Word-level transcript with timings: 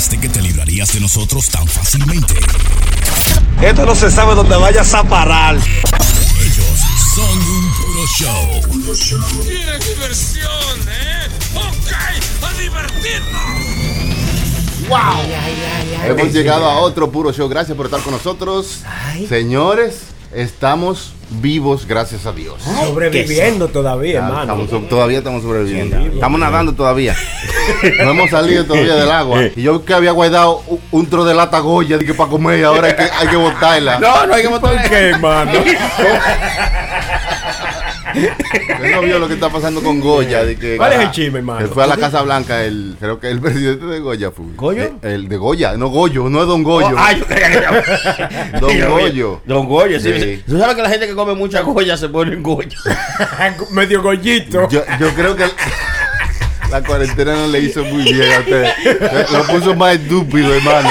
pensaste 0.00 0.18
que 0.18 0.30
te 0.30 0.40
librarías 0.40 0.94
de 0.94 1.00
nosotros 1.00 1.46
tan 1.50 1.68
fácilmente? 1.68 2.32
Esto 3.60 3.84
no 3.84 3.94
se 3.94 4.10
sabe 4.10 4.34
dónde 4.34 4.56
vayas 4.56 4.94
a 4.94 5.04
parar. 5.04 5.56
Ellos 5.56 6.80
son 7.14 7.38
un 7.38 7.70
puro 7.74 8.06
show. 8.18 8.62
¡Qué 9.44 9.78
diversión, 9.90 10.88
eh! 10.88 11.28
¡Ok! 11.54 11.92
¡A 12.42 12.52
divertirnos! 12.58 13.50
Hemos 16.06 16.32
llegado 16.32 16.64
a 16.64 16.78
otro 16.78 17.10
puro 17.12 17.30
show. 17.30 17.46
Gracias 17.50 17.76
por 17.76 17.84
estar 17.84 18.00
con 18.00 18.14
nosotros. 18.14 18.78
Señores, 19.28 19.98
estamos 20.32 21.12
vivos, 21.30 21.86
gracias 21.86 22.26
a 22.26 22.32
Dios. 22.32 22.62
Sobreviviendo 22.62 23.68
todavía, 23.68 24.18
hermano. 24.18 24.62
estamos 24.62 24.88
todavía 24.88 25.18
estamos 25.18 25.42
sobreviviendo. 25.42 25.96
Estamos 25.98 26.40
nadando 26.40 26.72
todavía. 26.74 27.16
No 28.04 28.10
hemos 28.10 28.30
salido 28.30 28.64
todavía 28.64 28.94
del 28.96 29.10
agua. 29.10 29.42
Y 29.56 29.62
yo 29.62 29.84
que 29.84 29.94
había 29.94 30.10
guardado 30.12 30.62
un, 30.66 30.80
un 30.90 31.06
tro 31.06 31.24
de 31.24 31.34
lata 31.34 31.60
Goya 31.60 31.98
que 31.98 32.14
para 32.14 32.28
comer 32.28 32.60
y 32.60 32.62
ahora 32.62 32.88
hay 32.88 32.96
que, 32.96 33.02
hay 33.02 33.28
que 33.28 33.36
botarla. 33.36 33.98
No, 33.98 34.26
no 34.26 34.34
hay 34.34 34.42
que 34.42 34.48
botar. 34.48 34.88
¿Qué, 34.88 34.96
hermano? 35.10 35.52
Usted 38.14 38.94
no 38.94 39.00
vio 39.02 39.18
lo 39.18 39.28
que 39.28 39.34
está 39.34 39.48
pasando 39.50 39.82
con 39.82 40.00
Goya. 40.00 40.44
De 40.44 40.56
que, 40.56 40.76
¿Cuál 40.76 40.92
es 40.94 41.00
el 41.00 41.10
chisme, 41.10 41.38
hermano? 41.38 41.60
Él 41.60 41.68
fue 41.68 41.84
a 41.84 41.86
la 41.86 41.96
Casa 41.96 42.22
Blanca, 42.22 42.64
el, 42.64 42.96
creo 42.98 43.18
que 43.20 43.28
el 43.30 43.40
presidente 43.40 43.86
de 43.86 44.00
Goya 44.00 44.30
fue. 44.30 44.46
¿Goyo? 44.56 44.82
Eh, 44.82 44.92
El, 45.02 45.28
de 45.28 45.36
Goya, 45.36 45.76
no 45.76 45.88
Goyo, 45.88 46.28
no 46.28 46.40
es 46.42 46.46
Don 46.48 46.62
Goyo. 46.62 46.94
Ah, 46.96 47.12
yo 47.12 47.24
creía 47.26 47.50
que 47.50 47.56
era- 47.58 48.50
Don 48.60 48.70
Yo- 48.76 48.90
Goyo. 48.90 49.40
Don 49.46 49.66
Goyo, 49.66 50.00
sí. 50.00 50.12
Sí. 50.20 50.42
Tú 50.46 50.58
sabes 50.58 50.76
que 50.76 50.82
la 50.82 50.90
gente 50.90 51.06
que 51.06 51.14
come 51.14 51.34
mucha 51.34 51.60
goya 51.62 51.96
se 51.96 52.08
pone 52.08 52.34
en 52.34 52.42
goyo. 52.42 52.78
Medio 53.72 54.02
gollito. 54.02 54.68
Yo, 54.68 54.82
yo 54.98 55.08
creo 55.14 55.36
que 55.36 55.44
la 56.70 56.82
cuarentena 56.82 57.34
no 57.34 57.48
le 57.48 57.60
hizo 57.60 57.84
muy 57.84 58.04
bien 58.04 58.32
a 58.32 58.38
usted. 58.40 58.68
Lo 59.32 59.46
puso 59.46 59.74
más 59.74 59.94
estúpido, 59.96 60.54
hermano. 60.54 60.90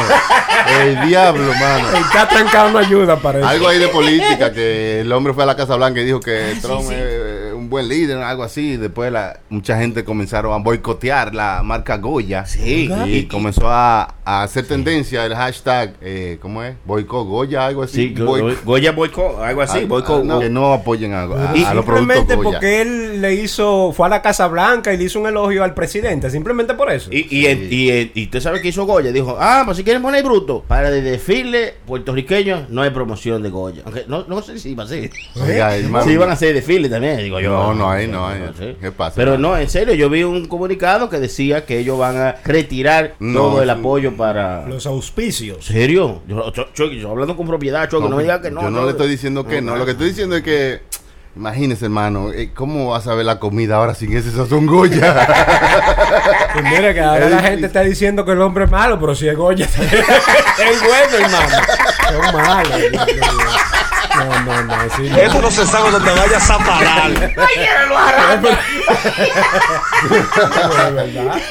El 0.81 1.07
diablo, 1.07 1.51
hermano. 1.51 1.87
Está 1.97 2.27
trancado, 2.27 2.71
no 2.71 2.79
ayuda 2.79 3.17
para 3.17 3.39
eso. 3.39 3.47
Algo 3.47 3.67
ahí 3.67 3.79
de 3.79 3.87
política, 3.87 4.51
que 4.51 5.01
el 5.01 5.11
hombre 5.11 5.33
fue 5.33 5.43
a 5.43 5.45
la 5.45 5.55
Casa 5.55 5.75
Blanca 5.75 5.99
y 6.01 6.05
dijo 6.05 6.19
que 6.19 6.57
Trump 6.61 6.91
es 6.91 7.28
un 7.59 7.69
buen 7.69 7.87
líder, 7.87 8.17
algo 8.17 8.43
así. 8.43 8.77
Después 8.77 9.11
la, 9.11 9.39
mucha 9.49 9.77
gente 9.77 10.03
comenzaron 10.03 10.53
a 10.53 10.57
boicotear 10.63 11.33
la 11.35 11.61
marca 11.63 11.97
Goya. 11.97 12.45
Sí. 12.45 12.89
Y 13.05 13.23
comenzó 13.25 13.67
a, 13.69 14.15
a 14.25 14.43
hacer 14.43 14.65
tendencia 14.67 15.25
el 15.25 15.35
hashtag, 15.35 15.93
eh, 16.01 16.37
¿cómo 16.41 16.63
es? 16.63 16.75
Boicot 16.85 17.27
Goya, 17.27 17.65
algo 17.67 17.83
así. 17.83 18.15
Sí, 18.15 18.15
Goya 18.63 18.91
boicot, 18.91 19.39
algo 19.41 19.61
así, 19.61 19.79
Ah, 19.83 19.85
boicot. 19.87 20.21
ah, 20.21 20.23
no, 20.25 20.39
que 20.39 20.49
no 20.49 20.73
apoyen 20.73 21.13
a, 21.13 21.23
a- 21.23 21.55
Y 21.57 21.63
a 21.63 21.73
los 21.73 21.85
productos 21.85 22.17
simplemente 22.17 22.35
Goya. 22.35 22.49
porque 22.51 22.81
él 22.81 23.21
le 23.21 23.35
hizo, 23.35 23.91
fue 23.93 24.07
a 24.07 24.09
la 24.09 24.21
Casa 24.21 24.47
Blanca 24.47 24.93
y 24.93 24.97
le 24.97 25.03
hizo 25.05 25.19
un 25.19 25.27
elogio 25.27 25.63
al 25.63 25.73
presidente, 25.73 26.29
simplemente 26.29 26.73
por 26.73 26.91
eso. 26.91 27.09
Y, 27.11 27.27
y, 27.29 27.47
y, 27.47 28.11
y 28.15 28.23
usted 28.25 28.39
sabe 28.39 28.61
que 28.61 28.69
hizo 28.69 28.85
Goya. 28.85 29.11
Dijo, 29.11 29.37
ah, 29.39 29.63
pues 29.65 29.77
si 29.77 29.83
quieren 29.83 30.01
poner 30.01 30.23
bruto. 30.23 30.63
Para 30.67 30.89
el 30.89 31.03
desfile 31.03 31.75
puertorriqueño 31.85 32.67
no 32.69 32.81
hay 32.81 32.89
promoción 32.91 33.41
de 33.43 33.49
Goya. 33.49 33.81
Aunque 33.85 34.05
no, 34.07 34.25
no 34.27 34.41
sé 34.41 34.57
si 34.59 34.69
iba 34.71 34.83
a 34.83 34.87
ser. 34.87 35.09
Oiga, 35.41 35.75
hermano. 35.75 36.05
Si 36.05 36.11
iban 36.11 36.29
a 36.29 36.33
hacer 36.33 36.53
desfile 36.53 36.89
también, 36.89 37.17
digo 37.17 37.39
yo. 37.39 37.48
No, 37.53 37.73
no 37.73 37.89
hay, 37.91 38.07
no 38.07 38.27
hay. 38.27 38.39
sé. 38.57 38.75
¿Qué 38.79 38.91
pasa, 38.91 39.15
Pero 39.15 39.37
no, 39.37 39.57
en 39.57 39.69
serio, 39.69 39.93
yo 39.93 40.09
vi 40.09 40.23
un 40.23 40.47
comunicado 40.47 41.09
que 41.09 41.19
decía 41.19 41.65
que 41.65 41.79
ellos 41.79 41.97
van 41.99 42.17
a 42.17 42.35
retirar 42.45 43.15
No, 43.19 43.39
todo 43.39 43.61
el 43.63 43.69
apoyo 43.69 44.15
para. 44.15 44.67
Los 44.67 44.85
auspicios. 44.85 45.57
¿En 45.69 45.73
serio? 45.75 46.21
Yo, 46.27 46.51
yo- 46.53 46.67
yo- 46.73 46.91
yo 46.91 47.11
hablando 47.11 47.35
con 47.37 47.47
propiedad, 47.47 47.89
Choco, 47.89 48.09
no, 48.09 48.15
me 48.17 48.23
diga 48.23 48.41
que 48.41 48.51
no. 48.51 48.61
Yo 48.61 48.69
no, 48.69 48.85
le 48.85 48.91
estoy 48.91 49.09
diciendo 49.09 49.45
que 49.45 49.61
no. 49.61 49.75
Lo 49.75 49.85
que 49.85 49.91
estoy 49.91 50.09
diciendo 50.09 50.35
es 50.35 50.43
que, 50.43 50.81
imagínese, 51.35 51.85
hermano, 51.85 52.31
eh, 52.31 52.51
¿cómo 52.53 52.89
vas 52.91 53.07
a 53.07 53.13
ver 53.15 53.25
la 53.25 53.39
comida 53.39 53.75
ahora 53.77 53.93
sin 53.95 54.15
ese 54.15 54.31
sazón 54.31 54.65
Goya? 54.65 55.27
Y 56.59 56.61
mira 56.63 56.93
que 56.93 56.99
ahora 56.99 57.25
Es 57.25 57.31
la 57.31 57.37
difícil. 57.37 57.49
gente 57.51 57.67
está 57.67 57.81
diciendo 57.81 58.25
que 58.25 58.31
el 58.31 58.41
hombre 58.41 58.65
es 58.65 58.71
malo, 58.71 58.99
pero 58.99 59.13
si 59.15 59.27
es 59.27 59.37
Goya, 59.37 59.65
es 59.75 60.81
bueno, 60.81 61.25
hermano. 61.25 61.57
Es 62.09 62.33
malo. 62.33 62.75
No, 64.19 64.39
no, 64.43 64.63
no. 64.63 64.73
sí, 64.95 65.03
no. 65.09 65.17
Esto 65.17 65.41
no 65.41 65.51
se 65.51 65.65
sabe 65.65 65.91
dónde 65.91 66.11
vayas 66.11 66.49
a 66.49 66.57
parar. 66.57 67.11
Es 67.11 67.35
verdad. 70.93 71.37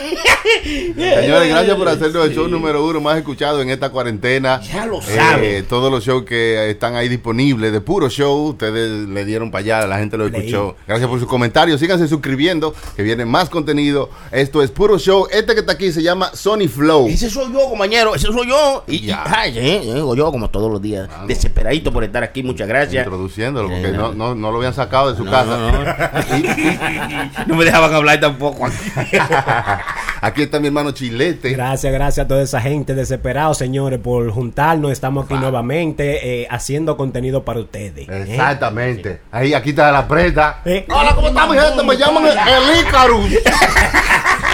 Señores, 0.64 1.48
gracias 1.48 1.76
por 1.76 1.88
hacernos 1.88 2.26
el 2.26 2.34
show 2.34 2.48
número 2.48 2.84
uno 2.84 3.00
más 3.00 3.18
escuchado 3.18 3.60
en 3.62 3.70
esta 3.70 3.90
cuarentena. 3.90 4.60
Ya 4.62 4.86
lo 4.86 4.98
Eh, 5.00 5.16
sabe. 5.16 5.62
todos 5.62 5.90
los 5.90 6.04
shows 6.04 6.24
que 6.24 6.70
están 6.70 6.94
ahí 6.96 7.08
disponibles 7.08 7.72
de 7.72 7.80
puro 7.80 8.08
show, 8.08 8.48
ustedes 8.50 9.08
le 9.08 9.24
dieron 9.24 9.50
para 9.50 9.60
allá, 9.60 9.86
la 9.86 9.98
gente 9.98 10.16
lo 10.16 10.26
escuchó. 10.26 10.76
Gracias 10.86 11.08
por 11.08 11.18
sus 11.18 11.28
comentarios. 11.28 11.80
Síganse 11.80 12.08
suscribiendo, 12.08 12.74
que 12.96 13.02
viene 13.02 13.24
más 13.24 13.48
contenido. 13.50 14.10
Esto 14.30 14.62
es 14.62 14.70
puro 14.70 14.98
show. 14.98 15.26
Este 15.30 15.54
que 15.54 15.60
está 15.60 15.72
aquí 15.72 15.92
se 15.92 16.02
llama 16.02 16.30
Sony 16.34 16.68
Flow. 16.68 17.08
Ese 17.08 17.30
soy 17.30 17.52
yo, 17.52 17.68
compañero, 17.68 18.14
ese 18.14 18.26
soy 18.26 18.48
yo. 18.48 18.84
Y 18.86 19.00
Ya. 19.06 19.24
ay, 19.26 19.56
eh, 19.58 19.76
eh, 19.84 19.94
digo 19.94 20.14
yo, 20.14 20.30
como 20.32 20.50
todos 20.50 20.70
los 20.70 20.80
días, 20.82 21.08
desesperadito 21.26 21.92
por 21.92 22.04
estar 22.04 22.22
aquí, 22.22 22.42
muchas 22.64 22.68
gracias. 22.68 23.04
Introduciéndolo, 23.04 23.68
porque 23.68 23.88
Eh, 23.88 23.92
no, 23.92 24.12
no, 24.14 24.34
no 24.34 24.50
lo 24.50 24.56
habían 24.58 24.74
sacado 24.74 25.10
de 25.10 25.16
su 25.16 25.24
No, 25.24 25.30
casa. 25.30 25.56
no, 25.58 25.72
no. 25.72 27.46
No 27.46 27.54
me 27.56 27.64
dejaban 27.64 27.94
hablar 27.94 28.18
tampoco. 28.20 28.66
Aquí 30.20 30.42
está 30.42 30.58
mi 30.58 30.66
hermano 30.66 30.90
Chilete. 30.90 31.50
Gracias, 31.52 31.92
gracias 31.92 32.24
a 32.24 32.28
toda 32.28 32.42
esa 32.42 32.60
gente 32.60 32.94
desesperada, 32.96 33.54
señores, 33.54 34.00
por 34.00 34.28
juntarnos. 34.32 34.90
Estamos 34.90 35.26
aquí 35.26 35.34
nuevamente 35.34 36.42
eh, 36.42 36.48
haciendo 36.50 36.96
contenido 36.96 37.44
para 37.44 37.60
ustedes. 37.60 38.08
¿eh? 38.08 38.24
Exactamente. 38.28 39.20
Ahí, 39.30 39.54
aquí 39.54 39.70
está 39.70 39.92
la 39.92 40.08
preta. 40.08 40.60
Eh. 40.64 40.84
Hola, 40.90 41.14
¿cómo 41.14 41.28
estamos, 41.28 41.56
gente? 41.56 41.84
Me 41.84 41.96
llaman 41.96 42.24
el, 42.26 42.32
el 42.36 42.80
Icarus. 42.80 43.30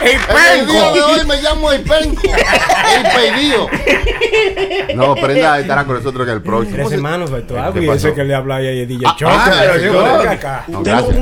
El 0.05 0.67
día 0.67 0.93
de 0.93 1.01
hoy 1.03 1.27
me 1.27 1.41
llamo 1.41 1.73
el 1.73 1.83
Penco. 1.83 2.23
El 2.25 3.03
pedido. 3.13 3.69
No, 4.95 5.15
prenda 5.15 5.59
estará 5.61 5.85
con 5.85 5.97
nosotros 5.97 6.27
en 6.29 6.35
el 6.35 6.43
próximo. 6.43 6.89
Tres. 6.89 7.01
¿Qué 7.01 7.59
Algo 7.59 7.83
y 7.83 7.89
ese 7.89 8.13
que 8.15 8.25
le 8.25 8.35
habla 8.35 8.57
ahí 8.57 8.83
a 8.83 8.87
DJ 8.87 9.07
Ah, 9.07 9.17
Choco. 9.19 9.33
ah, 9.35 9.57
pero 9.61 9.79
yo, 9.79 10.31
acá. 10.31 10.65
No, 10.69 10.83
gracias. 10.83 11.17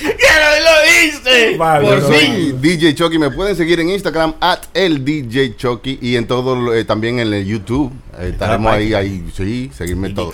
¡Ya 0.00 0.60
lo 0.60 1.02
dice! 1.10 1.56
Vale, 1.56 1.88
Por 1.88 2.02
no, 2.02 2.08
fin. 2.08 2.34
Sí, 2.34 2.54
DJ 2.60 2.94
Chucky, 2.94 3.18
me 3.18 3.30
pueden 3.30 3.56
seguir 3.56 3.80
en 3.80 3.90
Instagram 3.90 4.34
at 4.40 4.60
el 4.74 5.04
DJ 5.04 5.56
Chucky 5.56 5.98
y 6.00 6.16
en 6.16 6.26
todo 6.26 6.54
lo- 6.54 6.74
eh, 6.74 6.84
también 6.84 7.18
en 7.18 7.32
el 7.32 7.44
YouTube. 7.44 7.92
Eh, 8.18 8.30
estaremos 8.32 8.72
ahí, 8.72 8.94
ahí, 8.94 9.24
sí, 9.36 9.70
seguirme 9.76 10.10
todo. 10.10 10.32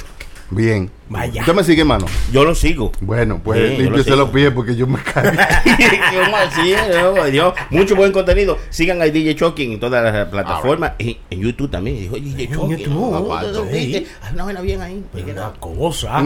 Bien. 0.51 0.91
Vaya. 1.09 1.41
¿Usted 1.42 1.54
me 1.54 1.65
sigue, 1.65 1.84
mano? 1.84 2.06
Yo 2.32 2.44
lo 2.44 2.54
sigo. 2.54 2.92
Bueno, 3.00 3.41
pues 3.42 3.59
Sí, 3.59 3.76
lo 3.76 3.82
límpiese 3.82 4.04
sigo. 4.04 4.16
los 4.16 4.31
pies 4.31 4.50
porque 4.53 4.75
yo 4.75 4.87
me 4.87 4.98
Dios, 7.31 7.54
mucho 7.70 7.97
buen 7.97 8.12
contenido. 8.12 8.59
Sigan 8.70 9.00
a 9.03 9.06
DJ 9.06 9.34
Choking 9.34 9.72
en 9.72 9.81
todas 9.81 10.03
las 10.03 10.28
plataformas. 10.28 10.92
Y 10.98 11.19
en 11.31 11.41
YouTube 11.41 11.70
también. 11.70 11.98
Dijo, 11.98 12.16
DJ 12.16 12.48
Choking. 12.53 12.76
YouTube, 12.78 12.94
no, 12.94 13.42
no, 13.53 13.65
sí. 13.65 13.70
viste, 13.72 14.06
Hay 14.22 14.34
una 14.34 14.44
buena 14.44 14.60
bien 14.60 14.81
ahí. 14.81 15.04
Una 15.31 15.53
cosa. 15.60 16.19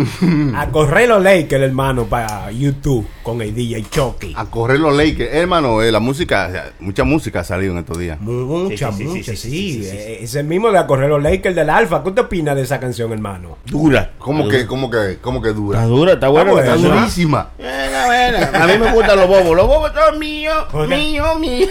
A 0.55 0.69
correr 0.71 1.09
los 1.09 1.23
Lakers, 1.23 1.63
hermano, 1.65 2.05
para 2.07 2.51
YouTube 2.51 3.07
con 3.23 3.41
el 3.43 3.55
DJ 3.55 3.85
Chucky. 3.91 4.33
A 4.37 4.47
correr 4.47 4.81
los 4.81 4.97
Lakers. 4.97 5.33
Hermano, 5.35 5.83
eh, 5.83 5.93
la 5.93 6.01
música, 6.01 6.73
mucha 6.81 7.05
música 7.05 7.41
ha 7.41 7.45
salido 7.45 7.73
en 7.73 7.79
estos 7.79 7.99
días. 7.99 8.21
Mucha, 8.21 8.91
mucha, 8.91 9.37
sí. 9.37 9.83
Eh, 9.85 10.19
Ese 10.23 10.43
mismo 10.43 10.71
de 10.71 10.79
a 10.79 10.87
correr 10.87 11.09
los 11.09 11.23
Lakers 11.23 11.55
del 11.55 11.71
Alfa. 11.71 12.03
¿Qué 12.03 12.09
usted 12.11 12.23
opina 12.23 12.55
de 12.55 12.63
esa 12.63 12.81
canción, 12.81 13.13
hermano? 13.13 13.59
Dura. 13.67 14.13
¿Cómo 14.19 14.49
que, 14.49 14.67
cómo 14.69 14.89
que, 14.91 15.19
cómo 15.21 15.43
que 15.43 15.49
dura? 15.51 15.79
Está 15.81 15.89
dura, 15.89 16.13
está 16.13 16.29
buena 16.29 16.53
la 16.53 16.61
Está 16.61 16.77
durísima. 16.77 17.49
Buena, 17.59 18.07
buena. 18.07 18.51
A 18.63 18.67
mí 18.69 18.79
me 18.79 18.93
gustan 18.93 19.19
los 19.19 19.27
bobos. 19.27 19.57
Los 19.57 19.67
bobos 19.67 19.93
son 19.95 20.19
míos, 20.21 20.65
míos, 20.89 21.39
míos. 21.41 21.71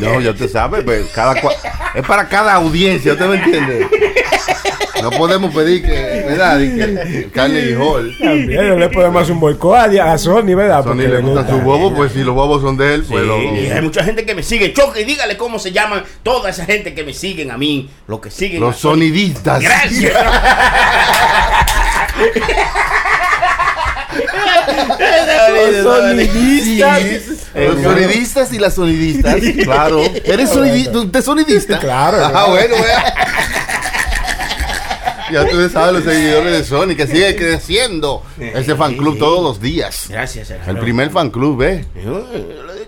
No, 0.00 0.20
ya 0.20 0.32
te 0.32 0.48
sabes, 0.48 0.82
pues, 0.84 1.08
cada 1.14 1.34
cua- 1.42 1.52
es 1.94 2.06
para 2.06 2.26
cada 2.28 2.54
audiencia, 2.54 3.12
¿usted 3.12 3.26
me 3.26 3.36
entiende? 3.36 3.86
No 5.02 5.10
podemos 5.12 5.54
pedir 5.54 5.82
que, 5.82 5.90
¿verdad? 6.28 6.60
Y 6.60 6.74
que 6.76 7.30
Carnegie 7.32 7.74
Hall. 7.74 8.14
También 8.20 8.68
no 8.68 8.76
le 8.76 8.88
podemos 8.90 9.22
hacer 9.22 9.32
un 9.32 9.40
boicot 9.40 9.74
a, 9.98 10.18
Sony, 10.18 10.54
¿verdad? 10.54 10.84
Sony 10.84 10.96
le 10.96 11.20
gustan 11.22 11.44
gusta. 11.44 11.48
sus 11.50 11.62
bobos, 11.64 11.94
pues 11.96 12.12
si 12.12 12.22
los 12.22 12.34
bobos 12.34 12.60
son 12.60 12.76
de 12.76 12.96
él, 12.96 13.04
pues 13.08 13.22
Sí, 13.22 13.26
lo- 13.26 13.40
y 13.42 13.70
hay 13.70 13.80
mucha 13.80 14.04
gente 14.04 14.26
que 14.26 14.34
me 14.34 14.42
sigue. 14.42 14.74
Choque, 14.74 15.06
dígale 15.06 15.38
cómo 15.38 15.58
se 15.58 15.72
llaman 15.72 16.04
toda 16.22 16.50
esa 16.50 16.66
gente 16.66 16.92
que 16.92 17.02
me 17.02 17.14
siguen 17.14 17.50
a 17.50 17.56
mí. 17.56 17.88
Los 18.08 18.20
que 18.20 18.30
siguen 18.30 18.60
los 18.60 18.76
sonidistas. 18.76 19.62
Gracias. 19.62 20.12
Los 25.52 25.82
sonidistas. 25.84 27.02
Los 27.54 27.82
sonidistas 27.82 28.52
y 28.52 28.58
las 28.58 28.74
sonidistas, 28.74 29.36
claro. 29.64 30.02
¿Eres 30.24 30.50
sonidista? 30.50 30.98
¿Usted 30.98 31.18
es 31.18 31.24
sonidista? 31.24 31.78
Claro, 31.78 32.18
Ah, 32.34 32.46
bueno. 32.48 32.76
Ya 35.32 35.42
ustedes 35.44 35.70
saben 35.70 35.94
los 35.94 36.02
seguidores 36.02 36.52
de 36.52 36.64
Sony 36.64 36.96
que 36.96 37.06
sigue 37.06 37.36
creciendo 37.36 38.24
ese 38.36 38.74
fan 38.74 38.96
club 38.96 39.16
todos 39.16 39.40
los 39.44 39.60
días. 39.60 40.06
Gracias, 40.08 40.50
El 40.66 40.76
primer 40.78 41.10
fan 41.10 41.30
club, 41.30 41.62
¿eh? 41.62 41.84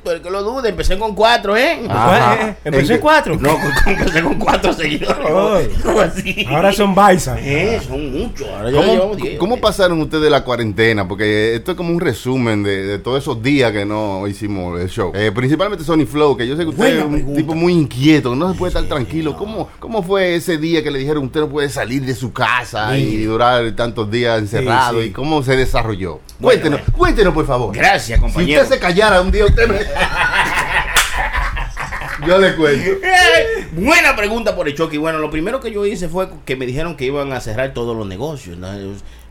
El 0.05 0.21
que 0.21 0.31
lo 0.31 0.43
dude, 0.43 0.69
empecé 0.71 0.99
con 0.99 1.15
cuatro, 1.15 1.57
¿eh? 1.57 1.81
Ajá. 1.89 2.57
Empecé 2.65 2.87
¿En 2.87 2.93
en 2.97 3.01
cuatro. 3.01 3.37
No, 3.39 3.51
con- 3.51 3.61
con- 3.85 3.93
empecé 3.93 4.23
con 4.23 4.35
cuatro 4.35 4.73
seguidores. 4.73 5.27
Ay. 5.33 5.69
¿Cómo 5.85 6.01
así? 6.01 6.45
Ahora 6.51 6.73
son 6.73 6.93
Baisa. 6.93 7.37
Eh, 7.39 7.81
son 7.87 8.11
muchos. 8.13 8.49
Ahora 8.49 8.71
ya 8.71 8.77
¿Cómo, 8.81 8.93
llevamos 8.93 9.17
diez, 9.19 9.39
cómo 9.39 9.61
pasaron 9.61 10.01
ustedes 10.01 10.29
la 10.29 10.43
cuarentena? 10.43 11.07
Porque 11.07 11.55
esto 11.55 11.71
es 11.71 11.77
como 11.77 11.91
un 11.91 12.01
resumen 12.01 12.65
de, 12.65 12.83
de 12.85 12.99
todos 12.99 13.23
esos 13.23 13.41
días 13.43 13.71
que 13.71 13.85
no 13.85 14.27
hicimos 14.27 14.81
el 14.81 14.89
show. 14.89 15.13
Eh, 15.15 15.31
principalmente 15.33 15.85
Sony 15.85 16.05
Flow, 16.05 16.37
que 16.37 16.49
yo 16.49 16.57
sé 16.57 16.63
que 16.65 16.71
usted 16.71 16.79
Buena 16.83 16.99
es 16.99 17.05
un 17.07 17.13
pregunta. 17.13 17.37
tipo 17.41 17.55
muy 17.55 17.73
inquieto, 17.73 18.31
que 18.31 18.37
no 18.37 18.53
se 18.53 18.59
puede 18.59 18.69
estar 18.71 18.85
tranquilo. 18.85 19.37
¿Cómo, 19.37 19.69
¿Cómo 19.79 20.03
fue 20.03 20.35
ese 20.35 20.59
día 20.59 20.83
que 20.83 20.91
le 20.91 20.99
dijeron 20.99 21.25
usted 21.27 21.39
no 21.41 21.49
puede 21.49 21.69
salir 21.69 22.05
de 22.05 22.17
su 22.17 22.33
casa 22.33 22.99
y 22.99 23.23
durar 23.23 23.71
tantos 23.77 24.11
días 24.11 24.41
encerrado? 24.41 25.01
sí. 25.01 25.07
¿Y 25.07 25.11
cómo 25.13 25.45
se 25.45 25.57
desarrolló? 25.57 26.19
Bueno, 26.43 26.61
cuéntenos, 26.61 26.81
bueno. 26.81 26.99
cuéntenos 26.99 27.35
por 27.35 27.47
favor. 27.47 27.75
Gracias, 27.75 28.19
Si 28.19 28.21
compañero. 28.21 28.63
usted 28.63 28.75
se 28.75 28.81
callara 28.81 29.21
un 29.21 29.31
día, 29.31 29.45
usted 29.47 29.69
me... 29.69 29.79
yo 32.27 32.39
le 32.39 32.55
cuento. 32.55 32.91
Eh, 33.03 33.69
Buena 33.73 34.15
pregunta 34.17 34.55
por 34.55 34.69
el 34.69 34.75
choque. 34.75 34.97
Y 34.97 34.99
bueno, 34.99 35.19
lo 35.19 35.31
primero 35.31 35.61
que 35.61 35.73
yo 35.73 35.87
hice 35.87 36.09
fue 36.09 36.29
que 36.45 36.57
me 36.57 36.67
dijeron 36.67 36.97
que 36.97 37.05
iban 37.07 37.33
a 37.33 37.41
cerrar 37.41 37.73
todos 37.73 37.97
los 37.97 38.07
negocios. 38.07 38.59
¿no? 38.59 38.69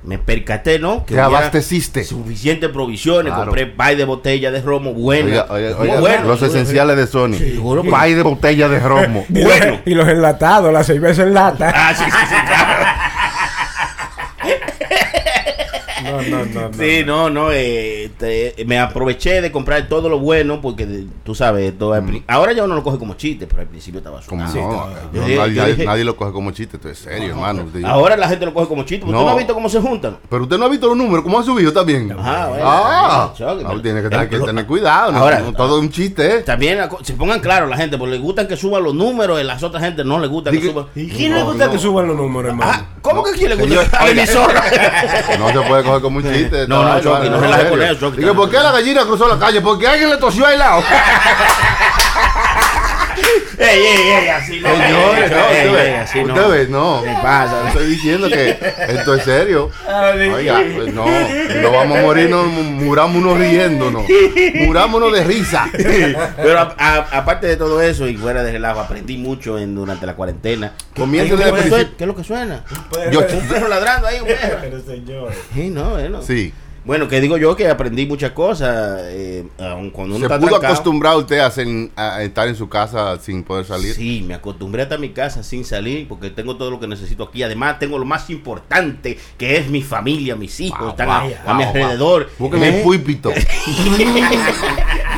Me 0.03 0.17
percaté, 0.17 0.79
¿no? 0.79 1.05
Que 1.05 1.13
Te 1.13 1.21
abasteciste. 1.21 2.03
Suficientes 2.03 2.69
provisiones. 2.71 3.31
Claro. 3.33 3.45
Compré 3.51 3.67
pay 3.67 3.95
de 3.95 4.03
botella 4.05 4.49
de 4.49 4.59
romo 4.61 4.93
bueno. 4.93 5.27
Oiga, 5.27 5.45
oiga, 5.49 5.75
Muy 5.77 5.87
oiga, 5.89 5.99
bueno. 5.99 6.27
los 6.27 6.41
esenciales 6.41 6.97
de 6.97 7.05
Sony. 7.05 7.35
Seguro, 7.37 7.81
pues. 7.83 7.93
Pay 7.93 8.15
de 8.15 8.23
botella 8.23 8.67
de 8.67 8.79
romo. 8.79 9.25
Bueno. 9.29 9.79
y 9.85 9.93
los 9.93 10.07
enlatados, 10.07 10.73
la 10.73 10.83
cerveza 10.83 11.21
en 11.21 11.35
lata. 11.35 11.71
Ah, 11.75 11.93
sí, 11.95 12.03
sí, 12.03 12.09
sí, 12.11 12.35
claro. 12.47 12.85
No, 16.11 16.21
no, 16.21 16.45
no. 16.45 16.61
no. 16.69 16.73
Sí, 16.73 17.03
no, 17.05 17.29
no, 17.29 17.51
eh, 17.51 18.11
te- 18.17 18.55
me 18.65 18.79
aproveché 18.79 19.41
de 19.41 19.51
comprar 19.51 19.87
todo 19.87 20.09
lo 20.09 20.19
bueno 20.19 20.61
porque 20.61 21.05
tú 21.23 21.33
sabes, 21.35 21.77
todo 21.77 21.91
pri- 22.03 22.23
ahora 22.27 22.53
ya 22.53 22.63
uno 22.63 22.75
lo 22.75 22.83
coge 22.83 22.97
como 22.97 23.13
chiste, 23.15 23.47
pero 23.47 23.61
al 23.61 23.67
principio 23.67 23.99
estaba 23.99 24.19
Como 24.25 24.43
asustado. 24.43 24.89
no, 24.89 25.13
Yo 25.13 25.21
nadie, 25.21 25.35
yo 25.35 25.45
nadie- 25.61 25.73
dije- 25.75 25.85
nadie 25.85 26.03
lo 26.03 26.15
coge 26.15 26.31
como 26.31 26.51
chiste, 26.51 26.77
esto 26.77 26.89
es 26.89 26.97
serio, 26.99 27.29
hermano. 27.31 27.63
Usted- 27.63 27.83
Ahora 27.85 28.15
la 28.17 28.27
gente 28.27 28.45
lo 28.45 28.53
coge 28.53 28.67
como 28.67 28.83
chiste, 28.83 28.99
porque 29.05 29.13
No. 29.13 29.19
tú 29.19 29.25
no 29.25 29.31
has 29.31 29.37
visto 29.37 29.53
cómo 29.53 29.69
se 29.69 29.79
juntan. 29.79 30.17
Pero 30.29 30.43
usted 30.43 30.57
no 30.57 30.65
ha 30.65 30.69
visto 30.69 30.87
los 30.87 30.97
números, 30.97 31.23
¿cómo 31.23 31.39
han 31.39 31.45
subido 31.45 31.71
también? 31.71 32.11
Ajá, 32.11 32.47
bueno, 32.47 32.63
Ah, 32.65 33.33
ah, 33.33 33.33
tiene 33.81 34.01
que, 34.01 34.09
tener, 34.09 34.29
que 34.29 34.35
pero- 34.35 34.45
tener 34.45 34.65
cuidado, 34.65 35.11
no, 35.11 35.19
Ahora- 35.19 35.39
no 35.39 35.53
todo 35.53 35.77
es 35.77 35.83
un 35.83 35.89
chiste, 35.89 36.37
¿eh? 36.37 36.39
También 36.41 36.77
la 36.77 36.89
se 37.03 37.13
pongan 37.13 37.39
claros 37.39 37.69
la 37.69 37.77
gente, 37.77 37.97
porque 37.97 38.13
les 38.13 38.21
gustan 38.21 38.47
que 38.47 38.55
suban 38.57 38.83
los 38.83 38.93
números, 38.93 39.39
y 39.39 39.43
las 39.43 39.61
otras 39.63 39.83
gente 39.83 40.03
no 40.03 40.19
les 40.19 40.29
gusta 40.29 40.51
que 40.51 40.61
suban. 40.61 40.85
¿Y 40.95 41.07
quién 41.07 41.33
le 41.33 41.43
gusta 41.43 41.65
no. 41.67 41.71
que 41.71 41.77
suban 41.79 42.07
los 42.07 42.15
números, 42.17 42.51
hermano? 42.51 42.85
¿Cómo 43.01 43.23
que 43.23 43.31
quién 43.31 43.49
le 43.49 43.55
gusta? 43.55 43.69
Señor, 43.69 43.87
A 43.99 44.09
emisora. 44.09 44.63
No 45.39 45.47
se 45.51 45.61
puede 45.67 45.83
coger 45.83 46.01
como 46.01 46.17
un 46.17 46.23
chiste. 46.33 46.67
No, 46.67 46.83
no, 46.83 46.89
esta 46.97 47.01
Chucky, 47.01 47.13
vaina, 47.13 47.29
no 47.29 47.35
en 47.37 47.41
relaje 47.41 47.61
serio. 47.63 47.69
con 47.77 47.81
eso, 47.81 47.95
Chucky. 47.99 48.17
Digo, 48.21 48.35
¿por 48.35 48.49
qué 48.49 48.57
la 48.59 48.71
gallina 48.71 49.01
cruzó 49.05 49.27
ey, 53.57 53.81
ey, 53.81 54.07
ey, 54.23 54.27
así 54.29 54.59
no. 54.59 54.69
Señores, 54.69 55.31
no, 55.31 55.37
Ey, 55.49 55.87
ey, 55.87 55.93
así 55.95 56.23
no. 56.23 56.33
usted 56.33 56.49
ve, 56.49 56.67
no. 56.67 57.01
¿Qué 57.03 57.13
pasa? 57.21 57.67
Estoy 57.69 57.87
diciendo 57.87 58.27
que 58.29 58.57
esto 58.89 59.15
es 59.15 59.23
serio. 59.23 59.69
Oiga, 60.33 60.61
pues 60.75 60.93
no, 60.93 61.05
no 61.05 61.71
vamos 61.71 61.97
a 61.97 62.01
morir, 62.01 62.29
no, 62.29 62.43
murámonos 62.45 63.37
riéndonos. 63.37 64.03
Murámonos 64.65 65.13
de 65.13 65.23
risa. 65.23 65.69
Pero 65.71 66.59
a- 66.59 66.75
a- 66.77 67.17
aparte 67.19 67.47
de 67.47 67.55
todo 67.57 67.81
eso 67.81 68.07
y 68.07 68.15
fuera 68.17 68.43
de 68.43 68.51
relajo, 68.51 68.79
aprendí 68.79 69.17
mucho 69.17 69.57
en, 69.59 69.75
durante 69.75 70.05
la 70.05 70.15
cuarentena. 70.15 70.73
Comienza 70.95 71.35
¿Qué, 71.35 71.43
desde 71.43 71.49
es 71.49 71.51
lo 71.51 71.55
que 71.55 71.61
el 71.61 71.69
suena? 71.69 71.75
principio. 71.83 71.97
¿Qué 71.97 72.03
es 72.03 72.07
lo 72.07 72.15
que 72.15 72.23
suena? 72.23 72.63
Yo- 73.11 73.37
Un 73.41 73.47
perro 73.47 73.67
ladrando 73.67 74.07
ahí, 74.07 74.19
un 74.19 74.27
perro. 74.27 74.57
Pero 74.61 74.79
señor. 74.81 75.31
Sí, 75.53 75.69
no, 75.69 75.91
bueno. 75.91 76.21
Sí. 76.21 76.53
Bueno, 76.83 77.07
que 77.07 77.21
digo 77.21 77.37
yo 77.37 77.55
que 77.55 77.67
aprendí 77.67 78.07
muchas 78.07 78.31
cosas, 78.31 79.01
eh, 79.03 79.45
aun 79.59 79.91
cuando 79.91 80.15
uno 80.15 80.27
¿Se 80.27 80.35
pudo 80.39 80.49
trancado. 80.49 80.73
acostumbrar 80.73 81.15
usted 81.15 81.39
a, 81.39 82.23
estar 82.23 82.47
en 82.47 82.55
su 82.55 82.67
casa 82.67 83.19
sin 83.19 83.43
poder 83.43 83.65
salir? 83.65 83.93
Sí, 83.93 84.23
me 84.25 84.33
acostumbré 84.33 84.81
a 84.81 84.83
estar 84.83 84.95
en 84.95 85.01
mi 85.01 85.09
casa 85.09 85.43
sin 85.43 85.63
salir 85.63 86.07
porque 86.07 86.31
tengo 86.31 86.55
todo 86.57 86.71
lo 86.71 86.79
que 86.79 86.87
necesito 86.87 87.23
aquí. 87.25 87.43
Además, 87.43 87.77
tengo 87.77 87.99
lo 87.99 88.05
más 88.05 88.31
importante 88.31 89.19
que 89.37 89.57
es 89.57 89.67
mi 89.69 89.83
familia, 89.83 90.35
mis 90.35 90.59
hijos, 90.59 90.79
Wow, 90.79 90.89
están 90.89 91.07
wow, 91.07 91.33
a, 91.45 91.51
a 91.51 91.53
mi 91.53 91.63
alrededor. 91.63 92.29
Búsqueme 92.39 92.69
¿Eh? 92.69 92.77
el 92.77 92.83
púlpito. 92.83 93.31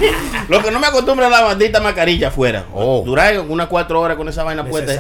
Lo 0.50 0.62
que 0.62 0.72
no 0.72 0.80
me 0.80 0.88
acostumbra 0.88 1.26
es 1.28 1.32
la 1.32 1.42
maldita 1.42 1.80
mascarilla 1.80 2.28
afuera. 2.30 2.66
Oh. 2.74 3.04
Durar 3.06 3.40
unas 3.40 3.68
cuatro 3.68 4.00
horas 4.02 4.18
con 4.18 4.28
esa 4.28 4.44
vaina 4.44 4.64
puesta. 4.66 4.94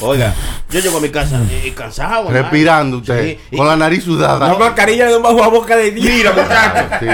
Oiga, 0.00 0.34
yo 0.70 0.80
llego 0.80 0.98
a 0.98 1.00
mi 1.00 1.08
casa 1.08 1.40
eh, 1.50 1.72
cansado. 1.74 2.30
Respirando 2.30 2.98
usted. 2.98 3.24
Sí, 3.24 3.38
y- 3.50 3.56
Con 3.56 3.66
la 3.66 3.76
nariz 3.76 4.04
sudada. 4.04 4.48
La 4.48 4.58
mascarilla 4.58 5.06
de 5.06 5.16
un 5.16 5.22
bajo 5.22 5.42
a 5.42 5.48
boca 5.48 5.76
de 5.76 5.90
Dios. 5.90 6.06
Mira, 6.14 6.32
muchacho. 6.32 6.96
Sí, 7.00 7.06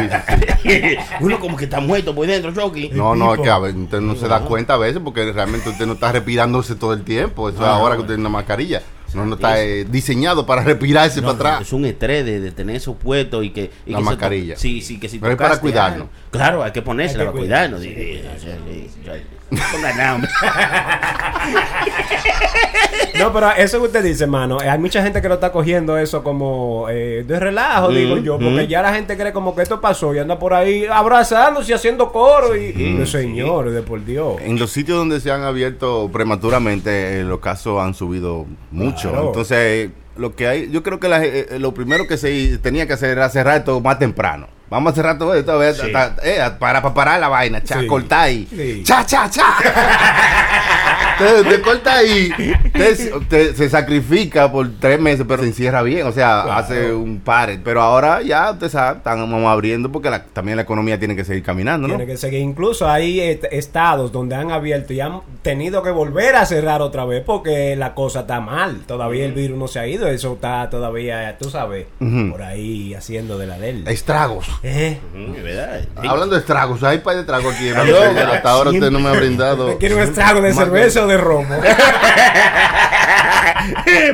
sí, 0.63 0.71
sí. 0.71 0.97
Uno 1.21 1.39
como 1.39 1.57
que 1.57 1.65
está 1.65 1.81
muerto 1.81 2.15
por 2.15 2.27
dentro, 2.27 2.53
Chucky. 2.53 2.91
No, 2.91 3.15
no, 3.15 3.35
es 3.35 3.41
que 3.41 3.51
a 3.51 3.59
ver, 3.59 3.75
usted 3.77 4.01
no 4.01 4.17
se 4.17 4.29
da 4.29 4.41
cuenta 4.41 4.75
a 4.75 4.79
veces 4.79 5.01
porque 5.03 5.33
realmente 5.33 5.69
usted 5.69 5.87
no 5.87 5.95
está 5.95 6.13
respirándose 6.13 6.75
todo 6.75 6.93
el 6.93 7.03
tiempo. 7.05 7.49
Eso 7.49 7.59
es 7.61 7.67
ahora 7.67 7.95
que 7.95 8.03
usted 8.03 8.15
tiene 8.15 8.29
una 8.29 8.31
mascarilla. 8.39 8.83
No, 9.17 9.27
no 9.27 9.35
está 9.37 9.63
eh, 9.63 9.85
diseñado 9.85 10.45
para 10.47 10.63
respirarse 10.63 11.21
No, 11.21 11.29
para 11.29 11.37
atrás. 11.57 11.67
Es 11.69 11.73
un 11.73 11.85
estrés 11.87 12.25
de, 12.25 12.39
de 12.41 12.53
tener 12.53 12.77
eso 12.77 12.95
puesto 12.95 13.43
y 13.43 13.51
que. 13.51 13.71
y 13.87 13.93
La 13.93 13.99
que 13.99 14.05
se 14.05 14.05
to- 14.05 14.11
mascarilla. 14.11 14.57
sí, 14.57 14.81
sí, 14.83 15.01
que 15.01 15.09
si 15.09 15.19
Pero 15.19 15.33
es 15.33 15.39
para 15.39 15.59
cuidarnos. 15.59 16.09
Claro, 16.31 16.63
hay 16.63 16.73
que 16.73 16.83
ponérsela 16.83 17.23
Hay 17.25 17.27
que 17.29 17.33
para 17.33 17.41
cuidarnos. 17.41 17.81
Sí, 17.83 17.89
sí, 17.95 18.21
sí, 18.39 18.49
sí, 18.73 18.89
sí. 19.05 19.11
No 19.51 20.15
hombre. 20.15 20.31
No, 23.19 23.33
pero 23.33 23.51
eso 23.53 23.79
que 23.81 23.87
usted 23.87 24.05
dice, 24.05 24.25
hermano, 24.25 24.61
eh, 24.61 24.69
hay 24.69 24.79
mucha 24.79 25.03
gente 25.03 25.23
que 25.23 25.29
lo 25.29 25.35
está 25.35 25.51
cogiendo 25.51 25.97
eso 25.97 26.23
como 26.23 26.87
eh, 26.91 27.25
de 27.27 27.41
relajo, 27.41 27.89
digo 27.91 28.19
yo, 28.19 28.39
porque 28.39 28.67
ya 28.67 28.83
la 28.83 28.93
gente 28.93 29.17
cree 29.17 29.33
como 29.33 29.55
que 29.55 29.63
esto 29.63 29.81
pasó 29.81 30.15
y 30.15 30.19
anda 30.19 30.39
por 30.39 30.53
ahí 30.53 30.85
abrazándose 30.87 31.71
y 31.73 31.75
haciendo 31.75 32.13
coro 32.13 32.55
y, 32.57 32.75
y 32.77 32.91
no, 32.99 33.07
señor, 33.07 33.71
de 33.71 33.83
por 33.83 34.05
Dios. 34.05 34.37
En 34.43 34.59
los 34.59 34.71
sitios 34.71 34.99
donde 34.99 35.21
se 35.21 35.31
han 35.31 35.43
abierto 35.45 36.11
prematuramente, 36.13 37.21
eh, 37.21 37.25
los 37.25 37.41
casos 37.41 37.81
han 37.81 37.95
subido 37.95 38.45
mucho. 38.71 39.09
Claro. 39.11 39.27
Entonces, 39.29 39.91
lo 40.17 40.35
que 40.35 40.47
hay, 40.49 40.71
yo 40.71 40.83
creo 40.83 41.01
que 41.01 41.09
la- 41.09 41.25
eh, 41.25 41.47
eh, 41.53 41.59
lo 41.59 41.73
primero 41.73 42.07
que 42.07 42.19
se 42.19 42.59
tenía 42.59 42.87
que 42.87 42.93
hacer 42.93 43.11
era 43.11 43.29
cerrar 43.31 43.65
todo 43.65 43.81
más 43.81 43.99
temprano. 43.99 44.49
Vamos 44.69 44.93
a 44.93 44.97
cerrar 44.97 45.17
todo 45.17 45.33
esto, 45.35 45.53
a 45.53 45.57
ver, 45.57 45.75
Sí. 45.77 45.93
ta- 45.93 46.17
ta- 46.17 46.23
eh, 46.25 46.39
para, 46.59 46.83
para 46.83 46.93
parar 46.95 47.21
la 47.21 47.29
vaina, 47.29 47.63
cha, 47.63 47.81
Sí. 47.81 47.87
ahí. 48.23 48.49
Sí. 48.51 48.83
Cha, 48.85 49.07
cha, 49.07 49.31
cha. 49.31 49.45
te, 51.19 51.45
te 51.57 51.61
corta 51.63 51.95
ahí, 51.97 52.31
te- 52.73 53.11
te- 53.29 53.55
se 53.55 53.69
sacrifica 53.71 54.51
por 54.51 54.69
tres 54.79 55.01
meses, 55.01 55.25
pero 55.27 55.43
se 55.43 55.49
encierra 55.49 55.83
bien, 55.83 56.07
o 56.07 56.13
sea, 56.13 56.43
Claro. 56.45 56.53
hace 56.53 56.93
un 56.93 57.21
par. 57.21 57.59
Pero 57.65 57.81
ahora 57.83 58.23
ya, 58.23 58.51
usted 58.53 58.69
sabe, 58.69 58.99
estamos 58.99 59.45
abriendo 59.47 59.91
porque 59.91 60.11
la- 60.11 60.25
también 60.25 60.57
la 60.57 60.63
economía 60.63 60.99
tiene 60.99 61.17
que 61.17 61.25
seguir 61.25 61.43
caminando, 61.43 61.89
¿no? 61.89 61.97
Tiene 61.97 62.11
que 62.11 62.17
seguir. 62.19 62.41
Incluso 62.41 62.89
hay 62.89 63.21
est- 63.21 63.45
estados 63.51 64.13
donde 64.13 64.35
han 64.35 64.51
abierto 64.51 64.93
y 64.93 65.01
han 65.01 65.21
tenido 65.43 65.83
que 65.83 65.91
volver 65.91 66.37
a 66.37 66.45
cerrar 66.47 66.83
otra 66.83 67.05
vez 67.05 67.23
porque 67.25 67.77
la 67.77 67.95
cosa 67.95 68.21
está 68.21 68.41
mal. 68.41 68.83
Todavía 68.87 69.25
el 69.25 69.33
virus 69.33 69.59
no 69.59 69.69
se 69.69 69.79
ha 69.79 69.87
ido. 69.87 70.07
Eso 70.09 70.35
está 70.35 70.69
todavía, 70.71 71.37
tú 71.39 71.51
sabes, 71.51 71.87
por 72.31 72.43
ahí 72.43 72.95
haciendo 72.95 73.39
de 73.39 73.47
la 73.47 73.59
del. 73.59 73.87
Estragos. 73.89 74.47
¿Eh? 74.63 74.99
Verdad. 75.43 75.81
Hablando 75.97 76.35
de 76.35 76.41
estragos, 76.41 76.83
hay 76.83 76.99
par 76.99 77.17
de 77.17 77.25
tragos 77.25 77.55
aquí. 77.55 77.69
hasta 77.71 78.51
ahora 78.51 78.71
usted 78.71 78.91
no 78.91 79.01
me 79.01 79.09
ha 79.09 79.13
brindado. 79.13 79.77
¿Quiere 79.79 79.95
un 79.95 80.03
estrago 80.03 80.41
de 80.41 80.53
cerveza 80.53 81.06
de 81.07 81.17
romo? 81.17 81.55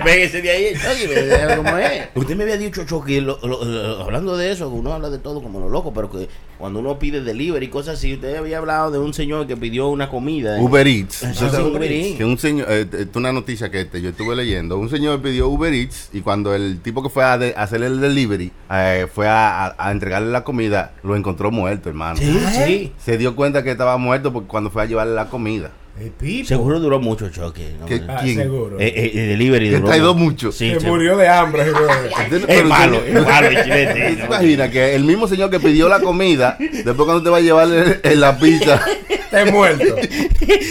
Pégese 0.05 0.43
de 0.43 0.51
ahí, 0.51 0.75
Chucky, 0.75 1.13
es. 1.13 2.09
Usted 2.15 2.37
me 2.37 2.45
había 2.45 2.57
dicho, 2.57 2.85
Chucky, 2.85 3.21
lo- 3.21 3.39
lo- 3.43 3.65
lo- 3.65 4.03
hablando 4.03 4.37
de 4.37 4.51
eso, 4.53 4.69
uno 4.69 4.93
habla 4.93 5.11
de 5.11 5.19
todo 5.19 5.43
como 5.43 5.61
lo 5.61 5.69
loco, 5.69 5.93
pero 5.93 6.11
que 6.11 6.29
cuando 6.59 6.81
uno 6.81 6.99
pide 6.99 7.21
delivery 7.23 7.67
y 7.67 7.69
cosas 7.69 7.99
así, 7.99 8.15
usted 8.15 8.37
había 8.37 8.59
hablado 8.59 8.91
de 8.91 8.99
un 8.99 9.13
señor 9.15 9.47
que 9.47 9.57
pidió 9.57 9.89
una 9.89 10.09
comida. 10.09 10.57
¿eh? 10.59 10.61
Uber 10.61 10.87
Eats. 10.87 11.15
Sí, 11.17 11.35
sabe 11.51 11.65
Uber 11.65 11.91
Eats. 11.91 12.17
Que 12.17 12.25
un 12.25 12.39
señor, 12.39 12.67
eh, 12.71 12.87
eh, 12.93 13.07
una 13.15 13.33
noticia 13.33 13.71
que 13.71 13.81
este, 13.83 14.01
yo 14.01 14.11
estuve 14.11 14.37
leyendo. 14.37 14.79
Un 14.79 14.89
señor 14.89 15.21
pidió 15.21 15.49
Uber 15.49 15.73
Eats 15.73 16.11
y 16.13 16.21
cuando 16.21 16.55
el 16.55 16.81
tipo 16.81 17.03
que 17.03 17.09
fue 17.09 17.25
a, 17.25 17.37
de- 17.39 17.55
a 17.57 17.63
hacerle 17.63 17.87
el 17.87 18.01
delivery 18.01 18.53
eh, 18.71 19.07
fue 19.13 19.29
a, 19.29 19.67
a- 19.67 19.75
a 19.79 19.91
entregarle 19.93 20.31
la 20.31 20.45
comida, 20.45 20.93
lo 21.03 21.17
encontró 21.17 21.51
muerto, 21.51 21.89
hermano. 21.89 22.17
Sí, 22.17 22.39
sí. 22.65 22.93
Se 22.99 23.19
dio 23.19 23.35
cuenta 23.37 23.63
que 23.63 23.71
estaba 23.73 23.97
muerto 23.99 24.33
porque 24.33 24.49
cuando 24.49 24.71
fue 24.71 24.83
a 24.83 24.87
llevarle 24.87 25.15
la 25.15 25.27
comida. 25.29 25.71
El 26.01 26.11
pipo. 26.11 26.49
Seguro 26.49 26.81
duró 26.81 26.99
mucho, 27.01 27.29
Chucky. 27.29 27.77
¿no? 27.79 27.87
¿Qué- 27.87 27.97
Eh, 27.97 28.07
Ah, 28.09 28.19
¿Quién? 28.23 28.37
seguro. 28.37 28.77
eh, 28.81 29.11
el 29.15 29.29
delivery 29.29 29.69
duró 29.69 29.87
traído 29.87 30.15
mucho. 30.15 30.51
Sí, 30.51 30.75
Se 30.79 30.87
murió 30.87 31.17
de 31.17 31.29
hambre. 31.29 31.65
Es 32.49 32.65
malo, 32.65 33.03
es 33.07 33.15
malo 33.25 33.49
el 33.49 33.63
chilete. 33.63 33.93
¿Usted 34.13 34.19
se 34.21 34.25
imagina 34.27 34.71
que 34.71 34.95
el 34.95 35.05
mismo 35.05 35.29
señor 35.29 35.51
que 35.51 35.61
pidió 35.61 35.89
la 35.89 36.01
comida, 36.01 36.57
después 36.59 36.97
cuando 36.97 37.17
usted 37.19 37.31
va 37.31 37.37
a 37.37 37.41
llevarle 37.41 38.01
en 38.03 38.21
la 38.21 38.37
pizza, 38.39 38.81
Está 39.09 39.45
muerto. 39.51 39.97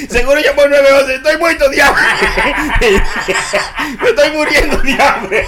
Seguro 0.09 0.39
ya 0.39 0.53
por 0.55 0.69
nueve 0.69 0.87
once. 0.99 1.15
Estoy 1.15 1.37
muerto 1.39 1.67
de 1.69 1.81
hambre. 1.81 2.03
Me 4.01 4.09
estoy 4.09 4.31
muriendo 4.35 4.77
de 4.77 4.93
hambre. 5.01 5.43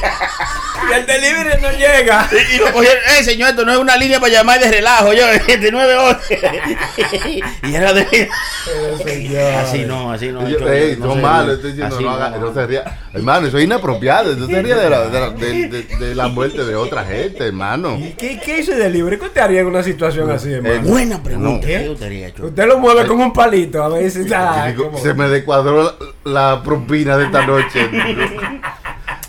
Y 0.90 0.94
el 0.94 1.06
delivery 1.06 1.62
no 1.62 1.72
llega. 1.72 2.30
Y, 2.32 2.56
y 2.56 2.58
lo 2.60 2.72
cogieron, 2.72 2.98
eh, 3.20 3.24
señor, 3.24 3.50
esto 3.50 3.66
no 3.66 3.72
es 3.74 3.78
una 3.78 3.96
línea 3.98 4.20
para 4.20 4.32
llamar 4.32 4.60
de 4.60 4.70
relajo, 4.72 5.14
yo, 5.14 5.26
de 5.48 5.72
911. 5.72 6.40
y 7.64 7.76
era 7.76 7.94
de. 7.94 8.30
Así 9.64 9.86
no, 9.86 10.12
así 10.12 10.28
no. 10.30 10.48
Yo, 10.48 10.58
ey, 10.70 10.96
no 10.98 11.14
estoy 11.52 11.72
diciendo, 11.72 12.00
no, 12.00 12.10
haga- 12.12 12.30
no 12.38 12.54
se 12.54 12.66
ría. 12.68 12.84
Hermano, 13.14 13.48
eso 13.48 13.58
es 13.58 13.64
inapropiado. 13.66 14.32
Eso 14.32 14.48
se 14.48 14.62
ríe 14.62 14.76
de 14.76 14.90
la, 14.90 15.08
de, 15.10 15.20
la, 15.20 15.30
de- 15.32 15.68
de- 15.68 15.84
de 15.84 16.16
la 16.16 16.28
muerte 16.30 16.64
de 16.64 16.76
otra 16.76 17.04
gente, 17.04 17.48
hermano. 17.48 17.98
¿Y 17.98 18.12
qué, 18.12 18.40
qué 18.44 18.60
hizo 18.60 18.72
el 18.74 18.80
delivery? 18.80 19.18
¿Qué 19.20 19.26
usted 19.26 19.42
haría 19.42 19.62
en 19.62 19.68
una 19.68 19.84
situación 19.84 20.30
así, 20.32 20.54
hermano? 20.54 20.82
Buena 20.84 21.22
pregunta. 21.22 21.54
No. 21.54 21.60
¿Qué 21.62 21.90
usted 21.90 22.06
haría, 22.06 22.34
Choco? 22.34 22.48
Usted 22.48 22.66
lo 22.68 22.80
mueve 22.80 23.06
con 23.06 23.20
un 23.20 23.34
palito 23.34 23.84
a 23.84 23.90
ver 23.90 24.10
si 24.10 24.22
está. 24.22 24.74
Se 25.02 25.14
me 25.14 25.28
descuadró 25.28 25.84
la, 26.24 26.32
la 26.54 26.64
propina 26.64 27.18
de 27.18 27.26
esta 27.26 27.46
noche. 27.46 27.90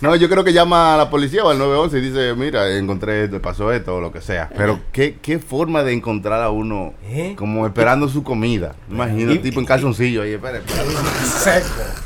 No, 0.05 0.15
yo 0.15 0.29
creo 0.29 0.43
que 0.43 0.53
llama 0.53 0.93
a 0.93 0.97
la 0.97 1.09
policía 1.09 1.43
o 1.43 1.49
al 1.49 1.57
911 1.57 1.97
y 1.97 2.01
dice, 2.01 2.35
mira, 2.35 2.77
encontré 2.77 3.23
esto, 3.23 3.41
pasó 3.41 3.71
esto 3.71 3.95
o 3.95 3.99
lo 3.99 4.11
que 4.11 4.21
sea. 4.21 4.49
Pero 4.55 4.79
qué, 4.91 5.17
qué 5.19 5.39
forma 5.39 5.83
de 5.83 5.93
encontrar 5.93 6.43
a 6.43 6.51
uno 6.51 6.93
¿Eh? 7.09 7.33
como 7.35 7.65
esperando 7.65 8.07
su 8.07 8.23
comida. 8.23 8.75
Imagina, 8.89 9.41
tipo 9.41 9.59
en 9.59 9.65
calzoncillo 9.65 10.21
ahí, 10.21 10.33
espera, 10.33 10.59
espera, 10.59 10.83
Seco. 11.25 12.04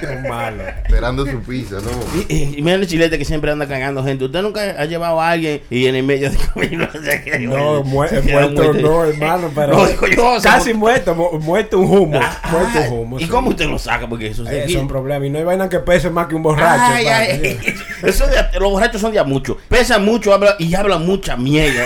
Qué 0.00 0.28
malo. 0.28 0.62
esperando 0.84 1.26
su 1.26 1.40
pizza, 1.42 1.76
¿no? 1.76 1.90
Y, 2.28 2.34
y, 2.34 2.54
y 2.58 2.62
mira 2.62 2.76
el 2.76 2.86
chilete 2.86 3.18
que 3.18 3.24
siempre 3.24 3.50
anda 3.50 3.66
cagando 3.66 4.02
gente. 4.04 4.24
¿Usted 4.24 4.42
nunca 4.42 4.60
ha 4.78 4.84
llevado 4.84 5.20
a 5.20 5.30
alguien 5.30 5.62
y 5.70 5.86
en 5.86 5.96
el 5.96 6.02
medio 6.02 6.30
de 6.30 6.36
camino 6.36 6.88
se 6.92 7.38
No, 7.40 7.82
mu- 7.82 8.06
se 8.06 8.20
queda 8.20 8.48
muerto 8.48 8.72
no, 8.74 9.04
hermano, 9.04 9.50
pero. 9.54 9.72
No, 9.76 9.86
digo 9.86 10.06
yo, 10.08 10.40
se- 10.40 10.48
casi 10.48 10.74
muerto, 10.74 11.14
mu- 11.14 11.38
muerto 11.38 11.78
un 11.78 11.90
humo. 11.98 12.20
Ah, 12.22 12.38
muerto 12.50 12.78
un 12.94 12.98
humo. 13.00 13.20
¿Y 13.20 13.24
sí. 13.24 13.28
cómo 13.28 13.50
usted 13.50 13.66
lo 13.66 13.78
saca? 13.78 14.08
Porque 14.08 14.28
eso 14.28 14.44
se 14.44 14.58
Eh, 14.60 14.64
Es 14.66 14.74
un 14.76 14.88
problema. 14.88 15.26
Y 15.26 15.30
no 15.30 15.38
hay 15.38 15.44
vaina 15.44 15.68
que 15.68 15.78
pese 15.80 16.10
más 16.10 16.26
que 16.26 16.34
un 16.34 16.42
borracho. 16.42 16.82
Ay, 16.84 17.04
padre. 17.04 17.58
ay, 17.60 17.74
eso 18.08 18.26
de, 18.26 18.36
los 18.60 18.70
borrachos 18.70 19.00
son 19.00 19.12
de 19.12 19.18
a 19.18 19.24
mucho. 19.24 19.58
Pesan 19.68 20.04
mucho 20.04 20.32
habla, 20.32 20.56
y 20.58 20.74
hablan 20.74 21.04
mucha 21.06 21.36
mierda. 21.36 21.84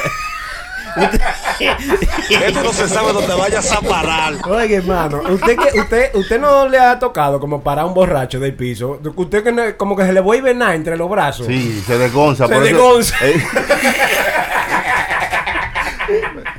Esto 1.60 2.62
no 2.62 2.72
se 2.72 2.88
sabe 2.88 3.12
dónde 3.12 3.34
vayas 3.34 3.70
a 3.72 3.80
parar. 3.80 4.34
Oye, 4.48 4.76
hermano, 4.76 5.22
usted 5.28 5.56
que 5.56 5.80
usted 5.80 6.14
usted 6.14 6.40
no 6.40 6.68
le 6.68 6.78
ha 6.78 6.98
tocado 6.98 7.40
como 7.40 7.62
para 7.62 7.84
un 7.84 7.94
borracho 7.94 8.38
del 8.40 8.54
piso. 8.54 9.00
Usted 9.16 9.42
que 9.44 9.52
no- 9.52 9.76
como 9.76 9.96
que 9.96 10.04
se 10.04 10.12
le 10.12 10.20
vuelve 10.20 10.54
nada 10.54 10.75
entre 10.75 10.96
los 10.96 11.08
brazos. 11.10 11.46
Sí, 11.46 11.82
se 11.86 11.98
desgonza. 11.98 12.46
Se 12.46 12.54
eso- 12.54 12.62
desgonza. 12.62 13.16
Eh, 13.22 13.42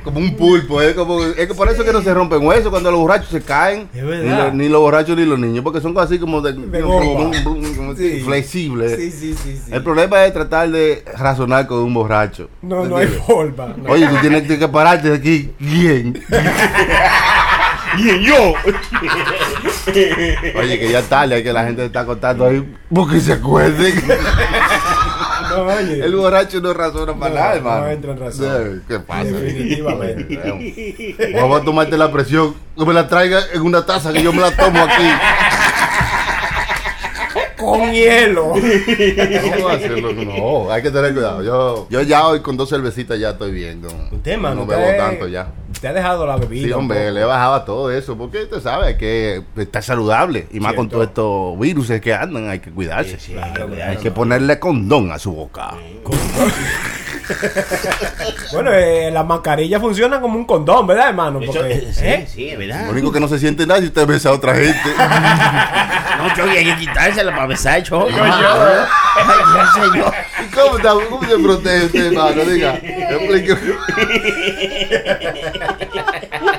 como 0.04 0.18
un 0.20 0.36
pulpo, 0.36 0.80
es 0.82 0.94
como 0.94 1.22
es 1.24 1.46
que 1.46 1.54
por 1.54 1.68
eso 1.68 1.84
que 1.84 1.92
no 1.92 2.02
se 2.02 2.12
rompen 2.14 2.44
huesos 2.46 2.70
cuando 2.70 2.90
los 2.90 3.00
borrachos 3.00 3.28
se 3.30 3.40
caen. 3.42 3.88
Es 3.94 4.02
Ni, 4.02 4.08
verdad. 4.08 4.46
lo- 4.48 4.52
ni 4.54 4.68
los 4.68 4.80
borrachos 4.80 5.16
ni 5.16 5.24
los 5.24 5.38
niños, 5.38 5.62
porque 5.64 5.80
son 5.80 5.96
así 5.98 6.18
como 6.18 6.40
de, 6.40 6.52
De 6.52 6.80
como, 6.80 7.00
goma. 7.00 7.42
como- 7.44 7.74
como 7.76 7.94
Sí. 7.96 8.20
flexibles. 8.24 8.96
Sí, 8.96 9.10
sí. 9.34 9.60
El 9.70 9.82
problema 9.82 10.24
es 10.24 10.32
tratar 10.32 10.70
de 10.70 11.04
razonar 11.16 11.66
con 11.66 11.78
un 11.78 11.94
borracho. 11.94 12.48
No, 12.62 12.84
no 12.84 12.96
hay 12.96 13.06
forma. 13.06 13.74
no. 13.76 13.90
Oye, 13.92 14.06
tú 14.06 14.16
tienes 14.20 14.42
que 14.46 14.68
pararte 14.68 15.10
de 15.10 15.16
aquí 15.16 15.50
bien. 15.58 16.22
y 17.98 18.24
yo. 18.24 18.54
Oye, 20.58 20.78
que 20.78 20.88
ya 20.90 21.02
tarde, 21.02 21.42
que 21.42 21.52
la 21.52 21.64
gente 21.64 21.84
está 21.86 22.04
contando 22.04 22.44
ahí 22.46 22.62
porque 22.92 23.20
se 23.20 23.32
acuerden. 23.32 23.94
No, 25.50 25.62
oye. 25.64 26.04
El 26.04 26.14
borracho 26.16 26.60
no 26.60 26.72
razona 26.74 27.14
para 27.14 27.30
No, 27.30 27.34
nada, 27.40 27.50
no 27.50 27.56
hermano. 27.56 27.88
entra 27.88 28.12
en 28.12 28.20
razón. 28.20 28.84
¿Qué 28.88 28.98
pasa? 29.00 29.24
Definitivamente. 29.30 31.32
Vamos 31.34 31.60
a 31.60 31.64
tomarte 31.64 31.98
la 31.98 32.10
presión. 32.12 32.54
No 32.76 32.86
me 32.86 32.94
la 32.94 33.08
traiga 33.08 33.40
en 33.52 33.62
una 33.62 33.84
taza 33.84 34.12
que 34.12 34.22
yo 34.22 34.32
me 34.32 34.40
la 34.40 34.56
tomo 34.56 34.80
aquí. 34.82 35.02
Con 37.56 37.92
hielo. 37.92 38.52
¿Cómo 38.52 39.68
hacerlo? 39.68 40.12
No, 40.12 40.70
hay 40.70 40.80
que 40.80 40.92
tener 40.92 41.12
cuidado. 41.12 41.42
Yo, 41.42 41.88
yo 41.90 42.02
ya 42.02 42.24
hoy 42.28 42.38
con 42.40 42.56
dos 42.56 42.68
cervecitas 42.70 43.18
ya 43.18 43.30
estoy 43.30 43.50
bien. 43.50 43.82
No, 43.82 43.88
Usted, 44.12 44.38
mano. 44.38 44.60
no 44.60 44.66
bebo 44.66 44.86
tanto 44.96 45.26
ya. 45.26 45.48
Usted 45.78 45.90
ha 45.90 45.92
dejado 45.92 46.26
la 46.26 46.36
bebida. 46.36 46.66
Sí, 46.66 46.72
hombre, 46.72 46.98
poco. 46.98 47.10
le 47.12 47.24
bajaba 47.24 47.64
todo 47.64 47.92
eso. 47.92 48.18
Porque 48.18 48.42
usted 48.42 48.60
sabe 48.60 48.96
que 48.96 49.44
está 49.56 49.80
saludable. 49.80 50.48
Y 50.50 50.58
más 50.58 50.74
con 50.74 50.88
todos 50.88 51.06
estos 51.06 51.56
virus 51.56 51.92
que 52.00 52.12
andan, 52.12 52.48
hay 52.48 52.58
que 52.58 52.72
cuidarse. 52.72 53.20
Sí, 53.20 53.26
sí, 53.26 53.32
Claro, 53.34 53.68
hay 53.68 53.76
que 53.76 53.82
Hay 53.84 53.96
que 53.98 54.10
ponerle 54.10 54.58
condón 54.58 55.12
a 55.12 55.20
su 55.20 55.32
boca. 55.32 55.74
Bueno, 58.52 58.72
eh, 58.72 59.10
las 59.12 59.26
mascarillas 59.26 59.80
funcionan 59.80 60.20
como 60.22 60.36
un 60.38 60.44
condón, 60.46 60.86
¿verdad, 60.86 61.08
hermano? 61.10 61.38
Porque, 61.44 61.60
eh, 61.72 61.88
sí, 61.92 62.04
¿eh? 62.06 62.26
sí, 62.32 62.48
es 62.48 62.58
verdad. 62.58 62.86
Lo 62.86 62.92
único 62.92 63.12
que 63.12 63.20
no 63.20 63.28
se 63.28 63.38
siente 63.38 63.66
nada 63.66 63.80
si 63.80 63.86
usted 63.86 64.06
besa 64.06 64.30
a 64.30 64.32
otra 64.32 64.54
gente. 64.54 64.78
No, 66.18 66.28
Choki, 66.34 66.56
hay 66.56 66.64
que 66.64 66.76
quitársela 66.78 67.30
para 67.30 67.46
besar, 67.46 67.80
Choki. 67.80 68.12
yo. 68.12 68.24
Ay, 68.24 68.34
ya 69.54 69.72
sé 69.72 69.80
yo. 69.96 70.10
¿Y 70.42 70.46
cómo, 70.52 70.76
está- 70.78 70.94
cómo 71.08 71.24
se 71.28 71.38
protege 71.38 71.84
usted, 71.86 72.06
hermano? 72.06 72.44
Diga. 72.44 72.74
explique. 72.74 73.56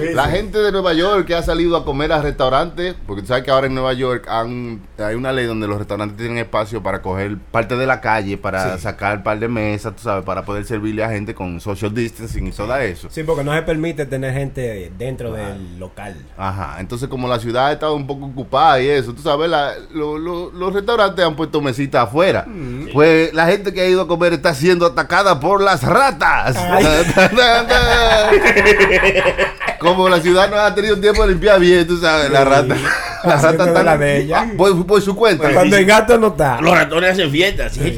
Difícil. 0.00 0.16
La 0.16 0.28
gente 0.28 0.58
de 0.58 0.72
Nueva 0.72 0.92
York 0.94 1.26
que 1.26 1.34
ha 1.34 1.42
salido 1.42 1.76
a 1.76 1.84
comer 1.84 2.12
a 2.12 2.22
restaurantes, 2.22 2.94
porque 3.06 3.22
tú 3.22 3.28
sabes 3.28 3.44
que 3.44 3.50
ahora 3.50 3.66
en 3.66 3.74
Nueva 3.74 3.92
York 3.92 4.26
han- 4.28 4.80
hay 4.98 5.14
una 5.14 5.32
ley 5.32 5.46
donde 5.46 5.66
los 5.66 5.78
restaurantes 5.78 6.16
tienen 6.16 6.38
espacio 6.38 6.82
para 6.82 7.02
coger 7.02 7.36
parte 7.50 7.76
de 7.76 7.86
la 7.86 8.00
calle, 8.00 8.36
para 8.38 8.78
sacar 8.78 9.18
un 9.18 9.22
par 9.22 9.38
de 9.38 9.48
mesas, 9.48 9.94
tú 9.96 10.02
sabes, 10.02 10.24
para 10.24 10.44
poder 10.44 10.64
servirle 10.64 11.04
a 11.04 11.10
gente 11.10 11.34
con 11.34 11.60
social 11.60 11.94
distancing 11.94 12.46
y 12.48 12.52
todo 12.52 12.74
eso. 12.76 13.08
Sí, 13.10 13.22
porque 13.22 13.44
no 13.44 13.54
se 13.54 13.62
permite 13.62 14.06
tener 14.06 14.32
gente 14.34 14.92
dentro 14.98 15.32
del 15.32 15.78
local. 15.78 16.14
Ajá, 16.36 16.76
entonces 16.80 17.08
como 17.08 17.28
la 17.28 17.38
ciudad 17.38 17.66
ha 17.68 17.72
estado 17.72 17.94
un 17.94 18.06
poco 18.06 18.26
ocupada 18.26 18.80
y 18.80 18.88
eso, 18.88 19.12
tú 19.14 19.22
sabes, 19.22 19.48
la- 19.50 19.74
lo- 19.92 20.18
lo- 20.18 20.50
los 20.50 20.72
restaurantes 20.72 21.24
han 21.24 21.36
puesto 21.36 21.60
mesitas 21.60 22.04
afuera. 22.04 22.46
Pues 22.92 23.32
la 23.34 23.46
gente 23.46 23.72
que 23.72 23.80
ha 23.80 23.86
ido 23.88 24.02
a 24.02 24.08
comer 24.08 24.32
está 24.32 24.54
siendo 24.54 24.86
atacada 24.86 25.40
por 25.40 25.62
las 25.62 25.82
ratas. 25.82 26.56
como 29.80 30.08
la 30.08 30.20
ciudad 30.20 30.50
no 30.50 30.58
ha 30.58 30.74
tenido 30.74 31.00
tiempo 31.00 31.22
de 31.22 31.28
limpiar 31.30 31.58
bien, 31.58 31.86
tú 31.86 31.98
sabes, 31.98 32.30
la 32.30 32.44
rata. 32.44 32.76
La 33.24 33.36
rata 33.36 33.64
de 33.64 33.70
está 33.70 33.82
la 33.82 33.98
de 33.98 34.18
ella. 34.18 34.46
Por, 34.56 34.86
por 34.86 35.00
su 35.02 35.14
cuenta. 35.16 35.50
Cuando 35.52 35.76
el 35.76 35.84
gato 35.84 36.16
no 36.18 36.28
está. 36.28 36.60
Los 36.60 36.72
ratones 36.74 37.10
hacen 37.12 37.30
fiestas, 37.30 37.72
sí. 37.72 37.96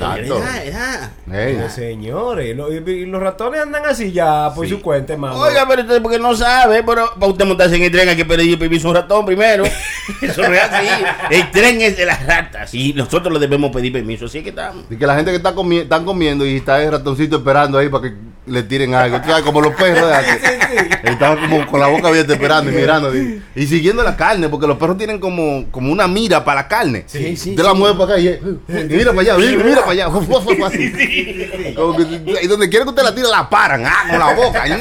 Señores, 1.74 2.56
lo- 2.56 2.72
y, 2.72 2.76
y 2.90 3.06
los 3.06 3.22
ratones 3.22 3.60
andan 3.62 3.84
así 3.86 4.12
ya 4.12 4.52
por 4.54 4.66
Sí. 4.66 4.72
su 4.72 4.82
cuenta, 4.82 5.12
hermano. 5.14 5.36
Oiga, 5.38 5.66
pero 5.68 5.82
usted 5.82 6.02
porque 6.02 6.18
no 6.18 6.34
sabe, 6.34 6.82
pero 6.82 7.06
para 7.18 7.32
usted 7.32 7.44
montarse 7.44 7.76
en 7.76 7.82
el 7.82 7.90
tren 7.90 8.08
hay 8.08 8.16
que 8.16 8.24
pedir 8.24 8.58
permiso 8.58 8.88
a 8.88 8.90
un 8.90 8.96
ratón 8.96 9.24
primero. 9.24 9.64
Eso 10.22 10.42
no 10.48 10.54
es 10.54 10.62
así. 10.62 10.86
El 11.30 11.50
tren 11.50 11.80
es 11.80 11.96
de 11.96 12.06
las 12.06 12.24
ratas 12.26 12.74
y 12.74 12.92
nosotros 12.92 13.32
le 13.32 13.38
debemos 13.40 13.70
pedir 13.70 13.92
permiso. 13.92 14.26
Así 14.26 14.42
que 14.42 14.50
estamos. 14.50 14.84
Y 14.90 14.96
que 14.96 15.06
la 15.06 15.14
gente 15.16 15.30
que 15.30 15.36
está 15.38 15.54
comi 15.54 15.78
están 15.78 16.04
comiendo 16.04 16.44
y 16.46 16.56
está 16.56 16.82
el 16.82 16.90
ratoncito 16.92 17.36
esperando 17.36 17.78
ahí 17.78 17.88
para 17.88 18.04
que 18.08 18.14
le 18.46 18.62
tiren 18.64 18.94
algo. 18.94 19.20
Como 19.44 19.60
los 19.60 19.74
perros 19.74 20.08
de 20.08 20.14
antes. 20.14 20.40
Estaban 21.04 21.38
como 21.48 21.66
con 21.66 21.80
la 21.80 21.86
boca 21.88 22.08
abierta 22.08 22.32
esperando 22.34 22.70
y 22.70 22.74
mirando. 22.74 23.16
Y, 23.16 23.42
y 23.54 23.66
siguiendo 23.66 24.02
la 24.02 24.16
carne, 24.16 24.48
porque 24.48 24.66
los 24.66 24.78
perros 24.78 24.96
tienen 24.96 25.11
como, 25.20 25.64
como 25.70 25.92
una 25.92 26.06
mira 26.08 26.44
para 26.44 26.62
la 26.62 26.68
carne. 26.68 27.04
Sí, 27.06 27.36
sí, 27.36 27.50
Usted 27.50 27.62
la 27.64 27.74
mueve 27.74 27.98
para 27.98 28.12
acá 28.14 28.20
y, 28.20 28.28
y 28.28 28.84
mira 28.88 29.10
para 29.12 29.20
allá, 29.22 29.36
mira, 29.38 29.64
mira 29.64 29.80
para 29.80 29.92
allá. 29.92 30.06
Como 31.76 31.96
que- 31.96 32.38
y 32.42 32.46
donde 32.46 32.68
quiera 32.68 32.84
que 32.84 32.90
usted 32.90 33.02
la 33.02 33.14
tire, 33.14 33.28
la 33.28 33.48
paran. 33.48 33.84
Ah, 33.86 34.04
con 34.10 34.18
la 34.18 34.32
boca. 34.34 34.64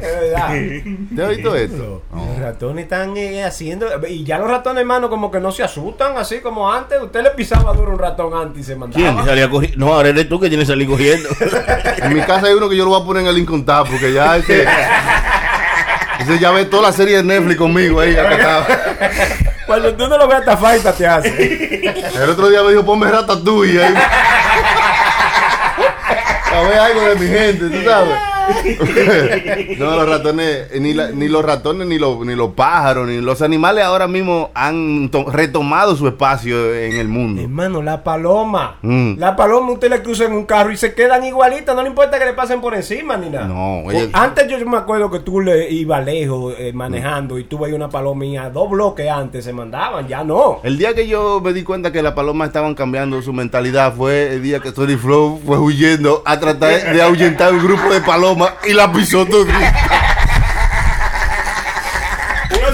Es 0.00 0.20
verdad. 0.20 0.48
¿Te 1.14 1.22
has 1.22 1.28
visto 1.28 1.54
esto? 1.54 2.02
Los 2.14 2.38
ratones 2.38 2.84
están 2.84 3.14
eh, 3.18 3.44
haciendo. 3.44 3.86
Y 4.08 4.24
ya 4.24 4.38
los 4.38 4.48
ratones, 4.48 4.80
hermano, 4.80 5.10
como 5.10 5.30
que 5.30 5.40
no 5.40 5.52
se 5.52 5.62
asustan 5.62 6.16
así 6.16 6.40
como 6.40 6.72
antes. 6.72 6.98
Usted 7.02 7.22
le 7.22 7.30
pisaba 7.32 7.74
duro 7.74 7.92
un 7.92 7.98
ratón 7.98 8.32
antes 8.34 8.62
y 8.62 8.64
se 8.64 8.76
mandaba. 8.76 9.12
¿Quién 9.12 9.24
salía? 9.26 9.50
No, 9.76 9.92
ahora 9.92 10.08
eres 10.08 10.26
tú 10.28 10.40
que 10.40 10.48
tienes 10.48 10.66
que 10.66 10.72
salir 10.72 10.88
corriendo. 10.88 11.28
En 12.02 12.14
mi 12.14 12.20
casa 12.22 12.46
hay 12.46 12.54
uno 12.54 12.68
que 12.70 12.76
yo 12.76 12.84
lo 12.84 12.90
voy 12.90 13.02
a 13.02 13.04
poner 13.04 13.22
en 13.24 13.28
el 13.28 13.38
incontable 13.38 13.90
porque 13.90 14.12
ya 14.12 14.36
ese. 14.38 14.64
Ese 16.20 16.38
ya 16.38 16.50
ve 16.50 16.64
toda 16.64 16.84
la 16.84 16.92
serie 16.92 17.16
de 17.18 17.22
Netflix 17.22 17.56
conmigo 17.58 18.00
ahí. 18.00 18.16
acostado. 18.16 18.66
Cuando 19.70 19.94
tú 19.94 20.08
no 20.08 20.18
lo 20.18 20.26
ves, 20.26 20.38
hasta 20.38 20.56
falta 20.56 20.92
te 20.92 21.06
hace. 21.06 21.80
El 22.20 22.30
otro 22.30 22.48
día 22.48 22.60
me 22.64 22.70
dijo, 22.70 22.84
ponme 22.84 23.08
ratatouille 23.08 23.84
ahí. 23.84 23.94
A 26.52 26.60
ver 26.62 26.76
algo 26.76 27.02
de 27.02 27.14
mi 27.14 27.28
gente, 27.28 27.68
tú 27.68 27.84
sabes. 27.84 28.16
no, 29.78 29.96
los 29.96 30.08
ratones, 30.08 30.68
ni, 30.80 30.92
la- 30.94 31.10
ni 31.10 31.28
los 31.28 31.44
ratones, 31.44 31.86
ni 31.86 31.98
los, 31.98 32.24
ni 32.26 32.34
los 32.34 32.50
pájaros, 32.50 33.08
ni 33.08 33.20
los 33.20 33.42
animales 33.42 33.84
ahora 33.84 34.08
mismo 34.08 34.50
han 34.54 35.08
to- 35.10 35.30
retomado 35.30 35.96
su 35.96 36.06
espacio 36.08 36.74
en 36.74 36.96
el 36.96 37.08
mundo. 37.08 37.42
Hermano, 37.42 37.82
la 37.82 38.02
paloma. 38.04 38.76
Mm. 38.82 39.14
La 39.18 39.36
paloma 39.36 39.72
usted 39.72 39.90
le 39.90 40.02
cruza 40.02 40.24
en 40.24 40.32
un 40.32 40.44
carro 40.44 40.72
y 40.72 40.76
se 40.76 40.94
quedan 40.94 41.24
igualitas. 41.24 41.74
No 41.74 41.82
le 41.82 41.88
importa 41.88 42.18
que 42.18 42.24
le 42.24 42.32
pasen 42.34 42.60
por 42.60 42.74
encima 42.74 43.16
ni 43.16 43.30
nada. 43.30 43.46
No. 43.46 43.82
Antes 44.12 44.48
yo 44.48 44.58
me 44.66 44.76
acuerdo 44.76 45.10
que 45.10 45.20
tú 45.20 45.40
le 45.40 45.70
ibas 45.70 46.04
lejos 46.04 46.54
eh, 46.58 46.72
manejando 46.72 47.38
y 47.38 47.44
tú 47.44 47.58
veías 47.58 47.76
una 47.76 47.88
paloma 47.88 48.24
y 48.24 48.36
a 48.36 48.50
dos 48.50 48.70
bloques 48.70 49.08
antes 49.08 49.44
se 49.44 49.52
mandaban. 49.52 50.06
Ya 50.08 50.24
no. 50.24 50.60
El 50.62 50.78
día 50.78 50.94
que 50.94 51.06
yo 51.06 51.40
me 51.42 51.52
di 51.52 51.62
cuenta 51.62 51.92
que 51.92 52.02
las 52.02 52.12
palomas 52.12 52.48
estaban 52.48 52.74
cambiando 52.74 53.20
su 53.22 53.32
mentalidad 53.32 53.94
fue 53.94 54.34
el 54.34 54.42
día 54.42 54.60
que 54.60 54.72
Tony 54.72 54.96
Flow 54.96 55.40
fue 55.44 55.58
huyendo 55.58 56.22
a 56.24 56.38
tratar 56.38 56.92
de 56.92 57.02
ahuyentar 57.02 57.52
un 57.52 57.62
grupo 57.62 57.92
de 57.92 58.00
palomas 58.00 58.39
y 58.64 58.72
la 58.72 58.90
pisó 58.92 59.26
todo. 59.26 59.46
No 59.46 59.52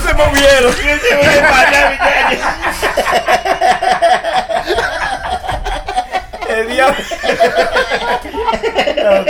se 0.03 0.15
movieron. 0.15 0.75
El 6.57 6.69
diablo. 6.69 6.97
No, 8.97 9.19
no. 9.19 9.25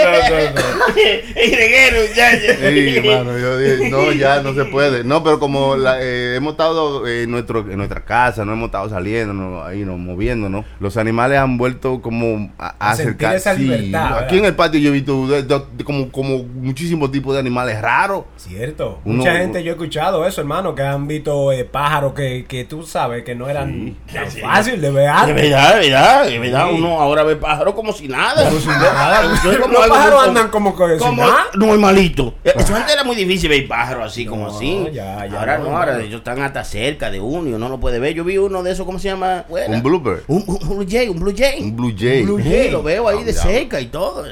Sí, 0.95 3.01
mano, 3.05 3.39
yo 3.39 3.59
dije, 3.59 3.91
no, 3.91 4.13
ya 4.13 4.41
no 4.41 4.55
se 4.55 4.65
puede. 4.67 5.05
No, 5.05 5.23
pero 5.23 5.39
como 5.39 5.77
la- 5.77 5.99
eh, 6.01 6.37
hemos 6.37 6.53
estado 6.53 7.07
en, 7.07 7.31
nuestro, 7.31 7.61
en 7.71 7.77
nuestra 7.77 8.05
casa, 8.05 8.45
no 8.45 8.53
hemos 8.53 8.67
estado 8.67 8.89
saliendo, 8.89 9.35
no, 9.35 9.65
ahí 9.65 9.85
no, 9.85 9.99
moviéndonos, 9.99 10.65
los 10.81 10.97
animales 10.97 11.39
han 11.39 11.59
vuelto 11.59 12.01
como 12.01 12.51
a, 12.59 12.75
a 12.79 12.91
acercar. 12.93 13.37
esa 13.37 13.55
sí, 13.55 13.63
libertad, 13.65 14.07
aquí 14.07 14.15
¿verdad? 14.15 14.35
en 14.39 14.45
el 14.47 14.55
patio 14.55 14.81
yo 14.81 14.89
he 14.91 14.93
visto 14.93 15.27
de- 15.27 15.43
de- 15.43 15.63
de 15.77 15.85
como, 15.85 16.11
como 16.11 16.39
muchísimos 16.45 17.11
tipos 17.13 17.35
de 17.35 17.41
animales 17.41 17.81
raros. 17.81 18.25
Cierto. 18.37 19.01
Uno- 19.05 19.19
Mucha 19.19 19.37
gente, 19.37 19.63
yo 19.63 19.73
he 19.73 19.75
escuchado 19.75 20.27
eso, 20.27 20.41
hermano, 20.41 20.75
que 20.75 20.83
han 20.83 21.07
visto 21.07 21.53
eh, 21.53 21.65
pájaros 21.65 22.15
que, 22.15 22.47
que 22.49 22.65
tú 22.65 22.83
sabes 22.85 23.25
que 23.25 23.35
no 23.35 23.49
eran 23.49 23.97
tan 24.13 24.31
fácil 24.31 24.81
de 24.81 24.91
ver. 24.91 25.07
De 25.27 25.33
verdad, 25.33 25.75
de 25.75 25.81
verdad, 25.91 26.27
de 26.27 26.39
verdad. 26.39 26.71
Uno 26.73 27.01
ahora 27.01 27.16
ve 27.25 27.37
pájaros 27.37 27.75
como 27.75 27.93
si 27.93 28.09
nada. 28.09 28.45
Como 28.49 28.61
si 28.61 28.67
nada. 28.69 29.23
Los 29.23 29.87
pájaros 29.89 30.27
andan 30.29 30.49
como 30.49 30.77
que 30.77 30.97
como 30.99 31.25
nada. 31.27 31.47
normalito. 31.55 32.35
Eso 32.45 32.75
antes 32.75 32.95
era 32.95 33.05
muy 33.05 33.17
difícil 33.17 33.49
ver 33.51 33.67
pájaros 33.69 34.07
así 34.13 34.25
como 34.27 34.49
No, 34.49 34.57
así. 34.57 34.87
ya, 34.93 35.27
ya 35.27 35.39
ahora 35.39 35.59
no, 35.59 35.71
no, 35.71 35.77
ahora 35.77 35.95
no. 35.95 36.01
ellos 36.01 36.19
están 36.19 36.43
hasta 36.43 36.65
cerca 36.65 37.11
de 37.11 37.21
uno 37.21 37.49
y 37.49 37.53
uno 37.53 37.69
lo 37.69 37.79
puede 37.81 37.99
ver. 37.99 38.15
Yo 38.15 38.25
vi 38.25 38.39
uno 38.39 38.63
de 38.63 38.73
esos, 38.73 38.87
¿cómo 38.87 38.99
se 38.99 39.09
llama? 39.09 39.45
Bueno, 39.49 39.75
Un 39.77 39.83
bluebird, 39.83 40.23
un, 40.29 40.45
un- 40.47 40.59
un 40.63 40.77
blue 40.79 40.87
jay, 40.89 41.09
un 41.09 41.19
blue 41.21 41.35
jay. 41.37 41.63
un 41.63 41.77
blue 41.77 41.95
jay. 41.97 42.23
Blue 42.23 42.41
Sí, 42.43 42.49
jay. 42.51 42.71
lo 42.71 42.83
veo 42.83 43.09
ahí 43.09 43.19
Ah, 43.21 43.25
de 43.25 43.33
ya. 43.33 43.43
cerca 43.43 43.81
y 43.81 43.87
todo. 43.87 44.25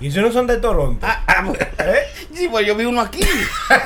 Y 0.00 0.10
si 0.10 0.18
no 0.20 0.30
son 0.32 0.46
de 0.46 0.56
Toronto. 0.58 1.06
Ah, 1.06 1.22
ah, 1.26 1.44
pues, 1.46 1.60
¿Eh? 1.60 2.02
Sí, 2.34 2.48
pues 2.50 2.66
yo 2.66 2.74
vi 2.74 2.84
uno 2.84 3.00
aquí. 3.00 3.20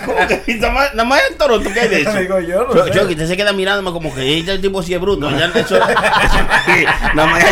¿Cómo 0.05 0.19
que 0.29 0.55
nada 0.57 0.73
más, 0.73 0.95
nada 0.95 1.09
más 1.09 1.21
en 1.31 1.37
Toronto 1.39 1.69
¿qué 1.73 1.81
hay 1.81 1.89
de 1.89 2.01
eso? 2.03 2.13
Digo 2.15 2.41
yo, 2.41 2.65
no. 2.67 2.89
Choki, 2.89 3.13
usted 3.13 3.27
se 3.27 3.37
queda 3.37 3.53
mirándome 3.53 3.91
como 3.93 4.15
que 4.15 4.39
este 4.39 4.59
tipo 4.59 4.83
sí 4.83 4.95
es 4.95 5.01
bruto. 5.01 5.31
Ya, 5.31 5.47
eso, 5.47 5.77
eso- 5.77 5.79
nada 7.15 7.29
más. 7.31 7.45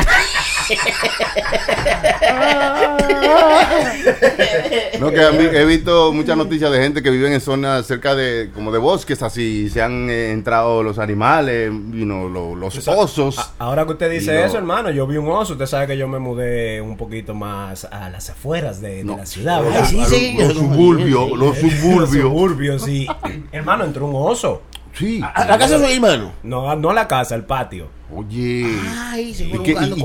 No, 5.01 5.11
que 5.11 5.21
he 5.61 5.65
visto 5.65 6.13
muchas 6.13 6.37
noticias 6.37 6.71
de 6.71 6.79
gente 6.83 7.03
que 7.03 7.11
viven 7.11 7.33
en 7.33 7.41
zonas 7.41 7.87
cerca 7.87 8.15
de 8.15 8.51
como 8.55 8.71
de 8.73 8.79
bosques 8.79 9.23
así, 9.23 9.69
se 9.69 9.83
han 9.83 10.09
eh, 10.11 10.31
entrado 10.31 10.83
los 10.83 10.99
animales, 10.99 11.71
you 11.71 12.05
know, 12.05 12.29
lo- 12.29 12.55
los 12.55 12.87
osos. 12.89 13.39
A- 13.39 13.53
Ahora 13.59 13.85
que 13.87 13.93
usted 13.93 14.11
dice 14.11 14.45
eso, 14.45 14.59
hermano, 14.59 14.91
yo 14.91 15.07
vi 15.07 15.17
un 15.17 15.29
oso. 15.29 15.55
Usted 15.55 15.67
sabe 15.67 15.87
que 15.89 15.97
yo 15.97 16.09
me 16.09 16.19
mudé 16.19 16.81
un 16.81 16.97
poquito 16.97 17.35
más 17.35 17.85
a 17.87 18.09
las 18.11 18.31
afueras 18.31 18.81
de, 18.81 18.97
de 18.97 19.05
No. 19.05 19.17
la 19.17 19.27
ciudad, 19.27 19.59
Ay, 19.59 19.65
¿verdad? 19.65 19.87
sí, 19.89 20.01
A 20.01 20.05
sí. 20.07 20.37
los, 20.39 20.49
los 20.49 20.57
suburbios, 20.59 21.31
los 21.31 21.39
Los 21.39 21.59
suburbios. 21.59 22.11
suburbios, 22.11 22.83
sí. 22.83 23.07
hermano, 23.53 23.85
entró 23.85 24.07
un 24.07 24.15
oso. 24.31 24.63
Sí. 24.95 25.21
A 25.23 25.45
la 25.45 25.59
casa 25.59 25.79
de 25.79 25.87
su 25.87 25.93
hermano. 25.93 26.33
No, 26.43 26.75
no 26.77 26.91
a 26.91 26.95
la 26.95 27.09
casa, 27.09 27.35
al 27.35 27.45
patio. 27.45 27.89
Oye. 28.15 28.67
Ay, 28.97 29.35
se 29.35 29.45
¿Y, 29.45 29.51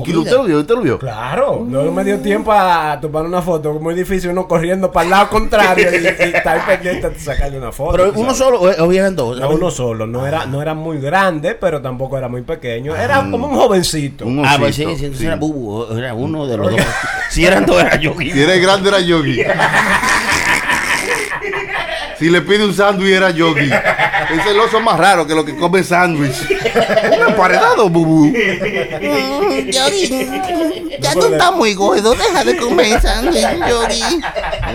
que 0.02 0.16
usted 0.16 0.32
lo 0.32 0.44
vio? 0.44 0.58
¿Usted 0.58 0.74
lo 0.74 0.80
vio? 0.80 0.98
Claro, 0.98 1.64
no 1.64 1.92
me 1.92 2.02
dio 2.02 2.18
tiempo 2.18 2.50
a, 2.50 2.98
tomar 3.00 3.24
una 3.24 3.40
foto. 3.40 3.74
Muy 3.74 3.94
difícil 3.94 4.30
uno 4.30 4.48
corriendo 4.48 4.90
para 4.90 5.04
el 5.04 5.10
lado 5.10 5.28
contrario 5.28 5.88
y, 5.92 6.02
y 6.02 6.06
estar 6.06 6.66
pendiente 6.66 7.10
de 7.10 7.18
sacarle 7.20 7.58
una 7.58 7.70
foto. 7.70 7.92
Pero 7.92 8.12
uno 8.16 8.34
sabes. 8.34 8.38
solo, 8.38 8.60
o 8.60 8.92
eran 8.92 9.14
dos. 9.14 9.38
No, 9.38 9.50
uno 9.50 9.70
solo. 9.70 10.06
No 10.06 10.26
era, 10.26 10.46
no 10.46 10.60
era 10.60 10.74
muy 10.74 10.98
grande, 10.98 11.54
pero 11.54 11.80
tampoco 11.80 12.18
era 12.18 12.28
muy 12.28 12.42
pequeño. 12.42 12.96
Era 12.96 13.18
como 13.30 13.46
un 13.46 13.54
jovencito. 13.54 14.26
Un 14.26 14.44
Ah, 14.44 14.56
pues 14.58 14.74
sí, 14.74 14.82
sí, 14.82 14.90
entonces 14.90 15.18
sí. 15.18 15.26
era 15.26 15.36
Bubu, 15.36 15.96
era 15.96 16.14
uno 16.14 16.46
de 16.48 16.56
los 16.56 16.70
dos. 16.70 16.80
Si 17.28 17.44
eran 17.44 17.64
dos, 17.64 17.80
era 17.80 17.96
yo. 17.96 18.14
Si 18.18 18.42
era 18.42 18.56
grande 18.56 18.88
era 18.88 19.00
Yogi. 19.00 19.40
si 22.18 22.28
le 22.28 22.40
pide 22.40 22.64
un 22.64 22.74
sándwich 22.74 23.12
era 23.12 23.30
Yogi. 23.30 23.70
Es 24.32 24.46
el 24.46 24.58
oso 24.60 24.80
más 24.80 24.98
raro 24.98 25.26
que 25.26 25.34
lo 25.34 25.44
que 25.44 25.56
come 25.56 25.82
sándwich. 25.82 26.48
Un 27.16 27.28
emparedado, 27.28 27.88
bubu. 27.88 28.32
Ya 31.00 31.14
tú 31.14 31.26
estás 31.26 31.52
muy 31.54 31.74
gordo, 31.74 32.14
deja 32.14 32.44
de 32.44 32.56
comer 32.56 33.00
sándwich, 33.00 33.46
Yogi. 33.68 34.20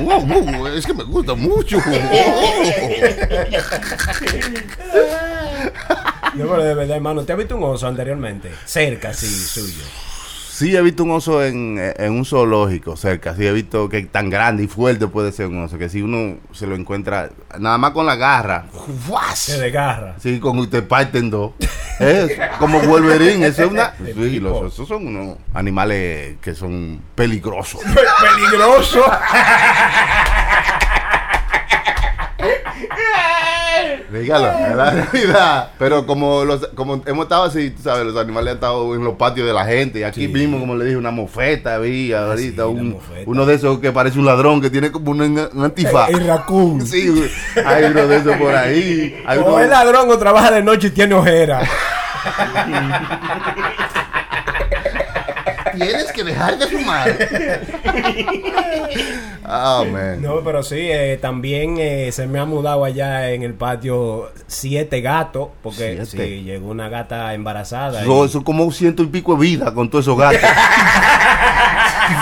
Oh, 0.06 0.20
bubu, 0.22 0.68
es 0.68 0.86
que 0.86 0.94
me 0.94 1.04
gusta 1.04 1.36
mucho. 1.36 1.78
Yo, 6.36 6.50
pero 6.50 6.64
de 6.64 6.74
verdad, 6.74 6.98
hermano, 6.98 7.24
¿te 7.24 7.32
has 7.34 7.38
visto 7.38 7.56
un 7.56 7.64
oso 7.64 7.88
anteriormente? 7.88 8.52
Cerca, 8.66 9.14
sí, 9.14 9.28
suyo. 9.28 9.84
Sí, 10.56 10.74
he 10.74 10.82
visto 10.82 11.04
un 11.04 11.12
oso 11.12 11.44
en, 11.44 11.78
en 11.98 12.14
un 12.14 12.24
zoológico 12.24 12.96
cerca. 12.96 13.36
Sí, 13.36 13.46
he 13.46 13.52
visto 13.52 13.90
que 13.90 14.04
tan 14.04 14.30
grande 14.30 14.64
y 14.64 14.68
fuerte 14.68 15.06
puede 15.08 15.34
ser 15.34 15.48
un 15.48 15.62
oso. 15.62 15.78
Que 15.78 15.90
si 15.90 16.02
uno 16.02 16.38
se 16.54 16.66
lo 16.66 16.76
encuentra 16.76 17.30
nada 17.60 17.78
más 17.78 17.92
con 17.92 18.06
la 18.06 18.16
garra. 18.16 18.64
¡fuas! 19.06 19.38
Se 19.38 19.60
desgarra. 19.60 20.16
Sí, 20.18 20.40
con 20.40 20.58
usted 20.60 20.88
parten 20.88 21.30
dos. 21.30 21.52
Es 22.00 22.40
como 22.58 22.80
Wolverine. 22.80 23.48
Eso 23.48 23.64
es 23.64 23.72
una. 23.72 23.90
De 24.00 24.14
Sí, 24.14 24.40
los 24.40 24.62
osos 24.62 24.88
son 24.88 25.08
unos 25.08 25.38
animales 25.54 26.38
que 26.42 26.56
son 26.56 27.02
peligrosos. 27.16 27.82
Peligroso. 28.40 29.04
Dígalo, 34.22 34.48
es 34.52 34.76
la 34.76 34.92
realidad. 34.92 35.70
Pero 35.80 36.06
como 36.06 36.44
los, 36.46 36.68
como 36.76 37.02
hemos 37.06 37.26
estado 37.26 37.44
así, 37.44 37.72
tú 37.72 37.82
sabes, 37.84 38.06
los 38.06 38.16
animales 38.18 38.52
han 38.52 38.56
estado 38.58 38.96
en 38.96 39.04
los 39.04 39.16
patios 39.16 39.46
de 39.48 39.54
la 39.54 39.66
gente. 39.66 40.00
Y 40.00 40.04
aquí 40.04 40.28
Sí. 40.28 40.28
mismo, 40.28 40.60
como 40.60 40.76
le 40.76 40.86
dije, 40.86 40.98
una 40.98 41.12
mofeta 41.12 41.76
había 41.76 42.26
ahorita. 42.26 42.52
sí, 42.52 42.56
la 42.58 42.68
un- 42.68 42.92
mofeta. 42.94 43.22
uno 43.26 43.46
de 43.46 43.54
esos 43.56 43.80
que 43.80 43.92
parece 43.92 44.18
un 44.20 44.26
ladrón 44.26 44.62
que 44.62 44.70
tiene 44.70 44.92
como 44.92 45.12
un, 45.12 45.22
un 45.22 45.64
antifaz. 45.64 46.10
El 46.10 46.26
raccoon. 46.28 46.82
Sí, 46.86 47.30
hay 47.66 47.84
uno 47.86 48.08
de 48.08 48.18
esos 48.18 48.36
por 48.38 48.56
ahí. 48.56 49.22
Hay 49.26 49.40
O 49.40 49.46
uno- 49.46 49.60
es 49.60 49.70
ladrón 49.70 50.10
o 50.10 50.18
trabaja 50.18 50.52
de 50.52 50.62
noche 50.64 50.88
y 50.88 50.92
tiene 50.92 51.14
ojera. 51.16 51.62
Tienes 55.76 56.12
que 56.12 56.24
dejar 56.24 56.58
de 56.58 56.68
fumar. 56.68 57.18
Man. 59.92 60.22
No, 60.22 60.42
pero 60.44 60.64
sí, 60.64 60.78
eh, 60.80 61.18
también 61.22 61.76
eh, 61.80 62.10
se 62.12 62.26
me 62.28 62.40
ha 62.40 62.46
mudado 62.46 62.84
allá 62.84 63.30
en 63.32 63.44
el 63.44 63.54
patio 63.54 64.32
siete 64.48 65.02
gatos, 65.02 65.50
porque 65.62 66.02
Siete. 66.06 66.28
sí, 66.28 66.44
llegó 66.44 66.70
una 66.70 66.90
gata 66.90 67.34
embarazada. 67.34 68.04
y- 68.06 68.26
Eso, 68.26 68.44
como 68.44 68.64
un 68.64 68.74
ciento 68.74 69.04
y 69.04 69.08
pico 69.08 69.34
de 69.36 69.42
vida 69.42 69.74
con 69.74 69.90
todos 69.90 70.06
esos 70.06 70.18
gatos. 70.18 70.40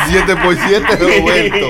7 0.07 0.35
por 0.37 0.55
7 0.55 0.95
Roberto. 0.95 1.67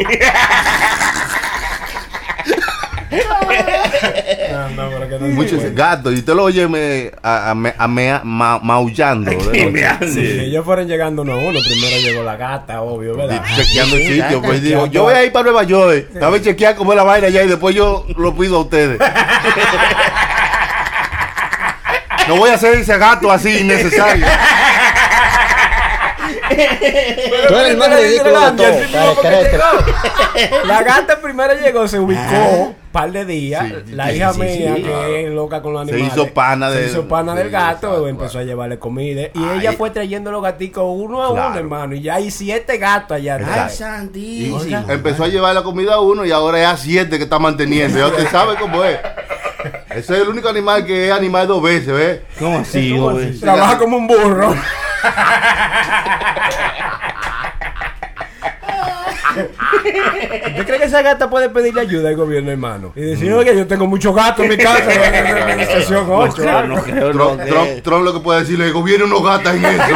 No, 4.51 4.69
no, 4.69 4.89
pero 4.89 5.09
que 5.09 5.19
no 5.19 5.25
se 5.27 5.33
Muchos 5.33 5.63
gatos. 5.75 6.13
Y 6.13 6.17
usted 6.17 6.33
lo 6.33 6.43
oye 6.43 6.67
me, 6.67 7.11
a, 7.21 7.51
a, 7.51 7.55
me- 7.55 7.73
a 7.77 7.87
mea- 7.87 8.21
ma- 8.23 8.59
maullando. 8.59 9.31
Sí, 10.13 10.39
ellos 10.41 10.63
fueron 10.65 10.87
llegando 10.87 11.21
uno 11.23 11.33
a 11.33 11.37
uno. 11.37 11.59
Primero 11.59 11.97
llegó 12.01 12.23
la 12.23 12.35
gata, 12.35 12.81
obvio, 12.81 13.15
¿verdad? 13.15 13.43
chequeando 13.55 13.95
el 13.95 14.03
sitio. 14.07 14.41
Pues 14.41 14.61
digo, 14.61 14.85
yo 14.87 15.03
voy 15.03 15.13
a 15.13 15.23
ir 15.23 15.31
para 15.31 15.43
Nueva 15.45 15.63
York. 15.63 15.93
eh. 15.93 16.07
Dame 16.19 16.41
chequear 16.41 16.75
cómo 16.75 16.91
es 16.93 16.97
la 16.97 17.03
vaina 17.03 17.27
allá 17.27 17.43
y 17.43 17.47
después 17.47 17.75
yo 17.75 18.05
lo 18.17 18.35
pido 18.35 18.57
a 18.57 18.61
ustedes. 18.61 18.99
No 22.27 22.37
voy 22.37 22.49
a 22.51 22.53
hacer 22.53 22.75
ese 22.75 22.97
gato 22.97 23.29
así 23.29 23.57
innecesario. 23.59 24.25
Tú 26.49 27.55
eres 27.55 27.71
el 27.71 27.77
más 27.77 27.99
ridículo 27.99 28.51
de 28.51 28.57
todo. 28.57 29.85
La 30.65 30.83
gata 30.83 31.19
primero 31.19 31.53
llegó, 31.55 31.85
se 31.87 31.99
ubicó 31.99 32.21
un 32.21 32.75
par 32.93 33.11
de 33.11 33.25
días. 33.25 33.65
Sí, 33.85 33.93
la 33.93 34.07
sí, 34.09 34.15
hija 34.15 34.33
sí, 34.33 34.39
mía, 34.39 34.73
sí. 34.77 34.83
que 34.83 35.25
es 35.27 35.31
loca 35.33 35.61
con 35.61 35.73
los 35.73 35.85
Se 35.87 35.93
animales. 35.95 36.13
hizo 36.17 36.33
pana 36.33 36.69
se 36.71 36.79
de- 36.79 36.87
hizo 36.87 37.07
pana 37.09 37.35
del 37.35 37.49
gato, 37.49 37.87
exacto. 37.87 38.07
empezó 38.07 38.39
a 38.39 38.43
llevarle 38.43 38.79
comida. 38.79 39.23
Y 39.23 39.31
Ay. 39.35 39.59
ella 39.59 39.73
fue 39.73 39.89
trayendo 39.89 40.31
los 40.31 40.41
gaticos 40.41 40.85
uno 40.87 41.21
a 41.21 41.31
uno, 41.31 41.55
hermano. 41.57 41.95
Y 41.95 42.01
ya 42.01 42.15
hay 42.15 42.31
siete 42.31 42.77
gatos 42.77 43.17
allá 43.17 43.35
Ay. 43.45 43.67
Y 43.67 43.75
santísimo. 43.75 44.85
empezó 44.87 45.25
a 45.25 45.27
llevar 45.27 45.53
la 45.53 45.63
comida 45.63 45.95
a 45.95 45.99
uno 45.99 46.23
y 46.25 46.31
ahora 46.31 46.61
es 46.61 46.67
a 46.67 46.77
siete 46.77 47.17
que 47.17 47.23
está 47.25 47.39
manteniendo. 47.39 47.99
Ya 47.99 48.07
usted 48.07 48.29
sabe 48.31 48.55
cómo 48.55 48.81
es. 48.85 48.97
Ese 49.89 50.13
es 50.15 50.21
el 50.21 50.27
único 50.29 50.47
animal 50.49 50.85
que 50.85 51.07
es 51.07 51.11
animal 51.13 51.47
dos 51.47 51.61
veces, 51.61 51.87
¿ves? 51.93 52.19
¿Cómo 52.39 52.59
así, 52.59 52.91
¿Cómo 52.91 53.11
güey? 53.11 53.29
así? 53.29 53.39
Trabaja 53.39 53.77
como 53.77 53.97
un 53.97 54.07
burro. 54.07 54.55
¿Usted 59.85 60.65
cree 60.65 60.79
que 60.79 60.85
esa 60.85 61.01
gata 61.01 61.29
puede 61.29 61.49
pedirle 61.49 61.81
ayuda 61.81 62.09
al 62.09 62.15
gobierno, 62.15 62.51
hermano? 62.51 62.93
Y 62.95 63.01
decir, 63.01 63.31
oye, 63.33 63.55
yo 63.55 63.67
tengo 63.67 63.87
muchos 63.87 64.15
gatos 64.15 64.43
en 64.45 64.51
mi 64.51 64.57
casa, 64.57 64.91
en 64.93 65.01
la 65.01 65.11
No 65.89 66.17
8. 66.19 66.33
creo, 66.35 66.67
no 66.67 66.75
creo, 66.83 67.13
no 67.13 67.27
Trump. 67.35 67.41
Trump- 67.47 67.83
Trump 67.83 68.03
lo 68.05 68.13
que 68.13 68.19
puede 68.19 68.41
decirle 68.41 68.65
es 68.65 68.71
que 68.71 68.77
gobierno 68.77 69.05
unos 69.05 69.23
gatas 69.23 69.55
en 69.55 69.65
eso. 69.65 69.83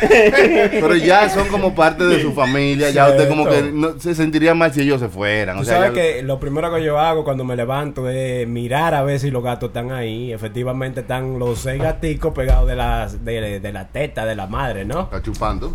Pero 0.70 0.94
ya 0.96 1.28
son 1.28 1.48
como 1.48 1.74
parte 1.74 2.04
de 2.04 2.20
su 2.20 2.32
familia. 2.32 2.90
Ya 2.90 3.08
usted 3.08 3.28
como 3.28 3.48
que 3.48 3.62
no, 3.62 3.98
se 3.98 4.14
sentiría 4.14 4.54
mal 4.54 4.72
si 4.72 4.82
ellos 4.82 5.00
se 5.00 5.08
fueran. 5.08 5.58
O 5.58 5.64
sea, 5.64 5.76
sabes 5.76 5.92
que 5.92 6.22
lo 6.22 6.38
primero 6.40 6.72
que 6.74 6.82
yo 6.82 6.98
hago 6.98 7.24
cuando 7.24 7.44
me 7.44 7.56
levanto 7.56 8.08
es 8.08 8.46
mirar 8.46 8.94
a 8.94 9.02
ver 9.02 9.18
si 9.20 9.30
los 9.30 9.42
gatos 9.42 9.68
están 9.68 9.92
ahí. 9.92 10.32
Efectivamente 10.32 11.00
están 11.00 11.38
los 11.38 11.60
seis 11.60 11.80
gaticos 11.80 12.32
pegados 12.34 12.66
de, 12.68 12.76
las, 12.76 13.24
de, 13.24 13.60
de 13.60 13.72
la 13.72 13.88
teta 13.88 14.26
de 14.26 14.34
la 14.34 14.46
madre, 14.46 14.84
¿no? 14.84 15.02
Está 15.02 15.22
chupando. 15.22 15.72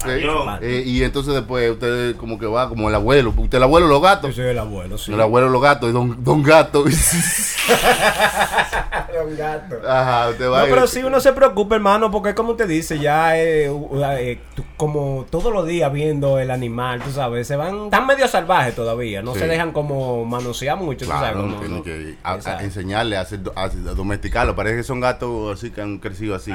Eh, 0.62 0.84
y 0.86 1.04
entonces 1.04 1.34
después 1.34 1.72
usted 1.72 2.16
como 2.16 2.38
que 2.38 2.46
va 2.46 2.70
como 2.70 2.90
el 2.90 2.96
abuelo. 2.96 3.34
Usted 3.36 3.58
el 3.58 3.64
abuelo 3.64 3.88
los 3.88 3.98
Yo 3.98 4.04
gatos. 4.04 4.36
soy 4.36 4.46
el 4.46 4.60
abuelo, 4.60 4.98
sí. 4.98 5.14
El 5.14 5.22
abuelo 5.22 5.50
los 5.50 5.62
gatos 5.62 5.90
y 5.90 5.94
don, 5.94 6.24
don 6.24 6.44
gato. 6.44 6.84
Un 9.24 9.38
gato. 9.38 9.76
Ajá, 9.88 10.30
usted 10.30 10.50
va 10.50 10.62
No, 10.62 10.68
pero 10.68 10.88
sí 10.88 11.04
uno 11.04 11.20
se 11.20 11.32
preocupa, 11.34 11.76
hermano, 11.76 12.10
porque 12.10 12.30
es 12.30 12.36
como 12.36 12.56
te 12.56 12.66
dice, 12.66 12.98
ya 12.98 13.38
eh, 13.38 13.70
eh, 14.20 14.40
tú- 14.56 14.64
como 14.78 15.26
todos 15.30 15.54
los 15.54 15.66
días 15.68 15.92
viendo 15.94 16.40
el 16.40 16.52
animal, 16.52 17.02
tú 17.02 17.12
sabes, 17.12 17.48
se 17.48 17.56
van, 17.56 17.86
están 17.86 18.08
medio 18.08 18.28
salvajes 18.28 18.76
todavía, 18.76 19.22
no 19.22 19.34
Sí. 19.34 19.40
se 19.40 19.48
dejan 19.48 19.72
como 19.72 20.26
manosear 20.26 20.78
mucho, 20.78 21.06
tú 21.06 21.12
sabes. 21.12 21.32
Claro, 21.34 21.56
como- 21.62 21.84
que 21.84 22.16
a- 22.24 22.34
a 22.34 22.36
Exacto. 22.36 22.64
enseñarle 22.64 23.18
a, 23.18 23.22
hacer, 23.22 23.40
a, 23.56 23.70
domesticarlo. 23.70 24.56
Parece 24.56 24.78
que 24.78 24.84
son 24.84 25.00
gatos 25.00 25.58
así 25.58 25.72
que 25.72 25.82
han 25.82 25.98
crecido 26.00 26.36
así. 26.36 26.52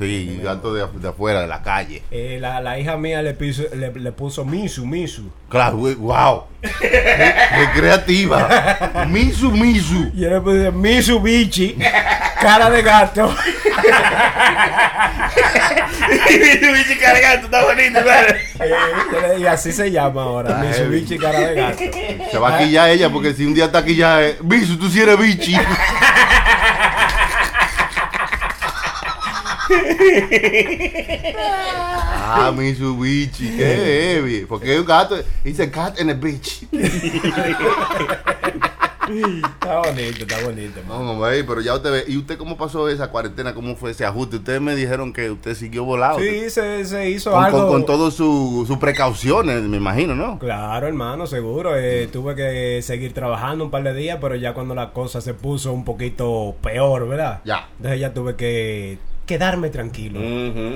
Sí, 0.00 0.40
gatos 0.42 0.74
de, 0.74 0.82
af- 0.82 0.92
de 0.98 1.08
afuera, 1.08 1.42
de 1.42 1.46
la 1.46 1.62
calle. 1.62 2.02
Eh, 2.10 2.38
la, 2.40 2.60
la 2.60 2.78
hija 2.78 2.96
mía 2.96 3.20
le, 3.20 3.34
piso- 3.36 3.68
le, 3.74 3.92
le 3.92 4.12
puso 4.12 4.44
Misu, 4.46 4.86
Misu. 4.86 5.30
Claro, 5.50 5.76
wow. 5.76 6.44
qué, 6.62 6.88
qué 6.90 7.68
creativa. 7.78 9.06
Misu, 9.08 9.50
Misu. 9.52 10.10
Y 10.14 10.24
él 10.24 10.30
le 10.30 10.40
puso 10.40 10.72
Misu 10.72 11.20
Bichi, 11.20 11.76
cara 12.40 12.70
de 12.70 12.80
gato. 12.82 13.28
Bicho 16.30 17.00
cargando, 17.00 17.46
está 17.46 17.64
bonito, 17.64 18.04
¿verdad? 18.04 18.36
Eh, 18.60 19.40
y 19.40 19.46
así 19.46 19.72
se 19.72 19.90
llama 19.90 20.22
ahora. 20.22 20.62
Bichi, 20.88 21.18
cara 21.18 21.40
de 21.40 21.54
gato. 21.54 21.78
Se 22.30 22.38
va 22.38 22.56
a 22.56 22.58
quillar 22.58 22.88
ella 22.90 23.10
porque 23.10 23.34
si 23.34 23.44
un 23.44 23.54
día 23.54 23.66
está 23.66 23.84
quillada, 23.84 24.22
eh, 24.26 24.38
Misu, 24.42 24.78
tú 24.78 24.88
sí 24.90 25.00
eres 25.00 25.18
bichi. 25.18 25.54
ah, 31.36 32.52
Misu 32.56 32.96
bichi, 32.98 33.56
qué 33.56 34.14
heavy. 34.16 34.46
Porque 34.46 34.74
es 34.74 34.80
un 34.80 34.86
gato, 34.86 35.16
a 35.16 35.70
cat 35.70 36.00
and 36.00 36.10
a 36.10 36.14
bitch. 36.14 36.62
Está 39.10 39.78
bonito, 39.80 40.22
está 40.24 40.40
bonito. 40.44 40.80
No, 40.86 41.16
güey, 41.16 41.42
pero 41.42 41.60
ya 41.60 41.74
usted 41.74 41.90
ve. 41.90 42.04
¿Y 42.06 42.16
usted 42.16 42.38
cómo 42.38 42.56
pasó 42.56 42.88
esa 42.88 43.10
cuarentena? 43.10 43.54
¿Cómo 43.54 43.74
fue 43.74 43.90
ese 43.90 44.04
ajuste? 44.04 44.36
Ustedes 44.36 44.60
me 44.60 44.76
dijeron 44.76 45.12
que 45.12 45.30
usted 45.30 45.54
siguió 45.56 45.84
volado. 45.84 46.20
Sí, 46.20 46.48
se, 46.48 46.84
se 46.84 47.10
hizo 47.10 47.32
Con, 47.32 47.42
algo. 47.44 47.58
con, 47.58 47.68
con 47.70 47.86
todas 47.86 48.14
sus 48.14 48.68
sus 48.68 48.78
precauciones, 48.78 49.62
me 49.62 49.78
imagino, 49.78 50.14
¿no? 50.14 50.38
Claro, 50.38 50.86
hermano, 50.86 51.26
seguro. 51.26 51.76
Eh, 51.76 52.08
tuve 52.12 52.36
que 52.36 52.82
seguir 52.82 53.12
trabajando 53.12 53.64
un 53.64 53.70
par 53.72 53.82
de 53.82 53.94
días, 53.94 54.18
pero 54.20 54.36
ya 54.36 54.54
cuando 54.54 54.74
la 54.76 54.92
cosa 54.92 55.20
se 55.20 55.34
puso 55.34 55.72
un 55.72 55.84
poquito 55.84 56.54
peor, 56.62 57.08
¿verdad? 57.08 57.40
Ya. 57.44 57.68
Entonces 57.78 58.00
ya 58.00 58.14
tuve 58.14 58.36
que 58.36 58.98
quedarme 59.30 59.70
tranquilo. 59.70 60.20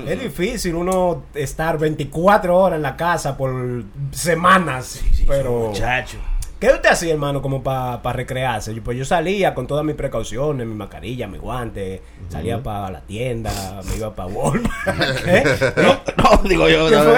Es 0.07 0.17
difícil 0.21 0.75
uno 0.75 1.23
estar 1.33 1.77
24 1.77 2.57
horas 2.57 2.77
en 2.77 2.83
la 2.83 2.95
casa 2.95 3.35
por 3.35 3.83
semanas, 4.11 5.01
pero... 5.27 5.67
Muchacho. 5.69 6.17
¿Qué 6.57 6.69
usted 6.69 6.89
hacía, 6.89 7.11
hermano, 7.11 7.41
como 7.41 7.61
para 7.61 7.99
recrearse? 8.13 8.73
Yo- 8.73 8.81
Pues 8.81 8.97
yo 8.97 9.03
salía 9.03 9.53
con 9.53 9.67
todas 9.67 9.83
mis 9.83 9.95
precauciones, 9.95 10.65
mi 10.65 10.73
mascarilla, 10.73 11.27
mi 11.27 11.37
guante, 11.37 12.01
salía 12.29 12.63
para 12.63 12.89
la 12.91 13.01
tienda, 13.01 13.51
me 13.89 13.97
iba 13.97 14.15
para 14.15 14.29
Walmart. 14.33 15.27
¿Eh? 15.27 15.43
No, 15.75 15.99
no, 16.17 16.49
digo 16.49 16.69
yo. 16.69 16.87
¿Qué 16.87 16.95
no, 16.95 17.03
no, 17.03 17.15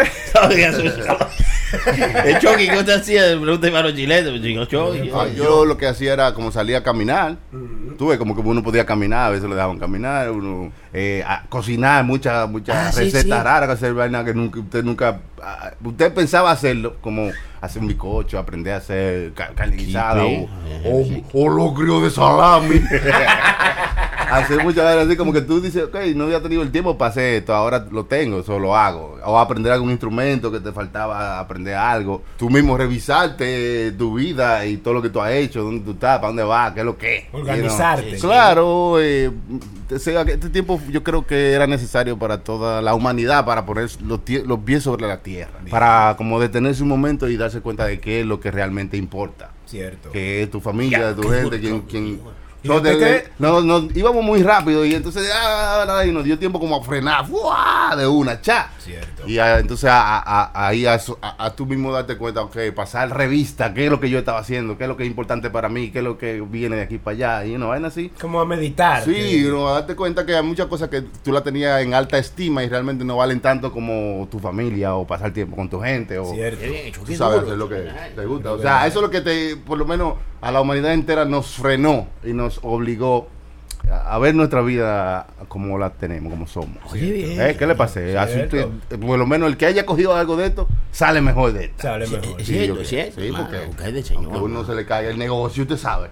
El 2.25 2.39
Chucky, 2.39 2.67
¿qué 2.69 2.77
usted 2.77 2.93
hacía? 2.93 3.27
Digo, 3.27 4.65
Chucky. 4.65 5.11
Ah, 5.13 5.27
yo 5.35 5.65
lo 5.65 5.77
que 5.77 5.87
hacía 5.87 6.13
era 6.13 6.33
como 6.33 6.51
salía 6.51 6.79
a 6.79 6.83
caminar. 6.83 7.37
Tuve 7.97 8.17
como 8.19 8.35
que 8.35 8.41
uno 8.41 8.61
podía 8.61 8.85
caminar, 8.85 9.27
a 9.27 9.29
veces 9.31 9.49
le 9.49 9.55
dejaban 9.55 9.79
caminar, 9.79 10.29
uno 10.29 10.71
eh, 10.93 11.23
a 11.25 11.43
cocinar 11.49 12.03
muchas 12.03 12.47
muchas 12.47 12.75
Ah, 12.77 12.91
sí, 12.91 12.99
recetas 13.05 13.23
sí. 13.39 13.43
raras, 13.43 13.69
hacer 13.69 13.93
vaina 13.95 14.23
que 14.23 14.35
nunca, 14.35 14.59
usted 14.59 14.83
nunca, 14.83 15.19
ah, 15.41 15.71
usted 15.83 16.13
pensaba 16.13 16.51
hacerlo, 16.51 16.97
como 17.01 17.31
hacer 17.59 17.81
un 17.81 17.87
bizcocho, 17.87 18.37
aprender 18.37 18.73
a 18.73 18.77
hacer 18.77 19.33
ca- 19.33 19.49
carne 19.55 19.77
guisada 19.77 20.23
o, 20.23 20.47
o, 20.85 21.23
o 21.33 21.49
locrio 21.49 21.99
de 22.01 22.11
salami. 22.11 22.81
hacer 24.29 24.63
muchas 24.63 24.83
vainas 24.83 25.07
así 25.07 25.15
como 25.15 25.33
que 25.33 25.41
tú 25.41 25.61
dices, 25.61 25.83
ok, 25.83 25.95
no 26.15 26.25
había 26.25 26.41
tenido 26.41 26.61
el 26.61 26.71
tiempo 26.71 26.97
para 26.97 27.11
hacer 27.11 27.35
esto, 27.35 27.53
ahora 27.53 27.85
lo 27.91 28.05
tengo, 28.05 28.39
eso 28.39 28.59
lo 28.59 28.75
hago. 28.75 29.17
O 29.25 29.39
aprender 29.39 29.71
algún 29.71 29.91
instrumento 29.91 30.51
que 30.51 30.59
te 30.59 30.71
faltaba 30.71 31.39
aprender 31.39 31.75
algo. 31.75 32.23
Tú 32.37 32.49
mismo 32.49 32.77
revisarte 32.77 33.91
tu 33.93 34.15
vida 34.15 34.65
y 34.65 34.77
todo 34.77 34.95
lo 34.95 35.01
que 35.01 35.09
tú 35.09 35.21
has 35.21 35.31
hecho, 35.31 35.63
dónde 35.63 35.83
tú 35.83 35.91
estás, 35.91 36.17
para 36.17 36.27
dónde 36.27 36.43
vas, 36.43 36.73
qué 36.73 36.79
es 36.81 36.85
lo 36.85 36.97
que. 36.97 37.27
Organizarte. 37.31 38.17
Claro, 38.17 38.99
eh, 38.99 39.31
este 39.89 40.49
tiempo 40.49 40.79
yo 40.89 41.03
creo 41.03 41.25
que 41.25 41.53
era 41.53 41.67
necesario 41.67 42.17
para 42.17 42.43
toda 42.43 42.81
la 42.81 42.93
humanidad 42.93 43.45
para 43.45 43.65
poner 43.65 43.89
los, 44.01 44.21
los 44.27 44.59
pies 44.59 44.83
sobre 44.83 45.07
la 45.07 45.21
tierra. 45.21 45.59
Para 45.69 46.15
como 46.17 46.39
detenerse 46.39 46.83
un 46.83 46.89
momento 46.89 47.29
y 47.29 47.37
darse 47.37 47.61
cuenta 47.61 47.85
de 47.85 47.99
qué 47.99 48.21
es 48.21 48.25
lo 48.25 48.39
que 48.39 48.51
realmente 48.51 48.97
importa 48.97 49.51
Cierto. 49.65 50.11
que 50.11 50.43
es 50.43 50.51
tu 50.51 50.59
familia, 50.59 51.15
tu 51.15 51.29
gente, 51.29 51.59
quien, 51.59 51.81
quien 51.81 52.07
¿Y 52.07 52.19
no, 52.67 52.79
de- 52.81 53.29
no, 53.39 53.61
no, 53.61 53.87
íbamos 53.95 54.23
muy 54.23 54.43
rápido 54.43 54.85
y 54.85 54.93
entonces 54.95 55.29
ah, 55.33 55.85
ah, 55.87 55.97
ah, 55.99 56.05
y 56.05 56.11
nos 56.11 56.23
dio 56.23 56.37
tiempo 56.37 56.59
como 56.59 56.75
a 56.75 56.83
frenar 56.83 57.25
¡fua! 57.27 57.95
de 57.97 58.05
una, 58.07 58.41
cha. 58.41 58.69
Cierto. 58.79 59.27
Y 59.27 59.39
ah, 59.39 59.59
entonces 59.59 59.89
a- 59.89 60.17
a- 60.19 60.51
a- 60.53 60.67
ahí 60.67 60.85
a, 60.85 60.95
eso- 60.95 61.17
a- 61.21 61.45
a 61.45 61.55
tú 61.55 61.65
mismo 61.65 61.91
darte 61.91 62.17
cuenta, 62.17 62.41
ok, 62.41 62.57
pasar 62.75 63.15
revista, 63.15 63.73
qué 63.73 63.85
es 63.85 63.91
lo 63.91 63.99
que 63.99 64.09
yo 64.09 64.19
estaba 64.19 64.39
haciendo, 64.39 64.77
qué 64.77 64.83
es 64.85 64.87
lo 64.87 64.95
que 64.97 65.03
es 65.03 65.09
importante 65.09 65.49
para 65.49 65.69
mí, 65.69 65.91
qué 65.91 65.99
es 65.99 66.03
lo 66.03 66.17
que 66.17 66.41
viene 66.41 66.75
de 66.77 66.81
aquí 66.83 66.97
para 66.97 67.15
allá, 67.15 67.45
y 67.45 67.55
una 67.55 67.65
vaina 67.67 67.87
así. 67.89 68.11
Como 68.21 68.39
a 68.39 68.45
meditar. 68.45 69.03
Sí, 69.03 69.13
que- 69.13 69.49
no, 69.49 69.71
darte 69.73 69.95
cuenta 69.95 70.25
que 70.25 70.35
hay 70.35 70.43
muchas 70.43 70.67
cosas 70.67 70.89
que 70.89 71.01
tú 71.01 71.31
la 71.31 71.41
tenías 71.41 71.81
en 71.81 71.93
alta 71.93 72.17
estima 72.17 72.63
y 72.63 72.69
realmente 72.69 73.03
no 73.03 73.17
valen 73.17 73.39
tanto 73.39 73.71
como 73.71 74.27
tu 74.31 74.39
familia 74.39 74.95
o 74.95 75.05
pasar 75.05 75.31
tiempo 75.33 75.55
con 75.55 75.69
tu 75.69 75.79
gente 75.81 76.17
o 76.19 76.33
Cierto. 76.33 76.63
Tú 76.93 77.05
qué 77.05 77.15
sabes 77.15 77.41
duro. 77.43 77.55
lo 77.57 77.69
que 77.69 77.89
te 78.15 78.25
gusta. 78.25 78.51
O 78.53 78.61
sea, 78.61 78.87
eso 78.87 78.99
es 78.99 79.01
lo 79.03 79.09
que 79.09 79.21
te, 79.21 79.55
por 79.57 79.77
lo 79.77 79.85
menos 79.85 80.13
a 80.39 80.51
la 80.51 80.61
humanidad 80.61 80.93
entera 80.93 81.25
nos 81.25 81.47
frenó 81.55 82.07
y 82.23 82.31
nos 82.31 82.56
obligó 82.63 83.27
a 83.89 84.17
ver 84.19 84.35
nuestra 84.35 84.61
vida 84.61 85.27
como 85.47 85.77
la 85.77 85.91
tenemos, 85.91 86.31
como 86.31 86.45
somos. 86.47 86.77
Oye, 86.91 87.09
bien. 87.11 87.41
¿Eh? 87.41 87.55
¿Qué 87.57 87.65
le 87.65 87.75
pasé? 87.75 88.17
Así 88.17 88.37
por 88.99 89.17
lo 89.17 89.25
menos 89.25 89.49
el 89.49 89.55
que 89.55 89.65
haya 89.65 89.85
cogido 89.85 90.13
algo 90.13 90.35
de 90.35 90.47
esto 90.47 90.67
sale 90.91 91.21
mejor 91.21 91.53
de 91.53 91.65
esta. 91.65 91.83
Sale 91.83 92.07
mejor. 92.07 92.39
Sí, 92.39 92.45
cierto, 92.45 92.83
cierto. 92.83 93.21
Sí, 93.21 93.31
porque- 93.31 93.91
de 93.91 94.03
señor. 94.03 94.23
Aunque 94.25 94.39
uno 94.39 94.65
se 94.65 94.75
le 94.75 94.85
caiga 94.85 95.09
el 95.09 95.17
negocio, 95.17 95.63
usted 95.63 95.77
sabe. 95.77 96.09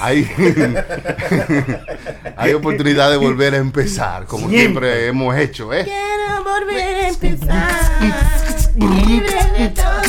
Hay, 0.00 0.24
hay 2.36 2.52
oportunidad 2.54 3.10
de 3.10 3.16
volver 3.16 3.54
a 3.54 3.58
empezar, 3.58 4.26
como 4.26 4.48
siempre, 4.48 5.08
hemos 5.08 5.36
hecho, 5.36 5.72
¿eh? 5.72 5.84
Quiero 5.84 6.44
volver 6.44 6.96
a 6.96 7.08
empezar. 7.08 7.70
Libre 8.76 9.34
de 9.58 9.68
todo 9.70 10.00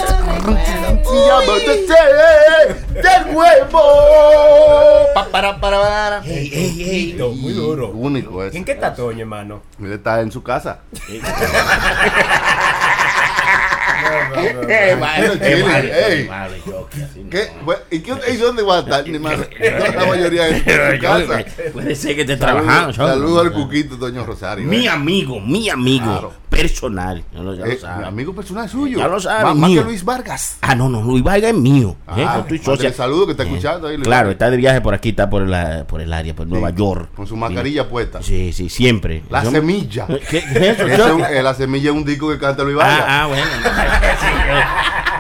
recuerdo. 0.45 0.97
del 2.93 3.35
huevo. 3.35 3.81
Pa, 5.13 5.25
para, 5.31 5.59
para, 5.59 5.79
para. 5.81 6.25
Ey, 6.25 6.51
ey, 6.53 6.83
ey. 6.83 7.33
Muy 7.35 7.53
duro. 7.53 7.91
Único 7.91 8.43
es. 8.43 8.53
¿En 8.55 8.65
qué 8.65 8.73
está 8.73 8.93
Toño, 8.93 9.21
hermano? 9.21 9.61
Él 9.81 9.93
está 9.93 10.19
en 10.21 10.31
su 10.31 10.43
casa. 10.43 10.79
¿Y 17.91 18.37
dónde 18.37 18.63
va 18.63 18.77
a 18.77 18.79
estar? 18.79 19.07
Ni 19.07 19.19
más. 19.19 19.37
La 19.95 20.05
mayoría 20.05 20.47
en 20.49 20.63
Pero 20.63 20.91
su 20.91 20.95
yo- 20.97 21.01
casa. 21.01 21.45
Puede 21.73 21.95
ser 21.95 22.15
que 22.15 22.21
esté 22.21 22.37
trabajando. 22.37 22.93
Saludos 22.93 23.45
al 23.45 23.53
Cuquito, 23.53 23.95
Doño 23.95 24.25
Rosario. 24.25 24.65
Mi 24.67 24.85
¿eh? 24.85 24.89
amigo, 24.89 25.39
mi 25.39 25.69
amigo 25.69 26.05
Claro. 26.05 26.33
Personal. 26.49 27.23
Ya 27.33 27.39
lo, 27.41 27.53
ya 27.53 27.65
lo 27.65 27.71
Eh, 27.71 27.77
sabe. 27.77 28.05
amigo 28.05 28.33
personal 28.33 28.67
suyo. 28.69 28.97
Ya 28.97 29.07
lo 29.07 29.19
sabe, 29.19 29.43
Más, 29.43 29.55
más 29.55 29.69
mío. 29.69 29.81
que 29.81 29.89
Luis 29.89 30.03
Vargas. 30.03 30.57
Ah, 30.61 30.75
no, 30.75 30.89
no, 30.89 31.01
Luis 31.01 31.23
Vargas 31.23 31.51
es 31.51 31.57
mío. 31.57 31.95
eh, 32.15 32.23
Ah, 32.25 32.37
mándale 32.39 32.63
socia. 32.63 32.93
saludo 32.93 33.25
que 33.25 33.31
está 33.33 33.43
escuchando 33.43 33.87
ahí, 33.87 33.95
Luis 33.97 34.07
Claro, 34.07 34.27
Vargas. 34.27 34.31
está 34.33 34.49
de 34.49 34.57
viaje 34.57 34.81
por 34.81 34.93
aquí, 34.93 35.09
está 35.09 35.29
por, 35.29 35.47
la, 35.47 35.85
por 35.87 36.01
el 36.01 36.11
área, 36.13 36.33
por 36.35 36.47
Nueva 36.47 36.69
York. 36.71 37.09
Con 37.15 37.27
su 37.27 37.35
mascarilla 37.37 37.87
puesta. 37.89 38.21
Sí, 38.21 38.51
sí, 38.53 38.69
siempre. 38.69 39.23
La 39.29 39.43
Yo- 39.43 39.51
semilla. 39.51 40.07
¿Qué, 40.07 40.19
qué 40.29 40.37
es 40.39 40.79
eso, 40.79 40.87
es 40.87 40.99
un- 41.11 41.23
eh, 41.25 41.41
la 41.43 41.53
semilla 41.53 41.89
es 41.91 41.95
un 41.95 42.05
disco 42.05 42.29
que 42.29 42.37
canta 42.37 42.63
Luis 42.63 42.75
Vargas. 42.77 43.05
Ah, 43.07 43.23
ah, 43.23 43.27
bueno. 43.27 43.43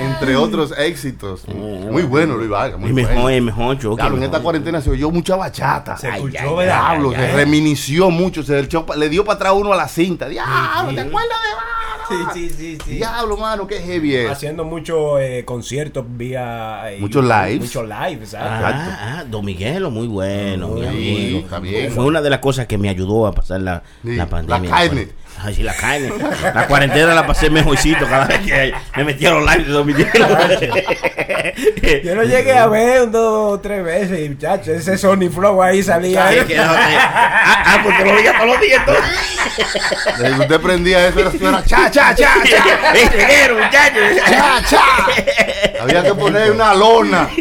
Entre 0.00 0.36
otros 0.36 0.72
éxitos. 0.78 1.46
Muy 1.48 2.02
bueno, 2.02 2.36
Luis 2.36 2.50
Vargas. 2.50 2.78
Muy 2.78 2.92
mejor, 2.92 3.22
bueno. 3.22 3.46
mejor, 3.46 3.78
Chucky. 3.78 3.96
Claro, 3.96 4.16
en 4.16 4.22
esta 4.22 4.40
cuarentena 4.40 4.80
se 4.80 4.90
oyó 4.90 5.10
mucha 5.10 5.36
bachata. 5.36 5.96
Se 5.96 6.08
escuchó, 6.08 6.38
ay, 6.40 6.48
¿verdad? 6.56 6.64
Diablo, 6.90 7.10
se 7.12 7.16
ay. 7.18 7.32
reminició 7.36 8.10
mucho, 8.10 8.42
se 8.42 8.62
le 8.96 9.08
dio 9.08 9.24
para 9.24 9.36
atrás 9.36 9.52
uno 9.56 9.72
a 9.72 9.76
la 9.76 9.88
cinta. 9.88 10.28
Diablo, 10.28 10.94
¿te 10.94 11.00
acuerdas 11.00 11.38
de 11.42 11.56
mano? 11.56 11.72
Sí, 12.08 12.16
sí, 12.34 12.50
sí, 12.50 12.78
sí. 12.84 12.90
Diablo, 12.96 13.36
mano, 13.38 13.66
qué 13.66 13.78
heavy 13.80 14.14
es. 14.16 14.30
Haciendo 14.30 14.64
muchos 14.64 15.18
eh, 15.20 15.44
conciertos 15.46 16.04
vía. 16.08 16.90
eh, 16.92 16.98
Muchos 17.00 17.24
lives. 17.24 17.60
Muchos 17.60 17.84
lives, 17.88 18.34
exacto. 18.34 18.66
Ah, 18.66 18.98
ah, 19.20 19.24
Don 19.24 19.44
Miguelo, 19.44 19.90
muy 19.90 20.08
bueno, 20.08 20.68
mi 20.70 20.80
Sí, 20.82 20.86
amigo. 20.88 21.38
está 21.40 21.58
bien. 21.60 21.92
Fue 21.92 22.04
una 22.04 22.20
de 22.20 22.28
las 22.28 22.40
cosas 22.40 22.66
que 22.66 22.76
me 22.76 22.88
ayudó 22.90 23.26
a 23.26 23.32
pasar 23.32 23.60
la, 23.62 23.82
Sí, 24.02 24.14
la 24.16 24.26
pandemia. 24.28 24.68
la 24.70 24.76
carne. 24.76 25.08
Ay, 25.44 25.54
sí, 25.54 25.62
la 25.64 25.74
carne. 25.74 26.12
La 26.54 26.68
cuarentena 26.68 27.14
la 27.14 27.26
pasé 27.26 27.50
mejorcito 27.50 28.06
cada 28.06 28.26
vez 28.26 28.38
que 28.40 28.72
me 28.96 29.04
metía 29.04 29.30
a 29.30 29.32
los 29.34 29.50
lives 29.50 29.66
de 29.66 29.84
Miguel. 29.84 30.08
Yo 32.04 32.14
lo 32.14 32.22
llegué 32.22 32.56
a 32.56 32.68
ver 32.68 33.02
un, 33.02 33.10
dos, 33.10 33.60
tres 33.60 33.82
veces 33.82 34.30
muchachos, 34.30 34.68
ese 34.68 34.96
Sony 34.96 35.28
Flow 35.32 35.60
ahí 35.60 35.82
salía. 35.82 36.28
Ay, 36.28 36.44
que 36.46 36.54
no, 36.56 36.62
ah, 36.62 37.64
ah, 37.66 37.80
pues 37.82 37.98
te 37.98 38.04
lo 38.04 38.14
veía 38.14 38.34
todos 38.34 38.46
los 38.46 38.60
días 38.60 38.80
entonces. 38.86 39.18
Desde 40.18 40.36
que 40.36 40.42
usted 40.42 40.60
prendía 40.60 41.08
eso, 41.08 41.18
era, 41.20 41.32
cha, 41.64 41.90
cha, 41.90 42.14
cha, 42.14 42.34
cha. 42.44 42.92
¡Ey, 42.94 43.08
reguero, 43.08 43.56
muchachos! 43.56 44.02
cha, 44.28 44.62
cha. 44.64 44.84
Había 45.82 46.04
que 46.04 46.14
poner 46.14 46.52
una 46.52 46.72
lona. 46.74 47.28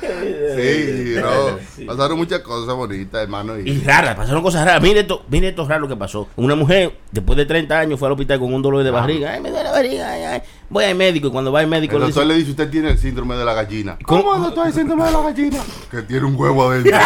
Sí, 0.00 1.14
no. 1.16 1.86
Pasaron 1.86 2.18
muchas 2.18 2.40
cosas 2.40 2.74
bonitas, 2.74 3.22
hermano. 3.22 3.58
Y 3.58 3.70
Y, 3.70 3.82
raras, 3.82 4.14
pasaron 4.16 4.42
cosas 4.42 4.64
raras. 4.64 4.82
Mire 4.82 5.00
esto, 5.00 5.24
mire 5.28 5.48
esto 5.48 5.66
raro 5.66 5.86
que 5.88 5.96
pasó. 5.96 6.28
Una 6.36 6.54
mujer, 6.54 6.92
después 7.10 7.36
de 7.36 7.46
30 7.46 7.78
años, 7.78 7.98
fue 7.98 8.08
al 8.08 8.12
hospital 8.12 8.38
con 8.38 8.52
un 8.54 8.62
dolor 8.62 8.82
de 8.82 8.90
barriga. 8.90 9.32
Ay, 9.32 9.40
me 9.40 9.50
duele 9.50 9.64
la 9.64 9.70
barriga, 9.72 10.10
ay, 10.10 10.22
ay. 10.22 10.42
Voy 10.68 10.84
al 10.84 10.94
médico 10.94 11.26
y 11.28 11.30
cuando 11.30 11.50
va 11.52 11.60
al 11.60 11.66
médico 11.66 11.96
el 11.96 12.00
le 12.02 12.06
doctor 12.06 12.24
dice, 12.24 12.32
le 12.34 12.38
dice, 12.38 12.50
usted 12.52 12.70
tiene 12.70 12.90
el 12.90 12.98
síndrome 12.98 13.34
de 13.36 13.44
la 13.44 13.54
gallina. 13.54 13.98
¿Cómo? 14.04 14.22
¿Cómo, 14.24 14.44
doctor, 14.44 14.66
el 14.66 14.72
síndrome 14.72 15.04
de 15.04 15.10
la 15.12 15.20
gallina? 15.22 15.58
Que 15.90 16.02
tiene 16.02 16.24
un 16.26 16.36
huevo 16.36 16.70
adentro. 16.70 16.96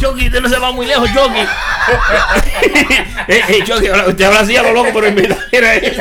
Chucky, 0.00 0.26
usted 0.26 0.40
no 0.40 0.48
se 0.48 0.58
va 0.58 0.72
muy 0.72 0.86
lejos, 0.86 1.08
Chucky. 1.12 1.40
eh, 3.28 3.42
eh, 3.48 3.64
Chucky, 3.64 3.90
usted 3.90 4.24
habla 4.24 4.40
así 4.40 4.56
a 4.56 4.62
lo 4.62 4.72
loco, 4.72 4.90
pero 4.94 5.06
en 5.06 5.14
verdad 5.14 5.38
era 5.52 5.74
él. 5.74 5.96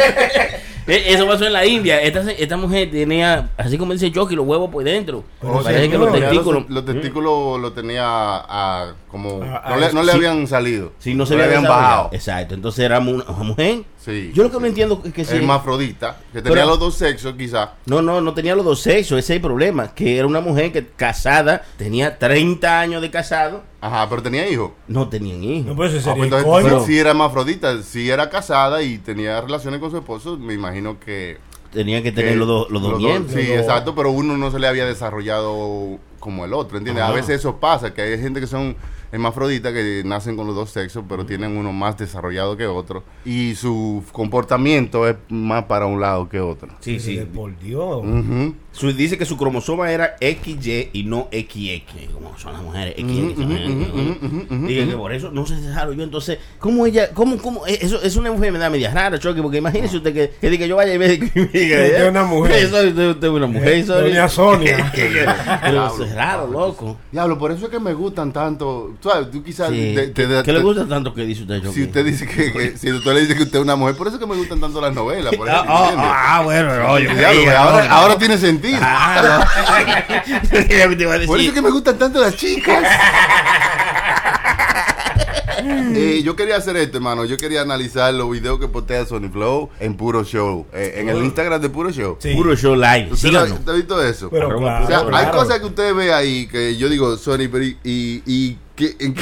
Eso 0.90 1.28
pasó 1.28 1.46
en 1.46 1.54
la 1.54 1.66
India. 1.66 2.02
Esta, 2.02 2.32
esta 2.32 2.58
mujer 2.58 2.90
tenía, 2.92 3.50
así 3.58 3.78
como 3.78 3.94
dice 3.94 4.12
Chucky, 4.12 4.36
los 4.36 4.46
huevos 4.46 4.70
por 4.70 4.84
dentro. 4.84 5.24
Parece 5.42 5.90
que 5.90 5.98
los 5.98 6.12
testículos. 6.12 6.66
Los, 6.70 6.86
testículos 6.86 7.60
lo 7.60 7.72
tenía 7.74 8.04
ah, 8.06 8.94
como. 9.08 9.42
Ah, 9.44 9.70
no 9.70 9.78
le, 9.78 9.94
no 9.94 10.04
le 10.04 10.12
sí. 10.12 10.18
habían 10.18 10.48
salido. 10.48 10.94
Sí, 11.00 11.14
no 11.14 11.26
se 11.26 11.36
le 11.36 11.44
habían 11.44 11.64
bajado. 11.64 12.10
Exacto. 12.12 12.56
Entonces 12.56 12.86
era 12.86 13.00
una, 13.00 13.24
una 13.24 13.44
mujer. 13.44 13.84
Sí. 13.98 14.32
Yo 14.34 14.44
lo 14.44 14.52
que 14.52 14.60
no 14.60 14.66
entiendo 14.66 15.02
es 15.06 15.14
que 15.14 15.26
sí. 15.26 15.36
Hermafrodita. 15.36 16.18
Que 16.34 16.42
tenía 16.42 16.56
Pero- 16.56 16.68
los 16.68 16.80
dos 16.80 16.96
sexos, 16.96 17.36
quizás. 17.38 17.70
No, 17.86 18.02
no, 18.02 18.22
no 18.22 18.34
tenía 18.34 18.56
los 18.56 18.66
dos 18.66 18.82
sexos, 18.82 19.20
ese 19.20 19.34
es 19.34 19.38
el 19.38 19.42
problema. 19.42 19.94
Que 19.94 20.18
era 20.18 20.28
una 20.28 20.42
mujer 20.42 20.72
que 20.72 20.88
casada, 20.88 21.64
tenía 21.78 22.18
30 22.18 22.80
años 22.80 23.02
de 23.02 23.12
casado, 23.12 23.64
Ajá, 23.82 24.10
pero 24.10 24.22
tenía 24.22 24.48
hijos. 24.50 24.72
no 24.88 25.08
tenían 25.08 25.44
hijos. 25.44 25.68
No, 25.68 25.76
pues 25.76 25.94
eso 25.94 26.12
Ah, 26.12 26.14
sería 26.16 26.30
pues 26.30 26.44
el 26.44 26.50
entonces, 26.66 26.86
sí 26.88 27.00
era 27.00 27.12
hermafrodita. 27.12 27.82
Si 27.84 28.10
era 28.10 28.30
casada 28.30 28.82
y 28.84 28.98
tenía 28.98 29.40
relaciones 29.42 29.80
con 29.80 29.90
su 29.92 29.98
esposo, 29.98 30.38
me 30.38 30.54
imagino 30.54 31.00
que. 31.00 31.38
Tenían 31.72 32.02
que 32.04 32.12
tener 32.12 32.32
que 32.32 32.36
los 32.38 32.48
dos, 32.48 32.72
los 32.72 32.82
dos 32.82 32.98
miembros. 32.98 33.32
Sí, 33.32 33.48
Los 33.48 33.58
exacto, 33.60 33.94
pero 33.96 34.10
uno 34.12 34.36
no 34.38 34.50
se 34.52 34.60
le 34.60 34.68
había 34.68 34.86
desarrollado 34.86 36.00
como 36.20 36.44
el 36.44 36.54
otro, 36.54 36.78
¿entiendes? 36.78 37.04
Ajá. 37.04 37.14
A 37.14 37.16
veces 37.16 37.40
eso 37.40 37.58
pasa, 37.58 37.94
que 37.94 38.02
hay 38.02 38.20
gente 38.20 38.40
que 38.42 38.48
son 38.48 38.76
hermafroditas 39.12 39.74
que 39.74 40.04
nacen 40.06 40.36
con 40.36 40.46
los 40.48 40.56
dos 40.56 40.70
sexos, 40.72 41.04
pero 41.08 41.26
tienen 41.26 41.58
uno 41.58 41.72
más 41.74 41.98
desarrollado 41.98 42.56
que 42.58 42.68
otro. 42.68 43.04
Y 43.26 43.56
su 43.56 44.04
comportamiento 44.12 45.08
es 45.08 45.16
más 45.30 45.66
para 45.66 45.86
un 45.86 46.00
lado 46.00 46.30
que 46.30 46.40
otro. 46.40 46.70
Sí, 46.80 47.00
sí. 47.00 47.20
Por 47.34 47.58
Dios. 47.60 48.04
Su- 48.72 48.94
dice 48.94 49.18
que 49.18 49.26
su 49.26 49.36
cromosoma 49.38 49.92
era 49.92 50.16
XY 50.22 50.90
y 50.94 51.04
no 51.04 51.28
XX, 51.32 52.12
como 52.14 52.38
son 52.38 52.54
las 52.54 52.62
mujeres. 52.62 52.96
Dice 52.98 54.88
que 54.88 54.96
por 54.96 55.12
eso 55.12 55.32
no 55.32 55.46
se 55.46 55.56
desarrolló. 55.56 56.04
Entonces, 56.04 56.38
¿cómo 56.60 56.86
ella, 56.86 57.12
cómo, 57.14 57.38
cómo? 57.38 57.66
eh, 57.68 57.80
Eso 57.82 58.02
es 58.02 58.16
una 58.16 58.30
enfermedad 58.30 58.70
media 58.72 58.92
rara, 58.94 59.18
Choque, 59.20 59.42
porque 59.42 59.58
imagínese 59.58 59.98
usted 59.98 60.14
que, 60.14 60.30
que 60.40 60.50
diga 60.50 60.66
yo 60.66 60.76
vaya 60.76 60.94
y 60.94 61.00
me 61.00 61.08
diga, 61.10 61.26
usted 61.36 61.50
eh, 61.54 62.04
es 62.04 62.10
una 62.10 62.24
mujer. 62.24 62.52
eh, 62.64 62.66
usted 62.66 63.24
es 63.24 63.30
una 63.30 63.48
mujer, 63.48 63.86
soy- 63.86 64.14
Sonia. 64.30 64.92
Pero 64.94 65.88
eso 65.88 66.04
es 66.04 66.14
raro, 66.16 66.48
loco. 66.48 66.98
Diablo, 67.12 67.38
por 67.38 67.52
eso 67.52 67.66
es 67.66 67.72
que 67.72 67.80
me 67.80 67.94
gustan 67.94 68.32
tanto. 68.32 68.94
Tú, 69.02 69.10
sabes, 69.10 69.32
tú 69.32 69.42
quizás. 69.42 69.70
Sí. 69.70 69.94
te- 69.96 70.08
te- 70.08 70.28
¿Qué, 70.28 70.42
qué 70.44 70.52
le 70.52 70.60
gusta 70.62 70.86
tanto 70.86 71.14
que 71.14 71.22
dice 71.24 71.44
usted? 71.44 71.64
Si 71.72 71.84
usted 71.84 72.04
dice 72.06 72.28
que, 72.28 72.52
que- 72.52 72.78
si 72.78 72.92
usted 72.92 73.14
le 73.14 73.22
dice 73.22 73.36
que 73.36 73.44
usted 73.44 73.60
es 73.60 73.64
una 73.64 73.78
mujer, 73.78 73.96
por 73.96 74.08
eso 74.08 74.18
es 74.18 74.20
que 74.22 74.28
me 74.28 74.36
gustan 74.36 74.60
tanto 74.60 74.82
las 74.82 74.94
novelas. 74.94 75.34
Por 75.36 75.48
eso, 75.50 75.58
Ah, 75.58 75.66
ah, 75.68 76.36
ah, 76.38 76.42
bueno, 76.44 76.68
no, 76.76 77.00
yo 77.00 77.10
ahora, 77.58 77.84
no, 77.84 77.88
no. 77.90 77.94
ahora 77.96 78.18
tiene 78.18 78.38
sentido. 78.38 78.78
Ah, 78.82 79.48
Por 81.28 81.40
eso 81.40 81.48
es 81.50 81.54
que 81.54 81.62
me 81.62 81.70
gustan 81.72 81.98
tanto 81.98 82.20
las 82.20 82.36
chicas. 82.36 82.84
Eh, 85.62 86.22
yo 86.24 86.36
quería 86.38 86.56
hacer 86.56 86.78
esto, 86.78 86.98
hermano. 86.98 87.26
Yo 87.26 87.36
quería 87.38 87.62
analizar 87.62 88.14
los 88.14 88.30
videos 88.32 88.60
que 88.60 88.68
postea 88.68 89.06
Sony 89.06 89.30
Flow 89.32 89.70
en 89.80 89.96
Puro 89.98 90.24
Show. 90.24 90.66
eh, 90.74 90.94
en 90.98 91.10
el 91.10 91.18
Instagram 91.24 91.60
de 91.62 91.70
Puro 91.70 91.92
Show. 91.92 92.18
Sí. 92.20 92.34
Puro 92.34 92.56
show 92.56 92.76
live. 92.76 93.10
¿Usted, 93.12 93.36
ha 93.36 93.74
visto 93.74 94.02
eso? 94.02 94.30
Pero 94.30 94.58
claro, 94.58 94.86
o 94.86 94.88
sea, 94.88 95.00
hay 95.00 95.06
claro. 95.08 95.32
cosas 95.38 95.60
que 95.60 95.66
usted 95.66 95.94
ve 95.94 96.14
ahí 96.14 96.48
que 96.48 96.78
yo 96.78 96.88
digo, 96.88 97.18
Sony, 97.18 97.50
pero 97.52 97.64
y, 97.66 97.78
y, 97.84 98.24
y 98.26 98.58
¿qué, 98.80 98.96
en 99.00 99.14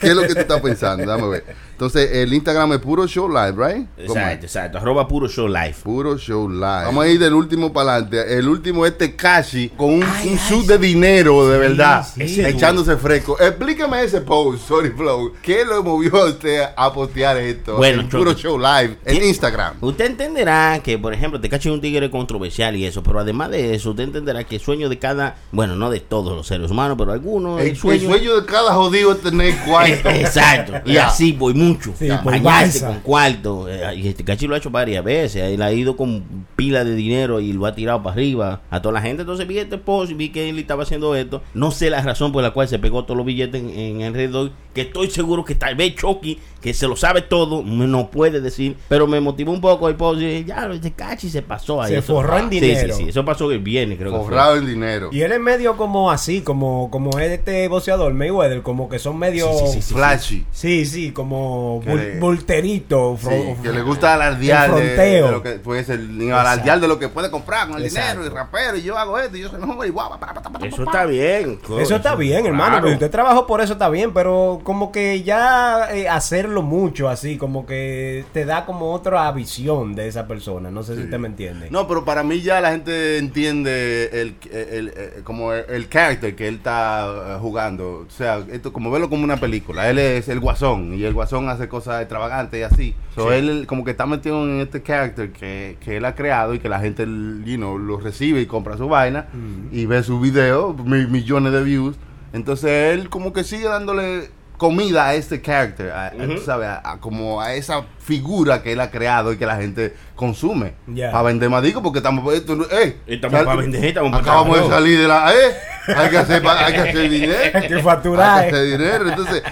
qué, 0.00 0.08
es 0.08 0.14
lo 0.14 0.22
que 0.22 0.34
tú 0.34 0.40
estás 0.40 0.60
pensando? 0.60 1.04
Dame 1.04 1.28
ver. 1.28 1.44
Entonces, 1.72 2.10
el 2.12 2.32
Instagram 2.34 2.74
es 2.74 2.78
Puro 2.80 3.06
Show 3.06 3.26
Live, 3.26 3.52
¿right? 3.52 3.86
¿Cómo 3.96 4.02
es? 4.02 4.10
Exacto, 4.10 4.46
exacto. 4.46 4.78
Arroba 4.78 5.08
puro 5.08 5.28
show 5.28 5.48
live. 5.48 5.74
Puro 5.82 6.18
Show 6.18 6.48
Live. 6.48 6.84
Vamos 6.84 7.04
a 7.04 7.08
ir 7.08 7.18
del 7.18 7.32
último 7.32 7.72
para 7.72 7.94
adelante. 7.94 8.38
El 8.38 8.48
último 8.48 8.84
es 8.84 8.98
Tekashi 8.98 9.70
con 9.70 9.94
un, 9.94 10.02
un 10.02 10.38
suit 10.38 10.66
de 10.66 10.76
dinero, 10.76 11.48
de 11.48 11.58
verdad. 11.58 12.06
sí. 12.14 12.42
echándose 12.44 12.96
fresco. 12.98 13.38
Explícame 13.40 14.02
ese 14.04 14.20
post, 14.20 14.68
Sorry 14.68 14.90
Flow. 14.90 15.32
¿Qué 15.40 15.64
lo 15.64 15.82
movió 15.82 16.16
a 16.16 16.26
usted 16.26 16.64
a 16.76 16.92
postear 16.92 17.38
esto? 17.38 17.76
Bueno, 17.76 18.02
en 18.02 18.08
Puro. 18.08 18.34
Show 18.34 18.58
Live, 18.58 18.98
en. 19.06 19.24
Instagram. 19.24 19.76
Usted 19.80 20.04
entenderá 20.06 20.80
que, 20.84 20.98
por 20.98 21.14
ejemplo, 21.14 21.40
te 21.40 21.48
cacho 21.48 21.72
un 21.72 21.80
tigre 21.80 22.10
controversial 22.10 22.76
y 22.76 22.84
eso, 22.84 23.02
pero 23.02 23.20
además 23.20 23.50
de 23.50 23.74
eso, 23.74 23.90
usted 23.90 24.04
entenderá 24.04 24.44
que 24.44 24.56
el 24.56 24.60
sueño 24.60 24.88
de 24.88 24.98
cada, 24.98 25.36
bueno, 25.52 25.76
no 25.76 25.90
de 25.90 26.00
todos 26.00 26.36
los 26.36 26.46
seres 26.46 26.70
humanos, 26.70 26.96
pero 26.98 27.12
algunos, 27.12 27.60
El, 27.60 27.68
el, 27.68 27.76
sueño. 27.76 28.02
el 28.02 28.06
sueño 28.08 28.40
de 28.40 28.46
cada 28.46 28.74
jodido 28.74 29.12
es 29.12 29.20
tener 29.22 29.54
cuarto. 29.88 30.08
Exacto, 30.20 30.72
y 30.84 30.96
así 30.96 31.32
voy 31.32 31.54
mucho. 31.54 31.92
Sí, 31.98 32.08
Bañarse 32.24 32.84
con 32.84 33.00
cuarto. 33.00 33.68
eh, 33.68 33.94
Y 33.96 34.08
este 34.08 34.24
cachi 34.24 34.46
lo 34.46 34.54
ha 34.54 34.58
hecho 34.58 34.70
varias 34.70 35.02
veces. 35.04 35.42
Él 35.42 35.62
ha 35.62 35.72
ido 35.72 35.96
con 35.96 36.46
pila 36.56 36.84
de 36.84 36.94
dinero 36.94 37.40
y 37.40 37.52
lo 37.52 37.66
ha 37.66 37.74
tirado 37.74 38.02
para 38.02 38.14
arriba 38.14 38.62
a 38.70 38.80
toda 38.82 38.94
la 38.94 39.02
gente. 39.02 39.22
Entonces 39.22 39.46
vi 39.46 39.58
este 39.58 39.78
post 39.78 40.10
y 40.10 40.14
vi 40.14 40.28
que 40.30 40.48
él 40.48 40.58
estaba 40.58 40.82
haciendo 40.84 41.14
esto. 41.14 41.42
No 41.54 41.70
sé 41.70 41.90
la 41.90 42.02
razón 42.02 42.32
por 42.32 42.42
la 42.42 42.50
cual 42.52 42.68
se 42.68 42.78
pegó 42.78 43.04
todos 43.04 43.16
los 43.16 43.26
billetes 43.26 43.62
en, 43.62 43.70
en 43.78 44.02
alrededor. 44.02 44.52
Que 44.74 44.82
estoy 44.82 45.10
seguro 45.10 45.44
que 45.44 45.54
tal 45.56 45.74
vez 45.74 45.96
Chucky, 45.96 46.38
que 46.60 46.74
se 46.74 46.86
lo 46.86 46.96
sabe 46.96 47.22
todo, 47.22 47.62
no 47.62 48.10
puede 48.10 48.40
decir. 48.40 48.76
Pero 48.88 49.06
me 49.06 49.20
motivó 49.20 49.52
un 49.52 49.60
poco 49.60 49.88
el 49.88 49.94
post. 49.96 50.20
Y 50.22 50.44
ya, 50.44 50.68
este 50.72 50.92
cachi 50.92 51.30
se 51.30 51.42
pasó 51.42 51.80
ahí. 51.82 51.92
Se 51.92 51.98
Eso- 51.98 52.14
forró 52.14 52.36
en 52.38 52.50
Sí, 52.50 52.60
dinero. 52.60 52.94
Sí, 52.96 53.04
sí, 53.04 53.08
Eso 53.10 53.24
pasó 53.24 53.50
el 53.50 53.60
viernes, 53.60 53.98
creo 53.98 54.10
que 54.12 54.18
fue. 54.18 54.26
Forrado 54.26 54.56
en 54.56 54.66
dinero. 54.66 55.08
Y 55.12 55.22
él 55.22 55.32
es 55.32 55.40
medio 55.40 55.76
como 55.76 56.10
así, 56.10 56.42
como, 56.42 56.90
como 56.90 57.18
es 57.18 57.30
este 57.30 57.66
boxeador, 57.68 58.12
Mayweather, 58.12 58.62
como 58.62 58.88
que 58.88 58.98
son 58.98 59.18
medio... 59.18 59.48
Sí, 59.52 59.58
sí, 59.66 59.72
sí, 59.74 59.82
sí. 59.82 59.94
Flashy. 59.94 60.46
Sí, 60.52 60.86
sí, 60.86 61.12
como 61.12 61.82
bul-. 61.82 62.00
Sí, 62.00 62.84
fro- 63.20 63.62
que 63.62 63.72
le 63.72 63.82
gusta 63.82 64.14
alardear 64.14 64.70
El 64.70 64.76
de, 64.76 64.82
fronteo. 64.82 65.26
de 65.26 65.32
lo 65.32 65.42
que 65.42 65.50
puede 65.52 65.84
ser 65.84 66.00
alardear 66.32 66.80
de 66.80 66.88
lo 66.88 66.98
que 66.98 67.08
puede 67.08 67.30
comprar 67.30 67.68
con 67.68 67.78
el 67.78 67.84
Exacto. 67.84 68.20
dinero 68.22 68.26
y 68.26 68.36
rapero 68.36 68.76
y 68.76 68.82
yo 68.82 68.96
hago 68.98 69.18
esto 69.18 69.36
y 69.36 69.40
yo 69.40 69.48
soy 69.48 69.60
mejor 69.60 69.86
y 69.86 69.90
guau, 69.90 70.10
pa, 70.10 70.18
pa, 70.18 70.34
pa, 70.34 70.42
pa, 70.42 70.50
pa, 70.58 70.66
Eso 70.66 70.76
pa. 70.78 70.82
está 70.84 71.06
bien. 71.06 71.58
Eso 71.80 71.96
está 71.96 72.14
bien, 72.14 72.46
hermano. 72.46 72.70
Claro. 72.70 72.82
Pero 72.84 72.94
usted 72.94 73.10
trabajó 73.10 73.46
por 73.46 73.60
eso 73.60 73.72
está 73.74 73.88
bien, 73.88 74.12
pero 74.12 74.60
como 74.64 74.92
que 74.92 75.22
ya 75.22 75.88
eh, 75.92 76.08
hacerlo 76.50 76.62
mucho 76.62 77.08
así, 77.08 77.36
como 77.36 77.64
que 77.64 78.24
te 78.32 78.44
da 78.44 78.66
como 78.66 78.92
otra 78.92 79.30
visión 79.32 79.94
de 79.94 80.08
esa 80.08 80.26
persona. 80.26 80.70
No 80.70 80.82
sé 80.82 80.96
si 80.96 81.02
usted 81.04 81.18
me 81.18 81.28
entiende. 81.28 81.70
No, 81.70 81.86
pero 81.86 82.04
para 82.04 82.22
mí 82.24 82.40
ya 82.40 82.60
la 82.60 82.72
gente 82.72 83.18
entiende 83.18 84.10
el, 84.20 84.34
el- 84.52 84.88
el- 84.88 85.22
como 85.22 85.52
el, 85.52 85.64
el 85.68 85.88
character 85.88 86.34
que 86.34 86.48
él 86.48 86.56
está 86.56 87.06
eh, 87.06 87.38
jugando. 87.40 88.04
O 88.06 88.10
sea, 88.10 88.44
esto 88.50 88.72
como 88.72 88.90
verlo 88.90 89.08
como 89.08 89.22
una 89.22 89.36
película. 89.36 89.88
Él 89.88 89.98
es 89.98 90.28
el 90.28 90.40
guasón 90.40 90.94
y 90.94 91.04
el 91.04 91.14
guasón 91.14 91.48
hace 91.48 91.68
cosas 91.68 92.00
extravagantes 92.02 92.58
y 92.60 92.62
así. 92.64 92.94
So, 93.14 93.32
él 93.32 93.66
como 93.68 93.84
que 93.84 93.92
está 93.92 94.06
metido 94.06 94.42
en 94.44 94.60
este 94.60 94.82
character 94.82 95.30
que, 95.32 95.76
que 95.80 95.98
él 95.98 96.04
ha 96.04 96.14
creado 96.14 96.54
y 96.54 96.58
que 96.58 96.68
la 96.68 96.80
gente 96.80 97.04
you 97.04 97.56
know, 97.56 97.78
lo 97.78 97.98
recibe 97.98 98.40
y 98.40 98.46
compra 98.46 98.76
su 98.76 98.88
vaina 98.88 99.26
y 99.72 99.86
ve 99.86 100.02
su 100.02 100.18
video, 100.20 100.74
mi- 100.74 101.06
millones 101.06 101.52
de 101.52 101.62
views. 101.62 101.96
Entonces 102.32 102.94
él 102.98 103.08
como 103.08 103.32
que 103.32 103.42
sigue 103.44 103.64
dándole 103.66 104.30
comida 104.60 105.06
a 105.08 105.14
este 105.14 105.40
character, 105.40 105.90
a, 105.90 106.10
tú 106.10 106.42
sabes, 106.44 106.68
a- 106.68 106.82
a 106.92 107.00
como 107.00 107.40
a 107.40 107.54
esa 107.54 107.82
figura 108.14 108.62
que 108.62 108.72
él 108.72 108.80
ha 108.80 108.90
creado 108.90 109.32
y 109.32 109.36
que 109.36 109.46
la 109.46 109.56
gente 109.56 109.94
consume. 110.16 110.72
Ya. 110.88 111.12
Para 111.12 111.24
vender 111.24 111.48
más 111.48 111.62
discos 111.62 111.82
porque 111.82 111.98
estamos, 112.00 112.34
esto 112.34 112.54
eh, 112.70 112.96
Estamos 113.06 113.36
sal- 113.38 113.46
para 113.46 113.60
vender, 113.60 113.84
estamos 113.84 114.10
para 114.10 114.22
acabamos 114.22 114.60
de 114.60 114.68
salir 114.68 114.98
de 114.98 115.08
la 115.08 115.32
eh, 115.32 115.54
hay 115.96 116.10
que 116.10 116.18
hacer 116.18 116.42
hay 116.46 116.72
que 116.74 116.78
hacer 116.80 117.10
dinero. 117.10 117.32
Hay 117.54 117.68
que 117.68 117.82
facturar. 117.82 118.38
Hay 118.44 118.50
que 118.50 118.56
hacer 118.56 118.78
dinero. 118.78 119.08
Entonces, 119.08 119.42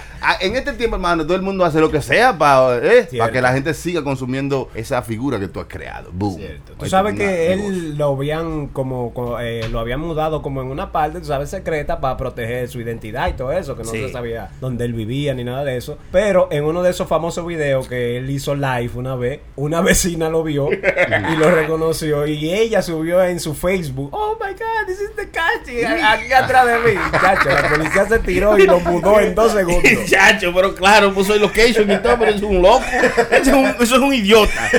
en 0.41 0.55
este 0.55 0.73
tiempo, 0.73 0.95
hermano, 0.95 1.23
todo 1.25 1.35
el 1.35 1.41
mundo 1.41 1.65
hace 1.65 1.79
lo 1.81 1.89
que 1.91 2.01
sea 2.01 2.37
para 2.37 2.77
eh, 2.77 3.07
para 3.17 3.31
que 3.31 3.41
la 3.41 3.51
gente 3.53 3.73
siga 3.73 4.03
consumiendo 4.03 4.69
esa 4.75 5.01
figura 5.01 5.39
que 5.39 5.47
tú 5.47 5.59
has 5.59 5.65
creado. 5.67 6.09
Boom. 6.13 6.35
Cierto. 6.37 6.73
Tú 6.77 6.83
Ahí 6.85 6.89
sabes 6.89 7.15
que 7.15 7.25
negocio. 7.25 7.71
él 7.71 7.97
lo 7.97 8.15
habían 8.15 8.67
como, 8.67 9.13
co- 9.13 9.39
eh, 9.39 9.67
lo 9.69 9.79
habían 9.79 9.99
mudado 10.01 10.41
como 10.41 10.61
en 10.61 10.67
una 10.67 10.91
parte, 10.91 11.19
tú 11.19 11.25
sabes, 11.25 11.49
secreta 11.49 11.99
para 11.99 12.15
proteger 12.15 12.69
su 12.69 12.79
identidad 12.79 13.27
y 13.29 13.33
todo 13.33 13.51
eso, 13.51 13.75
que 13.75 13.83
no 13.83 13.89
Sí. 13.91 13.97
se 14.05 14.11
sabía 14.11 14.49
dónde 14.61 14.85
él 14.85 14.93
vivía 14.93 15.33
ni 15.33 15.43
nada 15.43 15.63
de 15.65 15.77
eso. 15.77 15.97
Pero 16.11 16.47
en 16.51 16.63
uno 16.63 16.83
de 16.83 16.91
esos 16.91 17.07
famosos 17.07 17.45
videos 17.45 17.87
que 17.87 18.17
él 18.17 18.29
hizo 18.29 18.48
live 18.55 18.91
una 18.95 19.15
vez, 19.15 19.39
una 19.55 19.81
vecina 19.89 20.29
lo 20.29 20.43
vio 20.43 20.69
y 20.71 21.35
lo 21.37 21.51
reconoció. 21.51 22.25
Y 22.27 22.51
ella 22.53 22.81
subió 22.81 23.23
en 23.23 23.39
su 23.39 23.53
Facebook, 23.53 24.09
oh 24.13 24.37
my 24.39 24.51
God, 24.53 24.87
this 24.87 24.99
is 25.01 25.15
the 25.15 25.29
Cachi, 25.29 25.83
aquí 25.83 26.31
atrás 26.33 26.65
de 26.65 26.79
mí. 26.93 26.99
Chacho, 27.21 27.49
la 27.49 27.69
policía 27.69 28.07
se 28.07 28.19
tiró 28.19 28.57
y 28.57 28.65
lo 28.65 28.79
mudó 28.79 29.19
en 29.19 29.33
dos 29.35 29.51
segundos. 29.53 29.83
Chacho, 30.09 30.51
pero 30.53 30.73
claro, 30.75 31.13
puso 31.13 31.33
el 31.35 31.41
location 31.41 31.89
y 31.91 31.97
todo, 31.97 32.17
pero 32.19 32.31
es 32.31 32.41
un 32.41 32.61
loco. 32.61 32.83
Ese 33.31 33.49
es 33.51 33.55
un- 33.55 33.65
eso 33.79 33.95
es 33.95 34.01
un 34.01 34.13
idiota. 34.13 34.69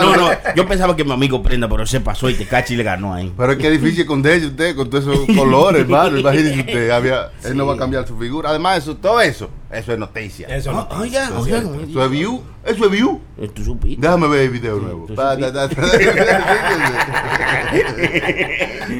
No, 0.00 0.16
no, 0.16 0.30
yo 0.54 0.66
pensaba 0.66 0.94
que 0.96 1.04
mi 1.04 1.12
amigo 1.12 1.42
prenda, 1.42 1.68
pero 1.68 1.86
se 1.86 2.00
pasó 2.00 2.28
y 2.30 2.34
te 2.34 2.46
cachi 2.46 2.76
le 2.76 2.82
ganó 2.82 3.14
ahí. 3.14 3.32
Pero 3.36 3.52
es 3.52 3.58
que 3.58 3.66
es 3.66 3.80
difícil 3.80 4.00
esconderse 4.02 4.46
usted 4.46 4.74
con 4.76 4.88
todos 4.90 5.04
esos 5.06 5.26
colores, 5.36 5.82
hermano. 5.82 6.18
Imagínese 6.18 6.60
usted, 6.60 6.90
había, 6.90 7.30
él 7.44 7.56
no 7.56 7.66
va 7.66 7.74
a 7.74 7.76
cambiar 7.76 8.06
su 8.06 8.16
figura. 8.18 8.50
Además, 8.50 8.78
eso, 8.78 8.96
todo 8.96 9.20
eso, 9.20 9.50
eso 9.70 9.92
es 9.92 9.98
noticia. 9.98 10.46
Eso 10.48 10.72
no. 10.72 10.86
Ah, 10.90 10.94
es 10.94 11.00
oigan, 11.00 11.44
cierto. 11.44 11.74
Eso 11.74 12.04
es 12.04 12.10
view, 12.10 12.42
eso 12.64 12.84
es 12.84 12.90
view. 12.90 13.20
Tú 13.54 13.64
supiste. 13.64 14.00
Déjame 14.00 14.28
ver 14.28 14.40
el 14.42 14.50
video 14.50 14.76
nuevo. 14.76 15.06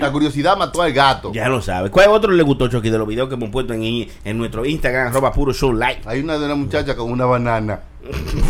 La 0.01 0.13
curiosidad 0.13 0.57
mató 0.57 0.83
al 0.83 0.93
gato. 0.93 1.33
Ya 1.33 1.49
lo 1.49 1.63
sabes. 1.63 1.91
¿Cuál 1.91 2.09
otro 2.11 2.33
le 2.33 2.43
gustó, 2.43 2.69
Chucky, 2.69 2.91
de 2.91 2.99
los 2.99 3.07
videos 3.07 3.29
que 3.29 3.35
hemos 3.35 3.51
puesto 3.51 3.73
en, 3.73 4.09
en 4.25 4.39
nuestro 4.39 4.65
Instagram, 4.65 5.09
arroba 5.09 5.33
puro 5.33 5.53
show 5.53 5.73
live? 5.73 6.01
Hay 6.05 6.21
una 6.21 6.39
de 6.39 6.47
una 6.47 6.55
muchacha 6.57 6.97
con 6.97 7.11
una 7.11 7.27
banana. 7.27 7.81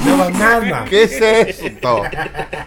Una 0.05 0.17
banana. 0.17 0.85
¿Qué 0.89 1.05
es 1.05 1.21
esto? 1.21 2.03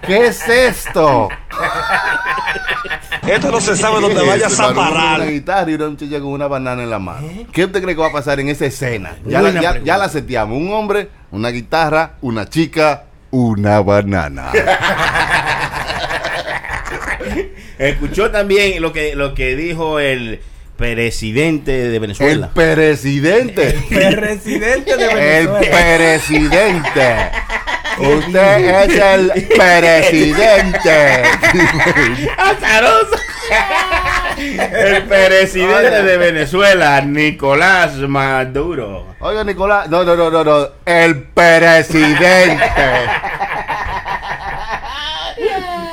¿Qué 0.06 0.28
es 0.28 0.48
esto? 0.48 1.30
Esto 3.28 3.52
no 3.52 3.62
se 3.62 3.76
sabe 3.76 4.00
dónde 4.02 4.16
¿Qué 4.16 4.22
es 4.24 4.28
vayas 4.28 4.60
a 4.60 4.70
hermano? 4.70 4.82
Una 4.82 4.90
parar. 5.02 5.28
guitarra 5.30 5.70
y 5.72 5.74
una 5.76 5.90
muchacha 5.90 6.20
con 6.20 6.28
una 6.30 6.48
banana 6.48 6.82
en 6.84 6.90
la 6.90 7.00
mano. 7.00 7.28
¿Qué 7.52 7.66
usted 7.66 7.82
cree 7.82 7.94
que 7.96 8.02
va 8.02 8.08
a 8.08 8.12
pasar 8.14 8.40
en 8.40 8.50
esa 8.50 8.66
escena? 8.66 9.16
Ya, 9.26 9.42
la, 9.42 9.52
ya, 9.52 9.60
pregunta. 9.60 9.82
ya 9.86 9.98
la 9.98 10.10
seteamos. 10.10 10.58
Un 10.58 10.74
hombre, 10.74 11.10
una 11.32 11.50
guitarra, 11.50 12.14
una 12.22 12.50
chica, 12.50 13.04
una 13.32 13.82
banana. 13.82 14.52
Escuchó 17.78 18.32
también 18.32 18.82
lo 18.82 18.92
que, 18.92 19.16
lo 19.16 19.34
que 19.34 19.56
dijo 19.56 20.00
el 20.00 20.42
presidente 20.76 21.72
de 21.72 21.94
El 21.96 22.00
Venezuela. 22.00 22.50
presidente. 22.54 23.78
El 23.92 24.14
residente 24.14 24.98
de 24.98 25.40
El 25.40 25.48
Venezuela. 25.48 25.98
presidente. 25.98 27.32
Usted 28.00 28.84
es 28.84 28.98
el 28.98 29.48
presidente. 29.48 31.24
¡Azaroso! 32.38 33.18
El 34.40 35.04
presidente 35.04 36.04
de 36.04 36.18
Venezuela, 36.18 37.02
Nicolás 37.02 37.96
Maduro. 37.96 39.16
Oiga, 39.20 39.44
Nicolás. 39.44 39.90
No, 39.90 40.04
no, 40.04 40.16
no, 40.16 40.30
no, 40.30 40.44
no. 40.44 40.68
El 40.86 41.24
presidente. 41.24 42.60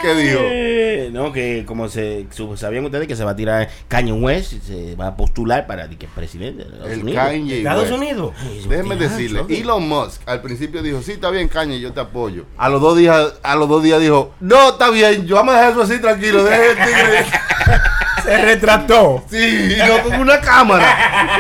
¿Qué 0.07 0.15
dijo? 0.15 0.39
Eh, 0.43 1.11
no, 1.13 1.33
que 1.33 1.65
como 1.67 1.89
se 1.89 2.27
sabían 2.57 2.85
ustedes 2.85 3.09
que 3.09 3.17
se 3.17 3.25
va 3.25 3.33
a 3.33 3.37
tirar 3.37 3.69
Kanye 3.89 4.13
West, 4.13 4.53
se 4.63 4.95
va 4.95 5.09
a 5.09 5.17
postular 5.17 5.67
para 5.67 5.89
que 5.89 6.07
presidente 6.07 6.63
de 6.65 6.71
Estados 6.71 6.93
El 6.93 7.03
Unidos. 7.03 7.25
Kanye. 7.25 7.59
Estados 7.59 7.91
West. 7.91 7.95
Unidos. 7.95 8.35
Déjeme 8.69 8.95
Ah, 8.95 8.99
decirle. 8.99 9.45
Elon 9.49 9.89
Musk 9.89 10.23
al 10.27 10.43
principio 10.43 10.83
dijo, 10.83 11.03
sí, 11.03 11.13
está 11.13 11.31
bien, 11.31 11.49
Kanye, 11.49 11.81
yo 11.81 11.93
te 11.93 12.01
apoyo. 12.01 12.45
A 12.57 12.69
los 12.69 12.81
dos 12.81 12.97
días, 12.97 13.35
a 13.43 13.57
los 13.57 13.69
dos 13.69 13.83
días 13.83 14.01
dijo, 14.01 14.33
no, 14.41 14.71
está 14.71 14.91
bien, 14.91 15.27
yo 15.27 15.35
vamos 15.37 15.55
a 15.55 15.59
dejar 15.59 15.73
eso 15.73 15.83
así 15.83 16.01
tranquilo, 16.01 16.45
deje 16.45 16.71
el 16.71 16.77
tigre. 16.77 17.27
Se 18.23 18.37
retrató. 18.45 19.25
Sí, 19.31 19.37
y 19.75 19.77
no 19.89 20.03
con 20.03 20.21
una 20.21 20.41
cámara. 20.41 21.37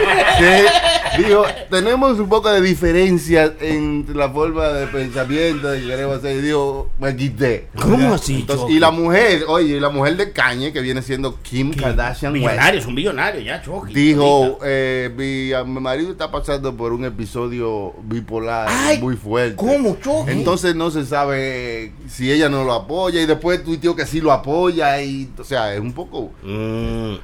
Dijo, 1.18 1.44
tenemos 1.70 2.18
un 2.18 2.28
poco 2.28 2.50
de 2.50 2.60
diferencias 2.60 3.52
en 3.60 4.06
la 4.14 4.28
forma 4.30 4.68
de 4.68 4.86
pensamiento 4.86 5.72
que 5.72 5.86
queremos 5.86 6.18
hacer. 6.18 6.36
Y 6.36 6.40
dijo, 6.42 6.90
me 6.98 7.16
quité. 7.16 7.68
¿Cómo 7.80 8.14
así, 8.14 8.40
Entonces, 8.40 8.70
y 8.70 8.78
la 8.78 8.90
mujer, 8.90 9.44
oye, 9.48 9.80
la 9.80 9.88
mujer 9.88 10.16
de 10.16 10.32
Kanye, 10.32 10.72
que 10.72 10.80
viene 10.80 11.00
siendo 11.02 11.40
Kim 11.42 11.72
Kardashian 11.72 12.32
Millonario, 12.32 12.80
es 12.80 12.86
un 12.86 12.94
billonario 12.94 13.40
ya, 13.40 13.62
Chucky. 13.62 13.94
dijo, 13.94 14.58
eh, 14.64 15.10
mi, 15.16 15.52
a- 15.54 15.64
mi 15.64 15.80
marido 15.80 16.10
está 16.12 16.30
pasando 16.30 16.76
por 16.76 16.92
un 16.92 17.04
episodio 17.04 17.94
bipolar 18.02 18.68
Ay, 18.70 18.98
muy 19.00 19.16
fuerte. 19.16 19.56
¿cómo, 19.56 19.96
Chucky? 20.02 20.30
Entonces 20.32 20.74
no 20.74 20.90
se 20.90 21.06
sabe 21.06 21.92
si 22.08 22.30
ella 22.30 22.48
no 22.48 22.64
lo 22.64 22.72
apoya 22.74 23.20
y 23.22 23.26
después 23.26 23.64
tuiteó 23.64 23.96
que 23.96 24.04
sí 24.06 24.20
lo 24.20 24.32
apoya 24.32 25.00
y, 25.00 25.30
o 25.38 25.44
sea, 25.44 25.72
es 25.74 25.80
un 25.80 25.92
poco... 25.92 26.30
Mm, 26.42 26.65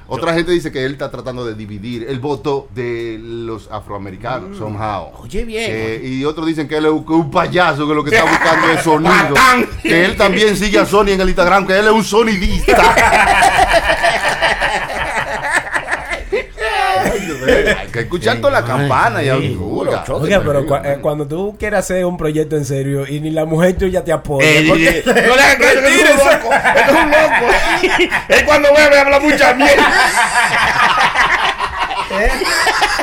Otra 0.07 0.33
gente 0.33 0.51
dice 0.51 0.71
que 0.71 0.85
él 0.85 0.93
está 0.93 1.09
tratando 1.09 1.45
de 1.45 1.55
dividir 1.55 2.05
el 2.07 2.19
voto 2.19 2.67
de 2.73 3.19
los 3.21 3.71
afroamericanos, 3.71 4.57
somehow. 4.57 5.11
Oye, 5.19 5.45
bien. 5.45 5.71
Eh, 5.73 6.01
y 6.03 6.25
otros 6.25 6.47
dicen 6.47 6.67
que 6.67 6.77
él 6.77 6.85
es 6.85 6.91
un, 6.91 7.31
payaso, 7.31 7.87
que 7.87 7.93
lo 7.93 8.03
que 8.03 8.15
está 8.15 8.29
buscando 8.29 8.69
es 8.69 8.81
sonido. 8.83 9.35
Que 9.81 10.05
él 10.05 10.15
también 10.17 10.55
sigue 10.55 10.79
a 10.79 10.85
Sony 10.85 11.09
en 11.09 11.21
el 11.21 11.29
Instagram, 11.29 11.65
que 11.65 11.77
él 11.77 11.85
es 11.85 11.91
un 11.91 12.03
sonidista. 12.03 12.95
Hay 17.03 17.19
que 17.91 17.99
escuchar 18.01 18.37
toda 18.37 18.61
la 18.61 18.65
campana 18.65 19.21
y 19.21 19.25
sí, 19.25 19.29
augura. 19.29 20.05
seguro, 20.05 20.23
Oiga, 20.23 20.41
pero 20.45 20.65
cua- 20.65 20.81
eh, 20.85 20.97
cuando 21.01 21.27
tú 21.27 21.55
quieres 21.59 21.79
hacer 21.79 22.05
un 22.05 22.17
proyecto 22.17 22.55
en 22.57 22.65
serio 22.65 23.05
y 23.07 23.19
ni 23.19 23.31
la 23.31 23.45
mujer 23.45 23.77
tuya 23.77 24.03
te 24.03 24.11
apoya. 24.11 24.47
Eh, 24.47 24.65
porque- 24.67 24.99
eh, 24.99 25.03
no 25.05 25.35
le 25.35 25.41
hagas 25.43 25.55
caso, 25.57 25.79
es 25.79 26.01
un 26.01 26.17
loco. 26.17 26.53
Es 26.75 26.89
un 26.89 27.11
loco. 27.11 28.05
Es 28.29 28.43
cuando 28.43 28.69
bebe 28.73 28.99
habla 28.99 29.19
mucha 29.19 29.53
mierda. 29.53 29.83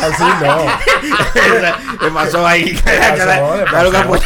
Así 0.03 0.23
no. 0.43 0.67
¿Qué 2.01 2.07
pasó 2.15 2.47
ahí? 2.47 2.75
Claro 2.75 3.91
que. 3.91 4.21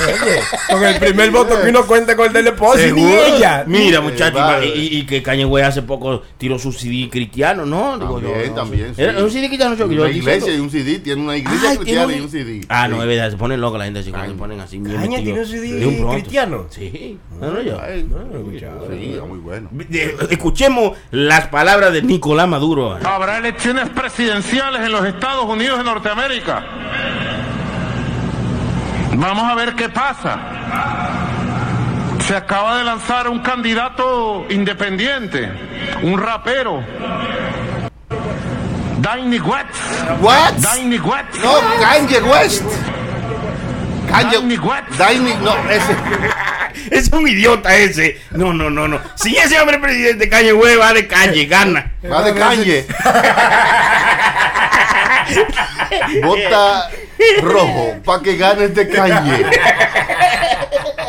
Oye, 0.00 0.40
con 0.70 0.84
el 0.84 0.96
primer 0.98 1.30
voto 1.30 1.60
que 1.60 1.68
uno 1.70 1.84
cuenta 1.86 2.16
con 2.16 2.26
el 2.26 2.32
del 2.32 2.46
esposo 2.48 2.86
y 2.86 2.92
ni 2.92 3.02
ella. 3.12 3.64
Mira, 3.66 3.98
Eh, 3.98 4.00
muchachos, 4.00 4.34
vale. 4.40 4.66
y, 4.74 5.04
que 5.06 5.22
Kanye 5.22 5.44
West 5.44 5.68
hace 5.68 5.82
poco 5.82 6.22
tiró 6.38 6.58
su 6.58 6.72
CD 6.72 7.08
cristiano, 7.10 7.66
¿no? 7.66 7.98
Digo 7.98 8.20
yo, 8.20 8.28
También, 8.30 8.48
no, 8.50 8.54
también. 8.54 8.94
sí. 8.94 9.02
¿Era 9.02 9.22
un 9.22 9.30
CD 9.30 9.46
cristiano? 9.48 9.74
Yo, 9.74 9.90
yo 9.90 10.02
Una 10.02 10.10
iglesia 10.10 10.54
y 10.54 10.60
un 10.60 10.70
CD. 10.70 10.98
Tiene 11.00 11.22
una 11.22 11.36
iglesia 11.36 11.70
Ay, 11.70 11.76
cristiana 11.78 12.12
y 12.16 12.20
un 12.20 12.30
CD. 12.30 12.60
Ah, 12.68 12.86
Sí. 12.86 12.92
no, 12.94 13.02
es 13.02 13.08
verdad, 13.08 13.30
se 13.30 13.36
ponen 13.36 13.60
locos 13.60 13.78
la 13.78 13.84
gente 13.86 14.00
así, 14.00 14.10
cuando 14.10 14.32
se 14.32 14.38
ponen 14.38 14.60
así. 14.60 14.78
Kanye 14.80 15.22
tiene 15.22 15.40
un 15.40 15.46
CD 15.46 15.98
cristiano. 16.12 16.66
Sí, 16.70 17.18
no, 17.40 17.50
no, 17.52 17.62
yo. 17.62 17.80
Ay, 17.80 18.06
No, 18.08 18.18
no 18.18 18.36
he 18.36 18.38
escuchado. 18.38 18.88
Sí, 18.90 19.10
está 19.12 19.24
muy 19.24 19.38
bueno. 19.38 19.68
De- 19.72 20.16
Escuchemos 20.30 20.96
las 21.10 21.48
palabras 21.48 21.92
de 21.92 22.02
Nicolás 22.02 22.48
Maduro. 22.48 22.98
Habrá 23.04 23.38
elecciones 23.38 23.88
presidenciales 23.90 24.82
en 24.82 24.92
los 24.92 25.04
Estados 25.04 25.44
Unidos 25.46 25.78
de 25.78 25.84
Norteamérica. 25.84 26.64
Vamos 29.18 29.50
a 29.50 29.54
ver 29.56 29.74
qué 29.74 29.88
pasa. 29.88 30.38
Se 32.24 32.36
acaba 32.36 32.78
de 32.78 32.84
lanzar 32.84 33.28
un 33.28 33.40
candidato 33.40 34.46
independiente, 34.48 35.50
un 36.02 36.20
rapero. 36.20 36.84
Danny 39.00 39.40
West. 39.40 39.66
What? 40.20 40.52
Danny 40.58 40.98
West. 40.98 41.34
No, 41.42 41.58
Kanye 41.80 42.20
West. 42.20 42.62
Kanye 44.08 44.56
West. 44.56 44.88
Danny, 44.96 45.34
no, 45.42 45.68
ese. 45.68 45.96
Es 46.92 47.08
un 47.08 47.26
idiota 47.26 47.74
ese. 47.74 48.20
No, 48.30 48.52
no, 48.52 48.70
no, 48.70 48.86
no. 48.86 49.00
Si 49.16 49.36
ese 49.36 49.58
hombre 49.58 49.76
es 49.76 49.82
presidente 49.82 50.28
Kanye 50.28 50.52
West 50.52 50.80
va 50.80 50.92
de 50.92 51.08
calle, 51.08 51.44
gana. 51.46 51.90
Va 52.08 52.22
de 52.22 52.34
Kanye. 52.34 52.86
Bota 56.22 56.90
rojo 57.42 57.96
para 58.04 58.22
que 58.22 58.36
gane 58.36 58.64
este 58.66 58.88
Kanye. 58.88 59.46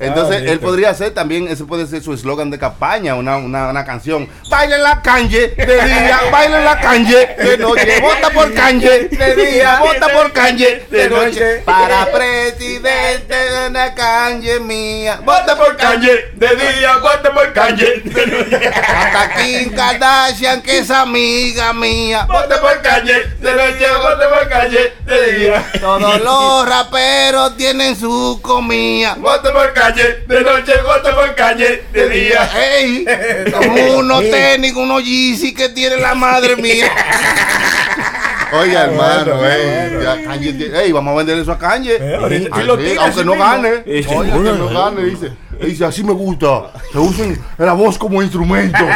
Entonces, 0.00 0.42
él 0.42 0.60
podría 0.60 0.90
hacer 0.90 1.12
también, 1.12 1.48
ese 1.48 1.64
puede 1.64 1.86
ser 1.86 2.02
su 2.02 2.12
eslogan 2.12 2.50
de 2.50 2.58
campaña, 2.58 3.14
una, 3.14 3.36
una, 3.36 3.70
una 3.70 3.84
canción. 3.84 4.28
Bailen 4.48 4.82
la 4.82 5.02
Kanye 5.02 5.48
de 5.48 5.84
día, 5.84 6.20
bailen 6.30 6.64
la 6.64 6.80
Kanye 6.80 7.36
de 7.38 7.58
noche, 7.58 8.00
vota 8.00 8.30
por 8.30 8.54
Kanye 8.54 9.08
de 9.08 9.34
día, 9.34 9.80
vota 9.80 10.08
por 10.08 10.32
Kanye 10.32 10.86
de 10.90 11.10
noche. 11.10 11.62
Para 11.64 12.06
presidente 12.12 13.34
de 13.34 13.70
la 13.70 13.94
Kanye 13.94 14.60
mía, 14.60 15.20
vota 15.24 15.56
por 15.56 15.76
Kanye 15.76 16.30
de 16.34 16.48
día, 16.56 16.96
vota 16.98 17.34
por 17.34 17.52
Kanye 17.52 18.02
de 18.04 18.26
noche. 18.26 18.68
Hasta 18.68 19.34
Kim 19.34 19.74
Kardashian, 19.74 20.62
que 20.62 20.78
es 20.78 20.90
amiga 20.90 21.72
mía, 21.72 22.24
vota 22.26 22.60
por 22.60 22.80
Kanye 22.82 23.14
de 23.40 23.52
noche, 23.52 23.86
vota 24.00 24.28
por 24.30 24.48
Kanye 24.48 24.92
de 25.04 25.32
día. 25.32 25.72
Todos 25.80 26.20
los 26.20 26.68
raperos 26.68 27.56
tienen 27.56 27.96
su 27.96 28.38
comida, 28.42 29.16
vota 29.18 29.52
por 29.52 29.72
Kanye 29.88 30.04
de 30.26 30.40
noche, 30.42 30.72
vota 30.84 31.14
por 31.14 31.34
Kanye 31.34 31.82
de 31.92 32.08
día. 32.10 32.50
Ey, 32.54 33.06
como 33.52 33.98
unos 33.98 34.20
tenis, 34.22 34.74
unos 34.74 35.02
Yeezy 35.02 35.54
que 35.54 35.68
tiene 35.70 35.96
la 35.96 36.14
madre 36.14 36.56
mía. 36.56 36.90
Oiga, 38.52 38.84
hermano, 38.84 39.36
bueno, 39.36 39.46
ey, 39.52 39.90
bueno. 39.90 40.02
ya 40.02 40.24
Kanye 40.24 40.52
tiene- 40.54 40.80
ey, 40.82 40.92
vamos 40.92 41.12
a 41.12 41.16
vender 41.18 41.38
eso 41.38 41.52
a 41.52 41.58
Kanye. 41.58 41.96
Eh, 42.00 42.16
ahorita 42.16 42.48
Así, 42.52 42.60
sí 42.62 42.66
lo 42.66 42.78
tira, 42.78 43.02
aunque 43.02 43.24
no 43.24 43.32
mismo. 43.32 43.44
gane. 43.46 43.68
Eh, 43.86 44.06
Oiga, 44.08 44.32
que 44.34 44.58
no 44.58 44.68
gane, 44.68 45.04
dice. 45.04 45.32
Dice, 45.60 45.84
así 45.84 46.04
me 46.04 46.12
gusta. 46.12 46.70
Se 46.92 46.98
usen 46.98 47.38
la 47.58 47.72
voz 47.72 47.98
como 47.98 48.22
instrumento. 48.22 48.78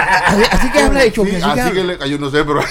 Así 0.50 0.70
que 0.70 0.78
habla 0.80 1.00
de 1.00 1.10
Sí, 1.10 1.20
así 1.42 1.72
que 1.72 1.84
le, 1.84 1.98
yo 2.08 2.18
no 2.18 2.30
sé, 2.30 2.44
pero 2.44 2.60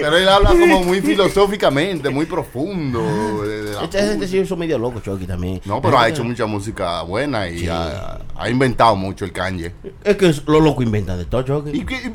Pero 0.00 0.16
él 0.16 0.28
habla 0.28 0.50
como 0.50 0.82
muy 0.84 1.00
filosóficamente, 1.02 2.10
muy 2.10 2.26
profundo. 2.26 3.42
de- 3.46 3.62
de 3.64 3.84
Esta 3.84 3.98
gente 3.98 4.26
sí 4.28 4.44
son 4.46 4.58
medio 4.58 4.78
locos, 4.78 5.02
Chucky, 5.02 5.26
también. 5.26 5.60
No, 5.64 5.80
pero 5.82 5.98
ha 5.98 6.08
hecho 6.08 6.22
mucha 6.24 6.46
música 6.46 7.02
buena 7.02 7.48
y 7.48 7.66
ha, 7.68 8.18
ha 8.36 8.48
inventado 8.50 8.94
mucho 8.96 9.24
el 9.24 9.32
Kanye. 9.32 9.72
Es 10.04 10.16
que 10.16 10.26
los 10.26 10.44
locos 10.46 10.84
inventan 10.84 11.18
de 11.18 11.24
todo, 11.24 11.42
Chucky. 11.42 11.70
¿Y 11.78 11.84
qué- 11.84 12.10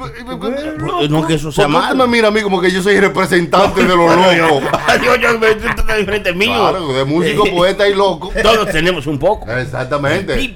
No 1.10 1.26
que 1.28 1.34
eso 1.36 1.52
sea 1.52 1.66
¿Por 1.66 1.74
qué 1.74 1.78
usted 1.80 1.96
malo. 1.96 2.08
me 2.08 2.18
mira 2.18 2.28
a 2.30 2.32
mí 2.32 2.42
como 2.42 2.62
que 2.62 2.72
yo 2.72 2.82
soy 2.82 3.00
representante 3.00 3.82
de 3.84 3.88
los 3.96 3.98
locos? 4.16 4.72
Yo, 5.04 5.16
yo, 5.16 5.30
estás 5.48 5.98
enfrente 6.00 6.34
mío. 6.34 6.54
Claro, 6.56 6.94
de 6.94 7.04
músico, 7.06 7.44
poeta 7.46 7.88
y 7.88 7.94
loco. 7.94 8.32
Todos 8.42 8.70
tenemos 8.72 9.06
un 9.08 9.20
poco. 9.20 9.50
Exactamente. 9.52 10.54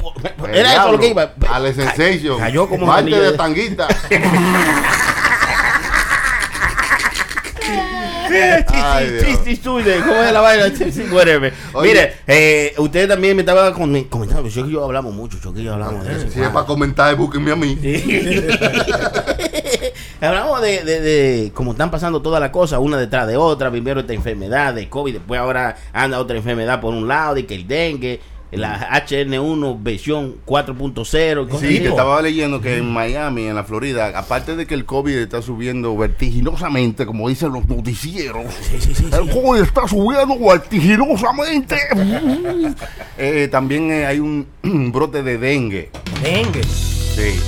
Era 0.54 0.74
eso 0.74 0.92
lo 0.92 1.00
que 1.00 1.10
iba. 1.10 1.34
Ale 1.50 1.74
Sensation. 1.74 2.38
Cayó 2.40 2.68
como 2.68 2.94
de 3.02 3.04
de- 3.20 3.38
tanguita. 3.38 3.88
Chiste, 8.34 9.44
chiste, 9.46 10.00
¿Cómo 10.06 10.24
es 10.24 10.34
la 10.34 10.42
vaina? 10.42 10.66
Mire, 11.82 12.14
eh, 12.28 12.74
usted 12.78 13.08
también 13.08 13.36
me 13.36 13.42
estaba 13.42 13.74
comentando. 13.74 14.48
Yo 14.48 14.66
que 14.66 14.72
yo 14.72 14.84
hablamos 14.84 15.14
mucho, 15.14 15.38
yo 15.44 15.54
que 15.54 15.64
yo 15.64 15.74
hablamos 15.74 16.06
de 16.06 16.14
eso. 16.14 16.30
Si 16.30 16.42
es 16.42 16.50
para 16.50 16.66
comentar, 16.66 17.16
búsquenme 17.16 17.52
a 17.52 17.56
mí. 17.56 17.78
Hablamos 20.22 20.62
de, 20.62 20.84
de, 20.84 21.02
de 21.02 21.52
cómo 21.54 21.72
están 21.72 21.92
pasando 21.92 22.22
todas 22.22 22.40
las 22.40 22.50
cosas, 22.50 22.80
una 22.80 22.98
detrás 22.98 23.28
de 23.28 23.36
otra. 23.36 23.70
Primero 23.70 24.00
esta 24.00 24.14
enfermedad 24.14 24.74
de 24.74 24.88
COVID, 24.88 25.14
después 25.16 25.38
ahora 25.38 25.76
anda 25.92 26.18
otra 26.20 26.38
enfermedad 26.38 26.80
por 26.80 26.94
un 26.94 27.10
lado, 27.10 27.36
de 27.36 27.46
que 27.46 27.56
el 27.56 27.68
dengue, 27.68 28.22
la 28.58 28.90
HN1 29.06 29.82
versión 29.82 30.36
4.0. 30.46 31.48
cosas 31.48 31.68
Sí, 31.68 31.80
que 31.80 31.88
estaba 31.88 32.22
leyendo 32.22 32.62
que 32.62 32.78
en 32.78 32.92
Miami, 32.92 33.48
en 33.48 33.56
la 33.56 33.64
Florida, 33.64 34.12
aparte 34.18 34.56
de 34.56 34.66
que 34.66 34.74
el 34.74 34.86
COVID 34.86 35.16
está 35.18 35.42
subiendo 35.42 35.96
vertiginosamente, 35.98 37.06
como 37.06 37.30
dicen 37.30 37.52
los 37.52 37.68
noticieros, 37.68 38.46
el 39.12 39.30
COVID 39.30 39.62
está 39.62 39.88
subiendo 39.88 40.38
vertiginosamente. 40.40 41.78
Eh, 43.18 43.48
también 43.52 43.92
eh, 43.92 44.06
hay 44.06 44.20
un 44.20 44.48
brote 44.92 45.24
de 45.24 45.38
dengue. 45.38 45.92
Dengue. 46.24 46.64
Sí. 46.64 47.40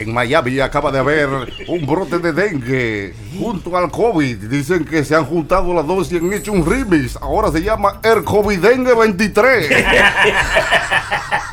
En 0.00 0.14
Miami 0.14 0.58
acaba 0.60 0.90
de 0.90 0.98
haber 0.98 1.28
un 1.68 1.86
brote 1.86 2.18
de 2.20 2.32
dengue 2.32 3.14
junto 3.38 3.76
al 3.76 3.90
COVID. 3.90 4.36
Dicen 4.48 4.84
que 4.86 5.04
se 5.04 5.14
han 5.14 5.26
juntado 5.26 5.74
las 5.74 5.86
dos 5.86 6.10
y 6.10 6.16
han 6.16 6.32
hecho 6.32 6.52
un 6.52 6.64
remix. 6.64 7.16
Ahora 7.20 7.52
se 7.52 7.60
llama 7.62 8.00
el 8.02 8.24
COVID 8.24 8.58
Dengue 8.60 8.94
23. 8.94 9.68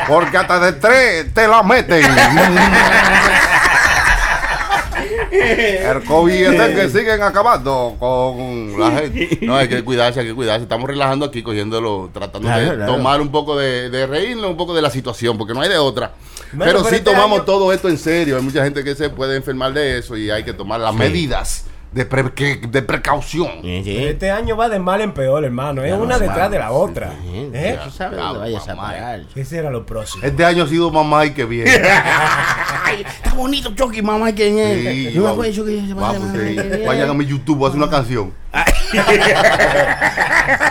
Porque 0.08 0.38
hasta 0.38 0.60
de 0.60 0.72
tres 0.74 1.34
te 1.34 1.46
la 1.46 1.62
meten. 1.62 2.06
El 5.32 6.04
COVID 6.04 6.34
y 6.34 6.44
el 6.44 6.58
dengue 6.58 6.90
siguen 6.90 7.22
acabando 7.22 7.96
con 8.00 8.80
la 8.80 8.92
gente. 8.92 9.40
No, 9.42 9.56
hay 9.58 9.68
que 9.68 9.84
cuidarse, 9.84 10.22
hay 10.22 10.28
que 10.28 10.34
cuidarse. 10.34 10.64
Estamos 10.64 10.88
relajando 10.90 11.26
aquí, 11.26 11.44
cogiéndolo, 11.44 12.10
tratando 12.14 12.48
Claro, 12.48 12.64
de 12.64 12.76
claro. 12.78 12.94
tomar 12.94 13.20
un 13.22 13.30
poco 13.30 13.58
de, 13.58 13.90
de 13.90 14.08
reírnos 14.08 14.50
un 14.50 14.58
poco 14.58 14.74
de 14.74 14.82
la 14.82 14.90
situación, 14.90 15.38
porque 15.38 15.54
no 15.54 15.62
hay 15.62 15.70
de 15.70 15.78
otra. 15.78 16.14
Bueno, 16.54 16.72
pero 16.72 16.80
pero 16.80 16.90
sí 16.90 16.96
este 16.96 17.12
tomamos 17.12 17.40
año- 17.40 17.46
todo 17.46 17.72
esto 17.74 17.90
en 17.90 17.98
serio. 17.98 18.38
Hay 18.38 18.42
mucha 18.44 18.64
gente 18.64 18.84
que 18.84 18.96
se 18.96 19.10
puede 19.10 19.36
enfermar 19.38 19.74
de 19.74 19.98
eso 20.00 20.16
y 20.18 20.30
hay 20.32 20.44
que 20.44 20.54
tomar 20.54 20.80
las 20.80 20.94
medidas 20.94 21.66
de, 21.92 22.06
pre- 22.06 22.32
que- 22.34 22.58
de 22.68 22.82
precaución. 22.82 23.50
Sí, 23.62 23.82
sí. 23.84 23.98
Este 24.06 24.30
año 24.30 24.56
va 24.58 24.68
de 24.70 24.78
mal 24.78 25.02
en 25.02 25.14
peor, 25.14 25.44
hermano. 25.46 25.84
Es 25.84 25.90
Ya 25.92 25.98
una 25.98 26.20
detrás 26.20 26.52
de 26.52 26.60
la 26.60 26.72
otra. 26.72 27.14
Sí, 27.24 27.50
¿Eh? 27.54 27.80
Tú 27.84 27.90
sabes 27.92 28.20
dónde 28.20 28.40
vayas 28.40 28.68
a 28.68 28.76
mamá. 28.76 28.90
parar. 28.90 29.22
¿Qué 29.34 29.46
será 29.46 29.70
lo 29.72 29.86
próximo? 29.86 30.24
Este 30.24 30.44
año 30.46 30.64
ha 30.64 30.68
sido 30.68 30.92
mamá 30.92 31.26
y 31.26 31.32
que 31.32 31.46
bien. 31.46 31.68
Ay, 32.86 33.02
está 33.06 33.34
bonito, 33.34 33.74
Chucky, 33.74 34.02
mamá, 34.02 34.32
¿quién 34.34 34.58
es? 34.60 34.80
Sí, 34.82 35.04
Yo 35.14 35.22
me 35.22 35.28
vamos. 35.28 35.32
acuerdo, 35.48 35.54
Chucky, 35.54 35.92
a 35.92 35.96
Vayan 36.88 37.10
a 37.10 37.14
mi 37.14 37.26
YouTube, 37.26 37.58
voy 37.58 37.66
a 37.66 37.70
hacer 37.70 37.82
una 37.82 37.90
canción. 37.90 38.34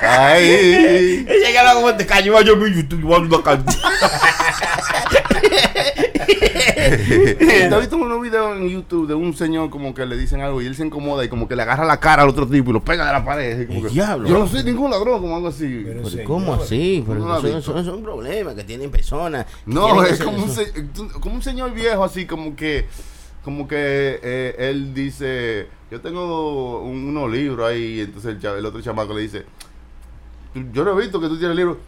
Ay. 0.02 1.26
Ella 1.28 1.66
que 1.68 1.74
como 1.74 1.90
este 1.90 2.06
caño, 2.06 2.40
yo 2.42 2.56
mi 2.56 2.74
YouTube, 2.74 3.00
yo 3.02 3.16
ando 3.16 3.36
acá. 3.38 3.58
¿Te 7.38 7.64
has 7.74 7.80
visto 7.80 7.96
unos 7.96 8.20
videos 8.22 8.56
en 8.56 8.68
YouTube 8.68 9.06
de 9.08 9.14
un 9.14 9.34
señor 9.34 9.70
como 9.70 9.94
que 9.94 10.04
le 10.06 10.16
dicen 10.16 10.40
algo 10.40 10.60
y 10.62 10.66
él 10.66 10.74
se 10.74 10.84
incomoda 10.84 11.24
y 11.24 11.28
como 11.28 11.48
que 11.48 11.56
le 11.56 11.62
agarra 11.62 11.84
la 11.84 11.98
cara 12.00 12.22
al 12.22 12.28
otro 12.28 12.46
tipo 12.46 12.70
y 12.70 12.72
lo 12.74 12.84
pega 12.84 13.06
de 13.06 13.12
la 13.12 13.24
pared? 13.24 13.66
como 13.66 13.82
que, 13.82 13.88
diablo. 13.90 14.28
Yo 14.28 14.38
no 14.38 14.46
soy 14.46 14.64
ningún 14.64 14.90
ladrón, 14.90 15.20
como 15.20 15.36
algo 15.36 15.48
así. 15.48 15.82
Pero 15.84 15.96
Pero 16.02 16.08
sí, 16.10 16.18
¿Cómo 16.24 16.54
así? 16.54 17.04
Pero 17.06 17.18
eso, 17.20 17.42
visto. 17.42 17.58
eso- 17.58 17.78
eso 17.78 17.90
es 17.90 17.96
un 17.96 18.02
problema 18.02 18.54
que 18.54 18.64
tienen 18.64 18.90
personas. 18.90 19.46
No, 19.66 20.02
es 20.04 20.20
como 20.22 20.42
un, 20.42 20.50
se- 20.50 20.72
como 21.20 21.34
un 21.36 21.42
señor 21.42 21.72
viejo 21.72 22.04
así, 22.04 22.26
como 22.26 22.54
que, 22.56 22.86
como 23.44 23.68
que 23.68 24.18
eh, 24.22 24.54
él 24.58 24.92
dice, 24.94 25.66
yo 25.90 26.00
tengo 26.00 26.80
un- 26.82 27.08
unos 27.08 27.30
libros 27.30 27.68
ahí, 27.68 28.00
entonces 28.00 28.36
el, 28.42 28.58
el 28.58 28.66
otro 28.66 28.80
chamaco 28.80 29.14
le 29.14 29.22
dice, 29.22 29.40
"Tú- 29.40 29.65
yo 30.72 30.84
no 30.84 30.98
he 30.98 31.02
visto 31.02 31.20
que 31.20 31.28
tú 31.28 31.38
tienes 31.38 31.56
libros. 31.56 31.78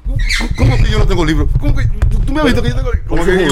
¿Cómo 0.57 0.77
que 0.77 0.91
yo 0.91 0.99
no 0.99 1.07
tengo 1.07 1.25
libros? 1.25 1.49
¿Cómo 1.59 1.75
que 1.77 1.85
tú, 2.27 2.33
me 2.33 2.41
has 2.41 2.47
visto 2.47 2.63
que 2.63 2.69
yo 2.71 2.77
tengo 2.77 2.93
libros? 2.93 3.09
Como 3.09 3.25
que- 3.25 3.49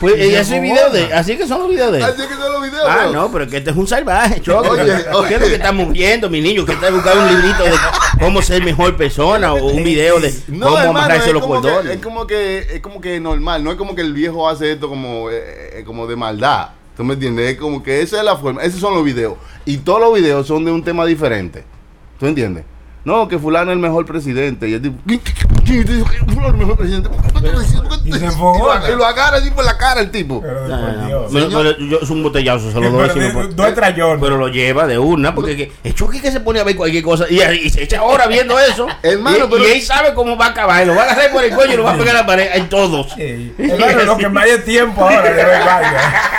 Pues 0.00 0.16
Y 0.18 0.22
ella 0.22 0.44
se 0.44 0.56
hace 0.56 0.60
video 0.60 0.90
de. 0.90 1.14
Así 1.14 1.36
que 1.38 1.46
son 1.46 1.60
los 1.60 1.68
videos 1.70 1.92
de. 1.92 2.02
Así 2.02 2.22
que 2.26 2.34
son 2.34 2.52
los 2.52 2.62
videos. 2.62 2.84
Ah, 2.86 3.08
no, 3.12 3.30
pero 3.30 3.48
que 3.48 3.58
este 3.58 3.70
es 3.70 3.76
un 3.76 3.86
salvaje, 3.86 4.40
Choco. 4.40 4.70
Oye, 4.70 4.84
¿Qué 5.28 5.34
es 5.36 5.40
lo 5.40 5.46
que 5.46 5.54
estamos 5.54 5.92
viendo, 5.92 6.28
mi 6.28 6.40
niño? 6.40 6.66
Que 6.66 6.72
está 6.72 6.90
buscando 6.90 7.22
un 7.22 7.28
librito 7.30 7.62
de 7.64 7.72
cómo 8.18 8.42
ser 8.42 8.62
mejor 8.64 8.96
persona 8.96 9.54
o 9.54 9.66
un 9.68 9.82
video 9.84 10.20
de 10.20 10.34
No, 10.48 10.66
cómo 10.66 10.78
hermano, 10.78 10.98
amarrarse 10.98 11.32
los 11.32 11.42
que, 11.42 11.48
cordones. 11.48 11.92
es 11.96 12.02
como 12.02 12.26
que 12.26 12.58
es 12.74 12.80
como 12.80 13.00
que 13.00 13.20
normal, 13.20 13.62
no 13.62 13.70
es 13.70 13.76
como 13.78 13.94
que 13.94 14.02
el 14.02 14.12
viejo 14.12 14.48
hace 14.48 14.72
esto 14.72 14.88
como 14.88 15.30
eh, 15.30 15.78
eh, 15.78 15.84
como 15.86 16.06
de 16.06 16.16
maldad. 16.16 16.70
¿Tú 16.96 17.04
me 17.04 17.14
entiendes? 17.14 17.52
Es 17.52 17.58
como 17.58 17.82
que 17.82 18.02
esa 18.02 18.18
es 18.18 18.24
la 18.24 18.36
forma, 18.36 18.62
esos 18.62 18.80
son 18.80 18.94
los 18.94 19.04
videos 19.04 19.34
y 19.64 19.78
todos 19.78 20.00
los 20.00 20.14
videos 20.14 20.46
son 20.46 20.64
de 20.64 20.70
un 20.72 20.82
tema 20.84 21.06
diferente. 21.06 21.64
¿Tú 22.18 22.26
entiendes? 22.26 22.64
No, 23.04 23.28
que 23.28 23.38
fulano 23.38 23.70
es 23.70 23.74
el 23.76 23.80
mejor 23.82 24.06
presidente. 24.06 24.66
Y 24.68 24.74
el 24.74 24.82
tipo, 24.82 24.96
¿quién 25.64 25.84
dijo 25.84 26.08
que 26.10 26.16
fulano 26.18 26.46
es 26.46 26.52
el 26.52 26.56
mejor 26.58 26.76
presidente? 26.78 27.08
¿Por 27.10 27.22
qué 27.22 27.30
tú 27.32 27.46
estás 27.46 27.60
diciendo 27.62 27.90
que- 27.90 28.08
Y 28.08 28.12
se 28.12 28.18
y 28.18 28.20
lo- 28.20 28.26
enfogona. 28.26 28.90
Y 28.90 28.96
lo 28.96 29.04
agarra 29.06 29.36
así 29.38 29.50
por 29.50 29.64
la 29.64 29.76
cara 29.76 30.00
el 30.00 30.10
tipo. 30.10 30.40
Pero, 30.40 30.68
No, 30.68 30.76
no, 30.78 31.28
pero- 31.32 31.48
pero 31.50 31.78
yo- 31.78 32.00
es 32.02 32.10
un 32.10 32.22
botellazo, 32.22 32.70
se 32.72 32.80
lo 32.80 32.90
doy. 32.90 33.08
Dos 33.54 33.68
estrellones. 33.68 34.18
Pero 34.20 34.36
lo 34.38 34.48
lleva 34.48 34.86
de 34.86 34.98
una, 34.98 35.34
porque 35.34 35.56
que- 35.56 35.72
el 35.84 35.94
choque 35.94 36.20
que 36.22 36.30
se 36.32 36.40
pone 36.40 36.60
a 36.60 36.64
ver 36.64 36.76
cualquier 36.76 37.02
cosa 37.04 37.26
y, 37.28 37.40
y 37.42 37.68
se 37.70 37.82
echa 37.82 37.98
ahora 37.98 38.26
viendo 38.26 38.58
eso. 38.58 38.86
Hermano, 39.02 39.44
y, 39.46 39.50
pero- 39.50 39.68
y 39.68 39.72
él 39.72 39.82
sabe 39.82 40.14
cómo 40.14 40.36
va 40.38 40.46
a 40.46 40.50
acabar. 40.50 40.86
Lo 40.86 40.94
va 40.94 41.02
a 41.02 41.04
agarrar 41.04 41.30
por 41.30 41.44
el 41.44 41.54
cuello 41.54 41.74
y 41.74 41.76
lo 41.76 41.82
va 41.84 41.92
a 41.92 41.98
pegar 41.98 42.16
a 42.16 42.20
la 42.20 42.26
pared 42.26 42.48
en 42.54 42.68
todos. 42.70 43.12
Sí. 43.14 43.52
Hermano, 43.58 44.04
lo 44.04 44.16
que 44.16 44.28
me 44.30 44.40
haya 44.40 44.64
tiempo 44.64 45.02
ahora 45.02 45.22
de 45.22 45.44
ver. 45.44 45.60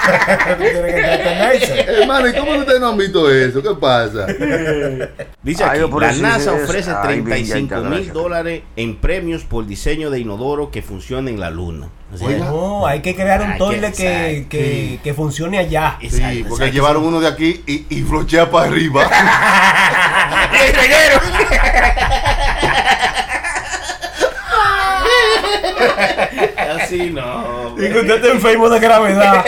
Hermano, 2.02 2.28
¿y 2.30 2.34
cómo 2.34 2.52
ustedes 2.58 2.80
no 2.80 2.90
han 2.90 2.98
visto 2.98 3.30
eso? 3.32 3.62
¿Qué 3.62 3.70
pasa? 3.80 4.26
Dice 5.42 5.64
Ay, 5.64 5.82
aquí, 5.82 5.92
la 6.00 6.12
NASA. 6.14 6.55
Ofrece 6.64 6.92
Ay, 6.92 7.22
bien, 7.22 7.26
35 7.26 7.76
ya, 7.84 7.90
mil 7.90 8.14
dólares 8.14 8.64
en 8.76 8.96
premios 8.98 9.44
por 9.44 9.66
diseño 9.66 10.10
de 10.10 10.20
inodoro 10.20 10.72
que 10.72 10.82
funcione 10.82 11.32
en 11.32 11.40
la 11.40 11.50
luna. 11.50 11.88
O 12.14 12.18
sea, 12.18 12.28
Oiga. 12.28 12.46
No, 12.46 12.88
hay 12.88 13.02
que 13.02 13.16
crear 13.16 13.42
un 13.42 13.58
toile 13.58 13.92
que- 13.92 15.00
que, 15.04 15.14
funcione 15.14 15.58
allá. 15.58 15.98
Sí, 16.00 16.08
exacto, 16.08 16.26
porque 16.50 16.66
exacto. 16.66 16.74
llevaron 16.74 17.04
uno 17.06 17.20
de 17.20 17.28
aquí 17.28 17.62
y, 17.66 17.86
y 17.90 18.02
flochea 18.04 18.50
para 18.50 18.68
arriba. 18.68 19.04
¡El 20.66 20.74
reguero! 20.74 21.20
Así 26.82 27.10
no. 27.12 27.76
Y 27.78 27.92
que 27.92 28.00
usted 28.00 28.16
está 28.16 28.32
enfermo 28.32 28.70
de 28.70 28.80
gravedad. 28.80 29.46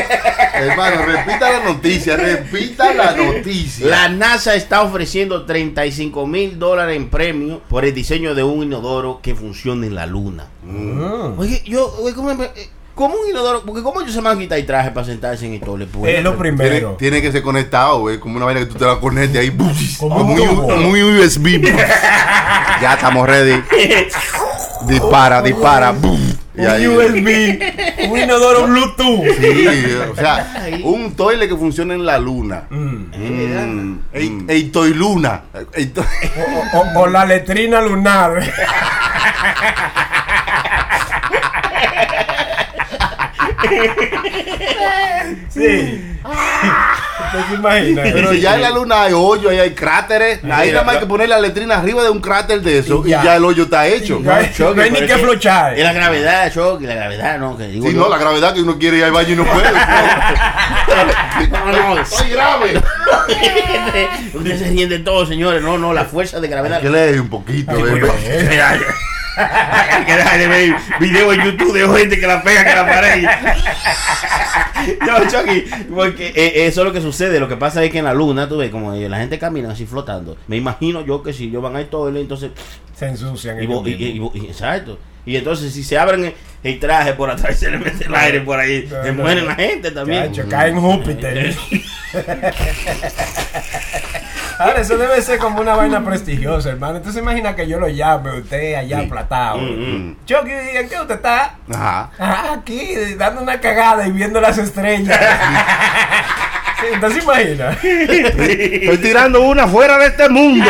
Hermano, 0.53 1.01
repita 1.05 1.51
la 1.51 1.59
noticia, 1.65 2.15
repita 2.17 2.93
la 2.93 3.11
noticia. 3.13 3.87
La 3.87 4.09
NASA 4.09 4.55
está 4.55 4.81
ofreciendo 4.81 5.45
35 5.45 6.25
mil 6.27 6.57
dólares 6.59 6.95
en 6.97 7.09
premio 7.09 7.61
por 7.69 7.85
el 7.85 7.93
diseño 7.93 8.35
de 8.35 8.43
un 8.43 8.63
inodoro 8.63 9.19
que 9.21 9.35
funcione 9.35 9.87
en 9.87 9.95
la 9.95 10.05
luna. 10.05 10.45
Mm. 10.63 11.37
Oye, 11.39 11.61
yo, 11.65 11.93
oye, 12.01 12.13
¿cómo, 12.15 12.33
me- 12.33 12.45
eh, 12.45 12.69
cómo 12.95 13.15
un 13.15 13.29
inodoro? 13.29 13.63
Porque 13.65 13.83
¿cómo 13.83 14.01
ellos 14.01 14.13
se 14.13 14.21
van 14.21 14.37
a 14.37 14.39
quitar 14.39 14.57
el 14.57 14.65
traje 14.65 14.91
para 14.91 15.05
sentarse 15.05 15.45
en 15.45 15.53
el 15.53 15.59
toilet? 15.61 15.87
Pues, 15.89 16.15
Es 16.17 16.23
lo 16.23 16.31
Tiene, 16.33 16.57
primero. 16.57 16.95
tiene 16.97 17.21
que 17.21 17.31
ser 17.31 17.41
conectado, 17.41 17.99
güey, 17.99 18.19
como 18.19 18.37
una 18.37 18.45
vaina 18.45 18.61
que 18.61 18.65
tú 18.67 18.75
te 18.75 18.85
la 18.85 18.99
conectes 18.99 19.39
ahí. 19.41 19.51
Como 19.99 20.15
Como 20.15 20.33
un 20.33 20.39
un, 20.41 20.55
como 20.67 20.89
USB. 20.89 21.61
ya 22.81 22.93
estamos 22.93 23.27
ready. 23.27 23.61
Dispara, 24.87 25.41
dispara. 25.41 25.93
Y 26.57 26.61
Un 26.61 26.67
ahí- 26.67 26.87
USB, 26.87 28.09
un 28.09 28.19
inodoro 28.19 28.67
Bluetooth. 28.67 29.25
Sí, 29.39 29.67
o 30.11 30.15
sea, 30.15 30.69
un 30.83 31.15
toile 31.15 31.47
que 31.47 31.55
funciona 31.55 31.93
en 31.93 32.05
la 32.05 32.17
luna. 32.17 32.63
Mm. 32.69 33.11
Mm, 33.15 33.99
ey, 34.13 34.37
ey, 34.47 34.63
toy 34.71 34.93
luna. 34.93 35.43
Ey, 35.73 35.85
to- 35.93 36.01
O, 36.73 36.77
o- 36.79 36.99
o 37.01 37.07
la 37.07 37.25
letrina 37.25 37.81
lunar. 37.81 38.41
Sí. 45.49 46.03
¿Usted 46.23 47.39
se 47.49 47.55
imagina? 47.55 48.01
Pero 48.03 48.33
ya 48.33 48.55
en 48.55 48.61
la 48.61 48.69
luna 48.69 49.03
hay 49.03 49.13
hoyo, 49.13 49.49
ahí 49.49 49.59
hay 49.59 49.71
cráteres. 49.71 50.39
Ahí 50.51 50.71
nada 50.71 50.83
más 50.83 50.95
hay 50.95 50.99
que 51.01 51.05
poner 51.07 51.29
la 51.29 51.39
letrina 51.39 51.77
arriba 51.77 52.03
de 52.03 52.09
un 52.09 52.19
cráter 52.21 52.61
de 52.61 52.79
eso 52.79 53.03
y 53.05 53.09
Y 53.09 53.11
ya. 53.11 53.35
el 53.35 53.45
hoyo 53.45 53.63
está 53.63 53.87
hecho. 53.87 54.19
No 54.21 54.33
hay, 54.33 54.51
no 54.57 54.81
hay 54.81 54.91
ni 54.91 54.99
que 55.05 55.17
flochar. 55.17 55.73
Es 55.77 55.83
la 55.83 55.93
gravedad, 55.93 56.51
Chucky, 56.53 56.85
la 56.85 56.95
gravedad, 56.95 57.39
¿no? 57.39 57.57
Que 57.57 57.67
digo 57.67 57.87
Si 57.87 57.93
yo. 57.93 57.99
no, 58.01 58.09
la 58.09 58.17
gravedad 58.17 58.53
que 58.53 58.61
uno 58.61 58.77
quiere 58.77 58.97
ir 58.97 59.03
al 59.05 59.11
baño 59.11 59.29
y 59.33 59.35
no 59.35 59.45
puede. 59.45 59.67
No, 61.51 61.71
no. 61.95 62.01
Estoy 62.01 62.29
grave. 62.31 62.73
Ustedes 64.33 64.59
se 64.59 64.67
ríen 64.69 64.89
de 64.89 64.99
todo, 64.99 65.25
señores. 65.25 65.61
No, 65.61 65.77
no, 65.77 65.93
la 65.93 66.05
fuerza 66.05 66.39
de 66.39 66.47
gravedad. 66.47 66.81
Que 66.81 66.89
lees 66.89 67.19
un 67.19 67.29
poquito, 67.29 67.71
que 70.05 70.15
dejar 70.15 70.39
de 70.39 70.47
ver 70.47 70.75
videos 70.99 71.33
en 71.35 71.43
YouTube 71.43 71.73
de 71.73 71.99
gente 71.99 72.19
que 72.19 72.27
la 72.27 72.41
pega 72.41 72.63
que 72.63 72.75
la 72.75 72.85
pared. 72.85 73.23
no, 75.05 75.19
Chucky, 75.29 75.63
porque 75.93 76.27
eh, 76.35 76.65
eso 76.67 76.81
es 76.81 76.87
lo 76.87 76.93
que 76.93 77.01
sucede. 77.01 77.39
Lo 77.39 77.47
que 77.47 77.57
pasa 77.57 77.83
es 77.83 77.91
que 77.91 77.99
en 77.99 78.05
la 78.05 78.13
luna, 78.13 78.47
tú 78.49 78.57
ves, 78.57 78.69
como 78.71 78.93
eh, 78.93 79.07
la 79.09 79.17
gente 79.19 79.37
camina 79.39 79.71
así 79.71 79.85
flotando. 79.85 80.37
Me 80.47 80.57
imagino 80.57 81.05
yo 81.05 81.21
que 81.23 81.33
si 81.33 81.49
yo 81.51 81.61
van 81.61 81.75
ahí 81.75 81.85
todo, 81.85 82.09
entonces. 82.15 82.51
Se 82.95 83.07
ensucian. 83.07 83.57
Y, 83.61 84.45
exacto. 84.47 84.97
Y 85.25 85.35
entonces, 85.35 85.73
si 85.73 85.83
se 85.83 85.97
abren 85.97 86.23
el, 86.25 86.33
el 86.63 86.79
traje 86.79 87.13
por 87.13 87.29
atrás 87.29 87.59
se 87.59 87.69
le 87.69 87.77
mete 87.77 88.05
el 88.05 88.15
aire 88.15 88.41
por 88.41 88.57
ahí, 88.59 88.87
No, 88.89 89.03
se 89.03 89.11
no, 89.11 89.23
mueren 89.23 89.43
no. 89.43 89.49
la 89.49 89.55
gente 89.55 89.91
también. 89.91 90.31
Chacho, 90.31 90.47
cae 90.49 90.69
en 90.69 90.79
Júpiter. 90.79 91.55
Ahora, 94.59 94.81
eso 94.81 94.97
debe 94.97 95.21
ser 95.21 95.37
como 95.37 95.61
una 95.61 95.75
vaina 95.75 96.03
prestigiosa, 96.03 96.69
hermano. 96.69 96.97
Entonces, 96.97 97.21
imagina 97.21 97.55
que 97.55 97.67
yo 97.67 97.79
lo 97.79 97.87
llame, 97.87 98.39
usted 98.39 98.73
allá 98.75 98.99
aplatado. 99.01 99.59
Mm, 99.59 100.15
Chucky, 100.25 100.51
¿en 100.51 100.89
qué 100.89 100.99
usted 100.99 101.15
está? 101.15 101.55
Ajá. 101.71 102.09
Ah, 102.17 102.55
aquí, 102.59 102.95
dando 103.17 103.41
una 103.41 103.59
cagada 103.59 104.07
y 104.07 104.11
viendo 104.11 104.41
las 104.41 104.57
estrellas. 104.57 105.19
Sí, 106.79 106.85
Entonces, 106.93 107.23
imagina. 107.23 107.71
Estoy 107.81 108.97
tirando 108.99 109.41
una 109.41 109.67
fuera 109.67 109.97
de 109.97 110.05
este 110.05 110.29
mundo. 110.29 110.69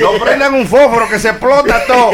No 0.00 0.12
prendan 0.22 0.52
un 0.52 0.66
fósforo 0.66 1.08
que 1.08 1.18
se 1.18 1.30
explota 1.30 1.86
todo. 1.86 2.10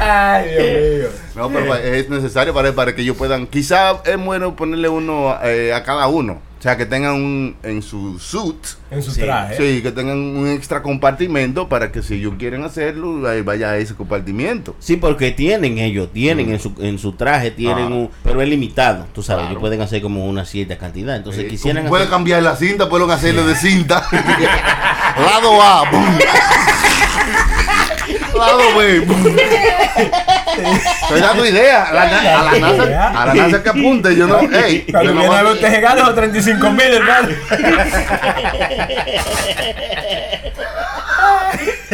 Ay, 0.00 0.50
Dios 0.50 1.12
mío. 1.14 1.23
No, 1.36 1.48
pero 1.50 1.74
es 1.74 2.08
necesario 2.08 2.54
para, 2.54 2.72
para 2.72 2.94
que 2.94 3.02
ellos 3.02 3.16
puedan. 3.16 3.46
Quizá 3.46 4.00
es 4.04 4.16
bueno 4.16 4.54
ponerle 4.54 4.88
uno 4.88 5.36
eh, 5.42 5.72
a 5.74 5.82
cada 5.82 6.06
uno. 6.08 6.40
O 6.58 6.62
sea, 6.64 6.78
que 6.78 6.86
tengan 6.86 7.14
un 7.16 7.56
en 7.62 7.82
su 7.82 8.18
suit. 8.18 8.56
En 8.90 9.02
su 9.02 9.10
Sí, 9.10 9.20
traje. 9.20 9.56
Sí, 9.56 9.82
que 9.82 9.92
tengan 9.92 10.16
un 10.18 10.48
extra 10.48 10.80
compartimento 10.82 11.68
para 11.68 11.92
que 11.92 12.02
si 12.02 12.14
ellos 12.14 12.34
quieren 12.38 12.64
hacerlo, 12.64 13.28
ahí 13.28 13.42
vaya 13.42 13.70
a 13.70 13.76
ese 13.76 13.94
compartimiento. 13.94 14.74
Sí, 14.78 14.96
porque 14.96 15.30
tienen 15.32 15.76
ellos, 15.78 16.08
tienen 16.12 16.50
en, 16.50 16.58
su, 16.60 16.72
en 16.78 16.98
su 16.98 17.12
traje, 17.12 17.50
tienen 17.50 17.84
Ah. 17.92 17.96
un, 17.96 18.10
pero 18.22 18.40
es 18.40 18.48
limitado, 18.48 19.06
tú 19.12 19.22
sabes, 19.22 19.40
Claro. 19.42 19.50
ellos 19.50 19.60
pueden 19.60 19.82
hacer 19.82 20.00
como 20.00 20.24
una 20.26 20.46
cierta 20.46 20.78
cantidad, 20.78 21.16
entonces 21.16 21.44
Eh, 21.44 21.48
quisieran 21.48 21.84
pueden 21.86 22.06
hacer- 22.06 22.14
cambiar 22.16 22.42
la 22.42 22.56
cinta, 22.56 22.88
pueden 22.88 23.10
hacerle 23.10 23.42
de 23.42 23.56
cinta. 23.56 24.08
Lado 25.18 25.60
A. 25.60 25.90
boom. 25.90 26.18
Lado 28.36 28.58
boom. 28.74 29.36
Estoy 31.02 31.20
dando 31.20 31.46
idea. 31.46 31.84
A 31.84 31.92
la, 31.92 32.02
a 32.02 32.42
la 32.44 32.58
NASA, 32.58 33.08
a 33.22 33.26
la 33.26 33.34
NASA 33.34 33.62
que 33.62 33.68
apunte. 33.70 34.16
Yo 34.16 34.26
no. 34.26 34.40
Ey, 34.52 34.84
Cuando 34.90 35.10
yo 35.10 35.14
no 35.14 35.20
viene 35.20 35.24
a 35.24 35.28
voy 35.28 35.36
ver, 35.36 35.46
a- 35.46 35.52
usted 35.52 35.70
se 35.74 35.80
gana 35.80 36.02
los 36.06 36.14
35 36.14 36.70
mil, 36.70 36.94
hermano. 36.94 37.28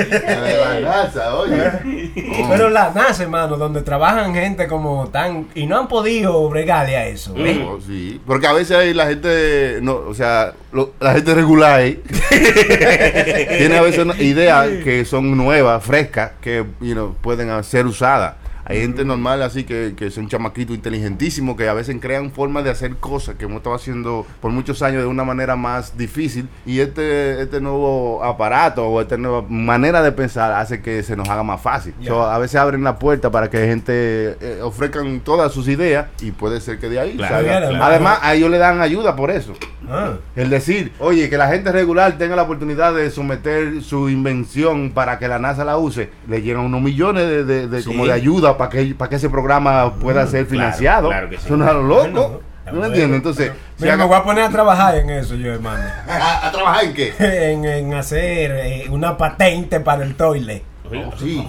la 0.09 0.81
NASA, 0.81 1.35
oye. 1.37 2.13
Pero 2.49 2.71
la 2.71 2.91
NASA, 2.95 3.23
hermano, 3.25 3.57
donde 3.57 3.83
trabajan 3.83 4.35
gente 4.35 4.67
como 4.67 5.09
tan. 5.09 5.49
Y 5.55 5.67
no 5.67 5.79
han 5.79 5.89
podido 5.89 6.49
bregarle 6.49 6.97
a 6.97 7.07
eso. 7.07 7.35
¿ves? 7.35 7.59
No, 7.59 7.81
sí, 7.81 8.21
porque 8.27 8.47
a 8.47 8.53
veces 8.53 8.77
hay 8.77 8.95
la 8.95 9.07
gente, 9.07 9.79
no, 9.83 9.95
o 9.95 10.15
sea, 10.15 10.53
lo- 10.73 10.93
la 11.01 11.13
gente 11.15 11.35
regular 11.35 11.81
ahí, 11.81 12.03
tiene 13.59 13.79
a 13.79 13.83
veces 13.83 14.07
ideas 14.21 14.69
que 14.85 15.05
son 15.05 15.37
nuevas, 15.37 15.83
frescas, 15.85 16.33
que 16.41 16.65
you 16.81 16.93
know, 16.95 17.15
pueden 17.21 17.63
ser 17.65 17.87
usadas. 17.87 18.35
Hay 18.65 18.81
gente 18.81 19.05
normal 19.05 19.43
así 19.43 19.65
que, 19.65 19.95
que 19.97 20.11
son 20.11 20.29
chamaquitos 20.29 20.77
inteligentísimos 20.77 21.57
que 21.57 21.69
a 21.69 21.75
veces 21.75 21.97
crean 22.01 22.31
formas 22.31 22.63
de 22.65 22.71
hacer 22.71 22.97
cosas 22.97 23.35
que 23.37 23.45
hemos 23.47 23.59
estado 23.59 23.75
haciendo 23.75 24.27
por 24.41 24.51
muchos 24.53 24.83
años 24.83 25.03
de 25.03 25.07
una 25.09 25.25
manera 25.25 25.57
más 25.57 25.97
difícil 25.97 26.49
y 26.67 26.81
este, 26.81 27.43
este 27.43 27.61
nuevo 27.61 28.23
aparato 28.23 28.87
o 28.87 29.01
esta 29.01 29.17
nueva 29.17 29.43
manera 29.49 30.03
de 30.03 30.13
pensar 30.13 30.53
hace 30.53 30.81
que 30.83 31.03
se 31.03 31.17
nos 31.17 31.29
haga 31.29 31.43
más 31.43 31.61
fácil. 31.61 31.95
So, 32.07 32.23
a 32.25 32.39
veces 32.39 32.57
abren 32.57 32.85
la 32.85 32.99
puerta 32.99 33.31
para 33.31 33.51
que 33.51 33.59
gente 33.67 33.93
eh, 34.41 34.61
ofrezcan 34.63 35.21
todas 35.21 35.53
sus 35.53 35.67
ideas 35.69 36.07
y 36.21 36.31
puede 36.31 36.61
ser 36.61 36.79
que 36.79 36.89
de 36.89 37.01
ahí 37.01 37.17
Claro, 37.17 37.35
salga. 37.37 37.69
claro. 37.71 37.85
Además, 37.85 38.19
a 38.23 38.35
ellos 38.35 38.51
le 38.51 38.59
dan 38.59 38.81
ayuda 38.81 39.17
por 39.17 39.31
eso. 39.31 39.53
Ah. 39.91 40.13
El 40.37 40.51
decir, 40.51 40.93
oye, 41.01 41.29
que 41.29 41.37
la 41.37 41.49
gente 41.49 41.73
regular 41.73 42.17
tenga 42.19 42.37
la 42.37 42.43
oportunidad 42.43 42.95
de 42.95 43.11
someter 43.11 43.83
su 43.83 44.09
invención 44.09 44.91
para 44.93 45.19
que 45.19 45.27
la 45.27 45.39
NASA 45.39 45.65
la 45.65 45.79
use, 45.79 46.11
le 46.29 46.43
llegan 46.43 46.65
unos 46.65 46.81
millones 46.81 47.27
de, 47.27 47.45
de- 47.45 47.67
de- 47.69 47.81
Sí. 47.83 47.87
como 47.89 48.07
de 48.07 48.13
ayuda 48.13 48.50
para 48.57 48.71
que, 48.71 48.95
para 48.95 49.09
que 49.09 49.17
ese 49.17 49.29
programa 49.31 49.95
pueda 49.95 50.27
ser 50.27 50.47
financiado. 50.47 51.09
claro 51.09 51.29
que 51.31 51.37
sí. 51.37 51.43
Eso 51.47 51.57
no 51.57 51.67
es 51.67 51.73
lo 51.75 51.83
loco. 51.83 52.43
Bueno, 52.65 52.81
¿No 52.81 52.87
entiendes? 52.87 53.17
Entonces, 53.17 53.51
si 53.77 53.83
Mira, 53.83 53.97
me 53.97 54.05
voy 54.05 54.17
a 54.17 54.23
poner 54.23 54.45
a 54.45 54.49
trabajar 54.51 54.95
en 54.97 55.11
eso, 55.11 55.35
yo, 55.35 55.53
hermano. 55.53 55.83
¿A, 56.09 56.47
a 56.47 56.53
trabajar 56.53 56.85
en 56.85 56.95
qué? 56.95 57.13
En, 57.19 57.65
en 57.65 57.95
hacer 57.95 58.53
eh, 58.53 58.87
una 58.91 59.17
patente 59.17 59.81
para 59.81 60.05
el 60.05 60.15
toilet. 60.15 60.63
Oh, 60.93 61.13
sí. 61.19 61.45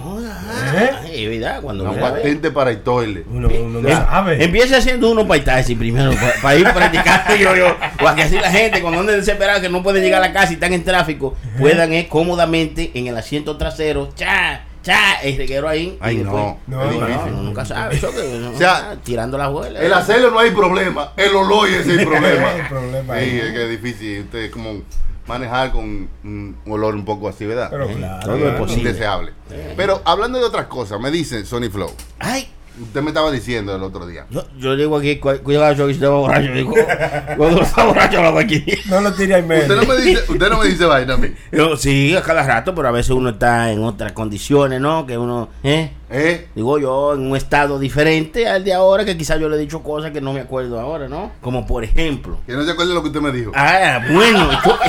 ¿Eh? 1.10 1.28
Verdad, 1.28 1.60
cuando 1.60 1.84
Una 1.90 2.00
patente 2.00 2.50
para 2.50 2.70
el 2.70 2.80
toilet. 2.82 3.24
Uno, 3.28 3.48
uno 3.48 3.80
no 3.80 3.88
Em- 3.88 3.96
sabe. 3.96 4.42
Empieza 4.44 4.76
haciendo 4.78 5.10
uno 5.10 5.26
para 5.26 5.42
taxi 5.44 5.74
primero, 5.74 6.12
para 6.40 6.56
ir 6.56 6.64
practicando 6.72 7.34
yo, 7.36 7.54
yo. 7.56 7.76
O 8.02 8.08
a 8.08 8.14
que 8.14 8.22
así 8.22 8.36
la 8.38 8.50
gente, 8.50 8.80
cuando 8.80 9.00
anda 9.00 9.12
desesperada, 9.12 9.60
que 9.60 9.68
no 9.68 9.82
pueden 9.82 10.02
llegar 10.02 10.22
a 10.22 10.28
la 10.28 10.32
casa 10.32 10.52
y 10.52 10.54
están 10.54 10.72
en 10.72 10.84
tráfico, 10.84 11.34
puedan 11.58 11.92
ir 11.92 12.08
cómodamente 12.08 12.92
en 12.94 13.08
el 13.08 13.16
asiento 13.16 13.56
trasero, 13.56 14.10
cha, 14.14 14.62
cha, 14.82 15.14
el 15.22 15.36
reguero 15.36 15.68
ahí. 15.68 15.96
Ay, 16.00 16.16
y 16.16 16.18
después- 16.18 16.54
no. 16.66 17.42
Nunca 17.42 17.64
sabe, 17.64 17.96
eso 17.96 18.10
que, 18.10 18.38
no, 18.38 18.50
O 18.50 18.58
sea, 18.58 18.96
tirando 19.02 19.38
la 19.38 19.44
abuela. 19.44 19.80
El 19.80 19.92
hacerlo 19.92 20.30
no 20.30 20.38
hay 20.38 20.50
problema, 20.50 21.12
el 21.16 21.34
olor 21.34 21.68
es 21.68 21.86
el 21.86 22.06
problema. 22.06 22.52
El 22.56 22.68
problema 22.68 23.18
Sí, 23.20 23.40
es 23.40 23.52
que 23.52 23.62
es 23.64 23.70
difícil. 23.70 24.20
Usted 24.22 24.50
como 24.50 24.82
manejar 25.26 25.72
con 25.72 26.08
un 26.24 26.56
olor 26.66 26.94
un 26.94 27.04
poco 27.04 27.28
así, 27.28 27.46
¿verdad? 27.46 27.68
Pero 27.70 27.86
claro. 27.88 28.26
todo 28.26 28.48
es 28.48 28.54
posible. 28.56 28.90
Indeseable. 28.90 29.32
Pero 29.76 30.02
hablando 30.04 30.38
de 30.38 30.44
otras 30.44 30.66
cosas, 30.66 31.00
me 31.00 31.10
dice 31.10 31.44
Sony 31.44 31.70
Flow. 31.70 31.92
Ay, 32.18 32.48
Usted 32.80 33.02
me 33.02 33.08
estaba 33.08 33.30
diciendo 33.30 33.76
el 33.76 33.82
otro 33.82 34.06
día. 34.06 34.26
yo, 34.30 34.44
yo 34.58 34.74
digo 34.76 34.96
aquí, 34.96 35.16
cu- 35.18 35.38
cuidado, 35.42 35.74
yo 35.74 35.86
que 35.86 35.92
estaba 35.92 36.16
borracho, 36.16 36.52
digo, 36.52 36.72
cuando 37.36 37.60
está 37.62 37.84
borracho 37.84 38.16
hablaba 38.18 38.40
aquí. 38.40 38.64
No 38.88 39.00
lo 39.00 39.12
tire 39.12 39.34
al 39.34 39.44
medio. 39.44 39.62
Usted 39.62 39.76
no 39.76 39.84
me 39.86 39.96
dice, 40.00 40.22
usted 40.32 40.48
no 40.48 40.58
me 40.58 40.66
dice 40.68 40.84
vaina 40.86 41.14
a 41.14 41.16
mí. 41.18 41.28
Yo, 41.52 41.76
sí, 41.76 42.16
a 42.16 42.22
cada 42.22 42.42
rato, 42.44 42.74
pero 42.74 42.88
a 42.88 42.92
veces 42.92 43.10
uno 43.10 43.30
está 43.30 43.70
en 43.72 43.82
otras 43.84 44.12
condiciones, 44.12 44.80
¿no? 44.80 45.06
Que 45.06 45.18
uno, 45.18 45.50
¿eh? 45.62 45.90
¿Eh? 46.14 46.46
Digo 46.54 46.78
yo, 46.78 47.14
en 47.14 47.30
un 47.30 47.36
estado 47.36 47.78
diferente 47.78 48.46
al 48.46 48.64
de 48.64 48.74
ahora, 48.74 49.02
que 49.04 49.16
quizás 49.16 49.40
yo 49.40 49.48
le 49.48 49.56
he 49.56 49.58
dicho 49.58 49.82
cosas 49.82 50.10
que 50.10 50.20
no 50.20 50.32
me 50.34 50.40
acuerdo 50.40 50.78
ahora, 50.78 51.08
¿no? 51.08 51.32
Como 51.40 51.66
por 51.66 51.84
ejemplo. 51.84 52.38
Que 52.46 52.52
no 52.52 52.64
se 52.64 52.72
acuerde 52.72 52.92
lo 52.92 53.00
que 53.02 53.08
usted 53.08 53.20
me 53.22 53.32
dijo. 53.32 53.50
Ah, 53.54 53.98
bueno, 54.10 54.50
yo, 54.64 54.78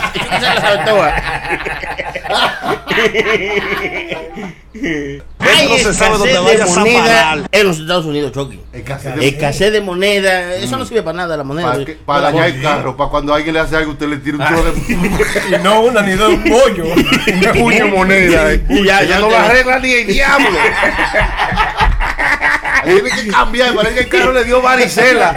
no 5.70 5.78
se 5.78 5.94
sabe 5.94 6.18
dónde 6.18 6.40
vayas 6.40 6.74
de 6.74 6.80
moneda 6.80 7.44
en 7.52 7.68
los 7.68 7.80
Estados 7.80 8.06
Unidos, 8.06 8.32
Chucky. 8.32 8.60
Escasez 8.74 9.16
de- 9.16 9.28
Escasez 9.28 9.72
de 9.72 9.82
moneda, 9.82 10.56
eso 10.56 10.78
no 10.78 10.86
sirve 10.86 11.04
para 11.04 11.18
nada 11.18 11.38
la 11.38 11.44
moneda. 11.44 11.72
Para, 11.72 11.86
que- 11.86 11.94
para 11.94 12.22
dañar 12.22 12.48
el 12.50 12.62
carro, 12.62 12.98
para 12.98 13.10
cuando 13.10 13.34
alguien 13.34 13.54
le 13.54 13.60
hace 13.62 13.76
algo, 13.76 13.92
usted 13.92 14.08
le 14.08 14.18
tira 14.18 14.38
un 14.38 14.44
chorro 14.46 14.72
de 14.72 14.80
Y 15.60 15.64
no 15.64 15.82
una 15.82 16.02
ni 16.02 16.14
dos 16.14 16.34
pollo. 16.36 16.86
un 16.86 17.54
puño 17.60 17.86
de 17.86 17.92
moneda. 17.92 18.54
eh. 18.54 18.64
Y 18.70 18.84
ya, 18.86 19.02
Ella 19.02 19.10
ya 19.10 19.20
no 19.20 19.28
te- 19.28 19.34
la 19.34 19.46
arregla 19.46 19.80
ni 19.80 19.92
el 19.92 20.08
diablo. 20.08 20.48
Tiene 22.84 23.02
que 23.10 23.28
cambiar, 23.30 23.74
parece 23.76 23.94
que 23.96 24.02
el 24.02 24.10
carro 24.10 24.34
le 24.34 24.44
dio 24.44 24.62
varicela. 24.62 25.34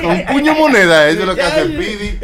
Con 0.00 0.10
un 0.12 0.24
puño 0.26 0.54
de 0.54 0.60
moneda, 0.60 1.08
eso 1.08 1.20
es 1.22 1.26
lo 1.26 1.34
que 1.34 1.42
hace 1.42 1.62
el 1.62 1.72
Pidi. 1.76 2.18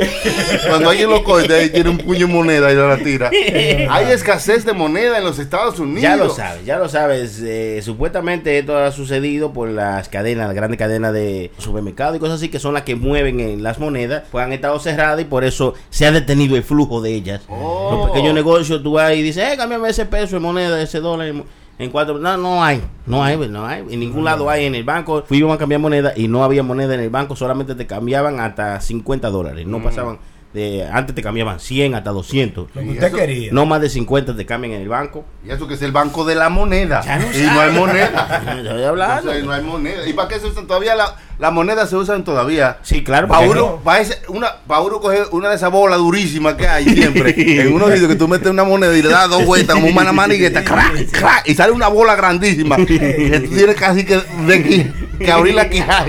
Cuando 0.69 0.91
alguien 0.91 1.11
lo 1.11 1.25
corta, 1.25 1.55
ahí 1.55 1.69
tiene 1.71 1.91
un 1.91 1.99
puño 1.99 2.29
de 2.29 2.33
moneda 2.33 2.71
y 2.71 2.77
lo 2.77 2.89
la 2.89 2.99
tira. 2.99 3.29
Hay 3.31 4.13
escasez 4.13 4.65
de 4.65 4.73
moneda 4.73 5.19
en 5.19 5.25
los 5.25 5.41
Estados 5.41 5.81
Unidos. 5.81 6.03
Ya 6.03 6.15
lo 6.17 6.31
sabes, 6.31 6.65
ya 6.65 6.79
lo 6.79 6.89
sabes. 6.89 7.41
eh, 7.43 7.81
supuestamente 7.83 8.57
esto 8.57 8.79
ha 8.79 8.93
sucedido 8.93 9.53
por 9.53 9.69
las 9.69 10.09
cadenas, 10.09 10.47
las 10.47 10.55
grandes 10.55 10.79
cadenas 10.79 11.13
de 11.13 11.51
supermercados 11.59 12.17
y 12.17 12.21
cosas 12.21 12.37
así 12.37 12.51
que 12.51 12.61
son 12.61 12.75
las 12.75 12.85
que 12.85 12.95
mueven 12.95 13.41
en 13.41 13.65
las 13.65 13.81
monedas, 13.81 14.23
pues 14.31 14.45
han 14.45 14.53
estado 14.53 14.79
cerradas 14.79 15.21
y 15.21 15.25
por 15.25 15.43
eso 15.43 15.75
se 15.91 16.07
ha 16.07 16.13
detenido 16.13 16.55
el 16.55 16.63
flujo 16.63 17.01
de 17.01 17.13
ellas. 17.15 17.41
Oh. 17.49 17.97
Los 18.07 18.11
pequeños 18.11 18.35
negocios, 18.35 18.81
tú 18.81 18.93
vas 18.93 19.13
y 19.15 19.23
dices, 19.23 19.43
eh, 19.53 19.57
cámbiame 19.57 19.89
ese 19.89 20.07
peso 20.07 20.37
de 20.37 20.41
moneda, 20.41 20.81
ese 20.81 21.01
dólar. 21.01 21.27
en- 21.27 21.60
En 21.81 21.91
cuatro, 21.91 22.19
no, 22.19 22.37
no 22.37 22.63
hay, 22.63 22.83
no 23.07 23.25
hay, 23.25 23.39
no 23.39 23.65
hay, 23.65 23.81
en 23.91 24.01
ningún 24.01 24.23
lado 24.23 24.51
hay 24.51 24.67
en 24.67 24.75
el 24.75 24.85
banco. 24.85 25.25
Fuimos 25.27 25.55
a 25.55 25.59
cambiar 25.59 25.81
moneda 25.81 26.13
y 26.15 26.29
no 26.29 26.45
había 26.45 26.63
moneda 26.63 26.93
en 26.93 27.01
el 27.01 27.09
banco, 27.09 27.37
solamente 27.37 27.75
te 27.75 27.87
cambiaban 27.87 28.39
hasta 28.39 28.79
50 28.83 29.31
dólares, 29.31 29.67
no 29.67 29.83
pasaban 29.83 30.19
de- 30.53 30.85
antes 30.93 31.15
te 31.15 31.23
cambiaban 31.23 31.61
100 31.61 31.95
hasta 31.95 32.11
200. 32.11 32.69
Lo 32.75 32.81
que 32.81 32.87
Y 32.87 32.91
usted 32.91 33.07
eso- 33.07 33.17
quería. 33.17 33.53
No 33.53 33.67
más 33.67 33.81
de 33.81 33.89
50 33.89 34.37
te 34.37 34.45
cambian 34.47 34.75
en 34.75 34.83
el 34.83 34.89
banco. 34.89 35.25
Y 35.47 35.51
eso 35.51 35.69
que 35.69 35.75
es 35.75 35.83
el 35.83 35.93
banco 35.93 36.25
de 36.25 36.35
la 36.35 36.49
moneda. 36.49 37.03
Ya 37.03 37.19
no 37.19 37.27
y 37.33 37.43
no 37.43 37.61
hay 37.61 37.71
moneda. 37.73 38.43
Estoy 38.59 38.83
hablando. 38.85 39.19
Entonces, 39.33 39.45
no 39.45 39.53
hay 39.53 39.63
moneda. 39.63 40.09
¿Y 40.09 40.13
para 40.13 40.29
qué 40.29 40.41
se 40.41 40.47
usan 40.47 40.67
todavía? 40.67 40.95
La, 40.97 41.17
las 41.39 41.53
monedas 41.53 41.89
se 41.89 41.97
usan 41.97 42.25
todavía. 42.25 42.79
Sí, 42.83 43.05
claro. 43.05 43.29
Para 43.29 43.49
uno, 43.49 43.81
ese- 43.99 44.21
una, 44.29 44.49
pa' 44.67 44.81
uno 44.81 45.01
coger 45.01 45.27
una 45.31 45.49
de 45.51 45.55
esas 45.57 45.71
bolas 45.71 45.99
durísimas 45.99 46.55
que 46.55 46.67
hay 46.67 46.85
siempre. 46.85 47.35
en 47.63 47.73
unos 47.73 47.91
sitios 47.93 48.09
que 48.09 48.17
tú 48.17 48.27
metes 48.27 48.49
una 48.51 48.65
moneda 48.65 48.97
y 48.97 49.03
le 49.03 49.09
das 49.09 49.31
dos 49.31 49.45
vueltas 49.47 49.77
como 49.77 49.87
una 49.89 50.13
manigueta. 50.13 50.65
crack, 50.65 51.11
crack, 51.13 51.49
y 51.49 51.55
sale 51.55 51.73
una 51.73 51.89
bola 51.89 52.17
grandísima. 52.17 52.77
que 52.87 53.41
tú 53.49 53.55
tienes 53.55 53.77
casi 53.77 54.05
que, 54.05 54.17
de 54.17 54.91
que 55.19 55.31
abrir 55.31 55.55
la 55.55 55.69
quijada 55.71 56.07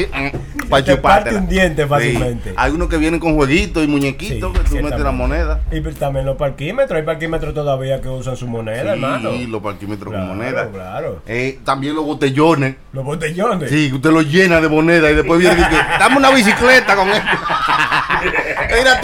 para 0.72 0.84
Te 0.84 0.98
parte 0.98 1.36
un 1.36 1.48
diente 1.48 1.86
fácilmente. 1.86 2.50
Sí. 2.50 2.56
Hay 2.58 2.72
unos 2.72 2.90
que 2.90 2.98
vienen 2.98 3.20
con 3.20 3.36
jueguitos 3.36 3.84
y 3.84 3.88
muñequitos 3.88 4.52
Sí, 4.54 4.60
que 4.64 4.70
tú 4.70 4.84
metes 4.84 5.00
la 5.02 5.12
moneda. 5.12 5.60
Y 5.72 5.82
también 5.94 6.26
los 6.26 6.38
parquímetros. 6.38 6.98
Hay 6.98 7.04
parquímetros 7.06 7.54
todavía 7.54 8.02
que 8.02 8.10
usan 8.10 8.36
su 8.36 8.48
moneda, 8.48 8.82
Sí, 8.82 8.88
hermano. 8.90 9.32
los 9.48 9.62
parquímetros 9.62 10.12
Claro, 10.12 10.28
con 10.30 10.38
moneda. 10.38 10.70
claro. 10.72 11.22
Eh, 11.28 11.60
también 11.64 11.94
los 11.96 12.06
botellones. 12.06 12.76
Los 12.94 13.06
botellones. 13.06 13.70
Sí, 13.70 13.90
que 13.90 13.96
usted 13.96 14.10
lo 14.12 14.22
llena 14.22 14.60
de 14.62 14.70
moneda 14.70 15.12
y 15.12 15.16
después 15.16 15.40
viene 15.40 15.54
y 15.54 15.58
dice, 15.58 15.78
dame 16.00 16.18
una 16.18 16.32
bicicleta 16.32 16.96
con 16.96 17.10
esto. 17.10 17.28
era 18.70 19.00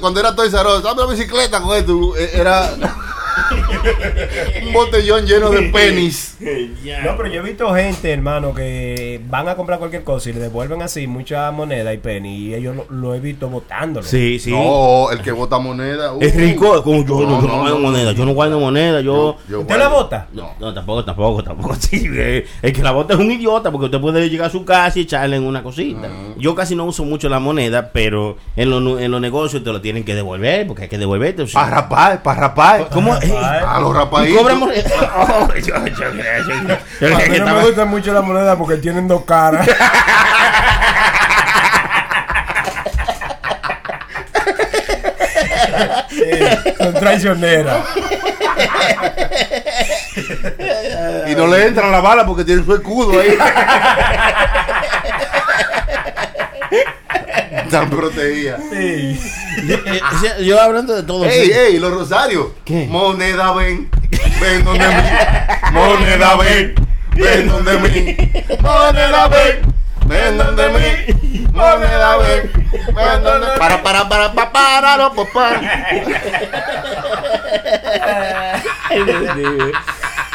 cuando, 0.00 0.20
era 0.20 0.30
Us, 0.30 0.82
dame 0.82 1.02
una 1.02 1.12
bicicleta 1.12 1.60
con 1.60 1.76
esto. 1.76 2.16
Eh, 2.16 2.30
Era 2.34 2.68
un 4.66 4.72
botellón 4.72 5.26
lleno 5.26 5.50
de 5.50 5.62
penis. 5.70 6.36
No, 7.04 7.16
pero 7.16 7.28
yo 7.28 7.40
he 7.40 7.44
visto 7.44 7.72
gente, 7.74 8.12
hermano, 8.12 8.54
que 8.54 9.20
van 9.28 9.48
a 9.48 9.54
comprar 9.56 9.78
cualquier 9.78 10.04
cosa 10.04 10.30
y 10.30 10.32
le 10.34 10.40
devuelven 10.40 10.82
así 10.82 11.06
mucha 11.06 11.50
moneda 11.50 11.92
y 11.92 11.98
penny 11.98 12.36
y 12.48 12.54
ellos 12.54 12.76
lo, 12.76 12.86
lo 12.90 13.14
he 13.14 13.20
visto 13.20 13.48
botándolo. 13.48 14.06
Sí, 14.06 14.38
sí. 14.38 14.50
No, 14.50 15.10
el 15.10 15.20
que 15.22 15.32
bota 15.32 15.58
moneda. 15.58 16.12
uh, 16.14 16.18
Es 16.20 16.34
rico. 16.36 16.82
Como 16.82 17.04
yo, 17.04 17.20
No, 17.20 17.40
no, 17.40 17.40
yo 17.40 17.46
no, 17.46 17.48
no, 17.48 17.58
guardo 17.60 17.74
no, 17.78 17.80
moneda. 17.80 18.12
Yo 18.12 18.24
no 18.26 18.32
guardo 18.34 18.60
moneda. 18.60 19.00
Yo. 19.00 19.36
yo 19.48 19.60
¿Usted 19.60 19.74
guardo- 19.76 19.78
la 19.78 19.88
bota? 19.88 20.28
No, 20.32 20.50
no, 20.60 20.74
tampoco, 20.74 21.04
tampoco, 21.04 21.42
tampoco. 21.42 21.74
Sí, 21.86 22.06
eh, 22.12 22.44
el 22.62 22.72
que 22.72 22.82
la 22.82 22.90
bota 22.90 23.14
es 23.14 23.20
un 23.20 23.30
idiota 23.30 23.70
porque 23.70 23.86
usted 23.86 24.00
puede 24.00 24.28
llegar 24.28 24.48
a 24.48 24.50
su 24.50 24.64
casa 24.64 24.98
y 24.98 25.02
echarle 25.02 25.36
en 25.36 25.44
una 25.44 25.62
cosita. 25.62 26.08
Yo 26.36 26.54
casi 26.54 26.74
no 26.74 26.84
uso 26.84 27.04
mucho 27.04 27.28
la 27.28 27.38
moneda, 27.38 27.90
pero 27.92 28.36
en 28.56 28.70
los 28.70 29.00
en 29.00 29.10
los 29.10 29.20
negocios 29.20 29.62
te 29.62 29.72
lo 29.72 29.80
tienen 29.80 30.04
que 30.04 30.14
devolver 30.14 30.66
porque 30.66 30.84
hay 30.84 30.88
que 30.88 30.98
devolverte. 30.98 31.42
o 31.42 31.46
sea, 31.46 31.60
Para 31.62 31.76
rapar, 31.82 32.22
para 32.22 32.40
rapar. 32.40 32.88
¿Cómo? 32.90 33.12
Para 33.12 33.60
rapar. 33.60 33.75
A 33.76 33.80
los 33.80 33.90
Y 33.90 33.94
rapaditos. 33.98 34.38
cobran 34.40 34.58
moneda. 34.58 34.90
Oh, 35.16 35.48
yo- 35.54 35.60
yo- 35.60 35.86
yo- 35.86 35.88
yo- 36.14 36.68
yo- 36.68 36.78
yo 37.00 37.14
A 37.14 37.18
mí 37.20 37.28
no 37.28 37.34
estaba- 37.34 37.60
me 37.60 37.66
gusta 37.66 37.84
mucho 37.84 38.12
la 38.14 38.22
moneda 38.22 38.56
porque 38.56 38.76
tienen 38.76 39.06
dos 39.06 39.24
caras. 39.26 39.68
Sí, 46.08 46.74
son 46.78 46.94
traicioneras. 46.94 47.84
Y 51.28 51.34
no 51.34 51.46
le 51.46 51.66
entran 51.66 51.92
la 51.92 52.00
bala 52.00 52.24
porque 52.26 52.44
tiene 52.44 52.64
su 52.64 52.74
escudo 52.74 53.20
ahí. 53.20 53.30
Están 57.64 57.90
protegidas. 57.90 58.60
Sí. 58.70 59.20
Eh, 59.86 60.00
sea, 60.20 60.38
yo 60.38 60.60
hablando 60.60 60.94
de 60.94 61.02
todo. 61.02 61.24
Ey, 61.24 61.46
sí. 61.46 61.52
ey, 61.52 61.78
los 61.78 61.90
rosarios. 61.92 62.48
¿Qué? 62.64 62.86
Moneda 62.88 63.52
ven, 63.52 63.88
ven 64.40 64.64
donde 64.64 64.86
mí. 64.86 64.94
Moneda 65.72 66.36
ven, 66.36 66.74
ven 67.14 67.48
donde 67.48 67.78
mí. 67.78 68.16
Moneda 68.60 69.28
ven, 69.28 69.62
ven 70.06 70.38
donde 70.38 70.68
mí. 70.68 71.46
Moneda 71.52 72.16
ven, 72.18 72.50
ven 72.94 73.22
donde 73.22 73.46
mí. 73.46 73.52
Para, 73.58 73.82
para, 73.82 74.08
para, 74.08 74.32
para, 74.34 74.52
para, 74.52 75.10
papá. 75.14 75.60
Ay. 78.90 79.72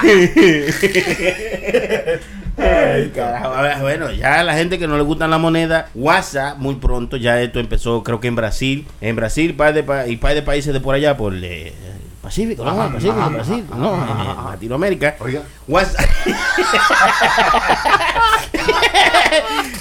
A 2.65 3.61
ver, 3.61 3.79
Bueno, 3.79 4.11
ya 4.11 4.43
la 4.43 4.53
gente 4.53 4.77
que 4.77 4.87
no 4.87 4.95
le 4.97 5.03
gustan 5.03 5.29
la 5.31 5.37
moneda, 5.37 5.87
WhatsApp, 5.95 6.57
muy 6.57 6.75
pronto, 6.75 7.17
ya 7.17 7.41
esto 7.41 7.59
empezó, 7.59 8.03
creo 8.03 8.19
que 8.19 8.27
en 8.27 8.35
Brasil. 8.35 8.87
En 9.01 9.15
Brasil, 9.15 9.55
par 9.55 9.73
de 9.73 9.83
pa- 9.83 10.07
y 10.07 10.17
par 10.17 10.33
de 10.35 10.41
países 10.41 10.73
de 10.73 10.79
por 10.79 10.93
allá, 10.95 11.17
por 11.17 11.33
el 11.33 11.73
Pacífico, 12.21 12.63
no, 12.63 12.85
el 12.85 12.93
Pacífico, 12.93 13.27
el 13.29 13.35
Pacífico, 13.37 13.75
no, 13.75 13.93
en 13.95 14.45
Latinoamérica. 14.51 15.15
Oiga. 15.19 15.41
WhatsApp. 15.67 16.05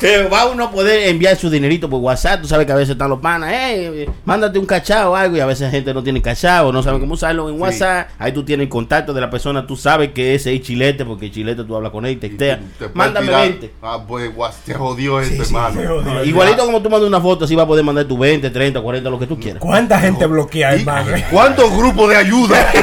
Eh, 0.03 0.29
va 0.33 0.47
uno 0.47 0.65
a 0.65 0.71
poder 0.71 1.09
enviar 1.09 1.37
su 1.37 1.51
dinerito 1.51 1.89
por 1.91 2.01
WhatsApp. 2.01 2.41
Tú 2.41 2.49
sabes 2.49 2.65
que 2.67 2.73
a 2.73 2.77
veces 2.77 2.91
están 2.93 3.11
los 3.11 3.21
panas, 3.21 3.51
eh, 3.53 4.09
mándate 4.25 4.59
un 4.59 4.65
cachao 4.67 5.13
o 5.13 5.17
algo. 5.17 5.37
Y 5.37 5.41
a 5.41 5.47
veces 5.47 5.63
la 5.67 5.71
gente 5.71 5.93
no 5.93 6.03
tiene 6.03 6.23
cachao, 6.23 6.73
no 6.73 6.83
sabe 6.83 6.99
cómo 6.99 7.15
usarlo 7.15 7.49
en 7.51 7.61
WhatsApp. 7.61 8.09
Ahí 8.19 8.33
tú 8.33 8.43
tienes 8.45 8.65
el 8.65 8.71
contacto 8.71 9.13
de 9.13 9.21
la 9.21 9.29
persona, 9.29 9.67
tú 9.67 9.77
sabes 9.77 10.13
que 10.13 10.35
ese 10.35 10.55
es 10.55 10.63
chilete, 10.63 11.05
porque 11.05 11.27
el 11.27 11.33
chilete 11.33 11.65
tú 11.65 11.77
hablas 11.77 11.93
con 11.93 12.07
él 12.07 12.13
y 12.13 12.17
textea. 12.17 12.61
Te 12.79 12.89
Mándame 12.95 13.27
tirar- 13.27 13.41
20. 13.43 13.71
Ah, 13.83 14.03
pues, 14.07 14.31
te 14.65 14.75
jodió 14.75 15.21
esto, 15.21 15.43
hermano. 15.43 15.81
se 15.81 15.87
jodió. 15.87 16.25
Igualito 16.25 16.65
como 16.65 16.81
tú 16.81 16.89
mandas 16.89 17.09
una 17.09 17.21
foto, 17.21 17.45
así 17.45 17.55
va 17.55 17.65
a 17.65 17.67
poder 17.67 17.85
mandar 17.85 18.07
tu 18.07 18.17
20, 18.17 18.49
30, 18.51 18.81
40, 18.81 19.11
lo 19.11 19.19
que 19.19 19.27
tú 19.27 19.39
quieras. 19.39 19.61
¿Cuánta 19.61 20.01
gente 20.01 20.25
bloquea, 20.27 20.77
¿Y 20.77 20.81
hermano? 20.81 21.13
¿Cuántos 21.31 21.77
grupos 21.77 22.09
de 22.09 22.17
ayuda? 22.17 22.73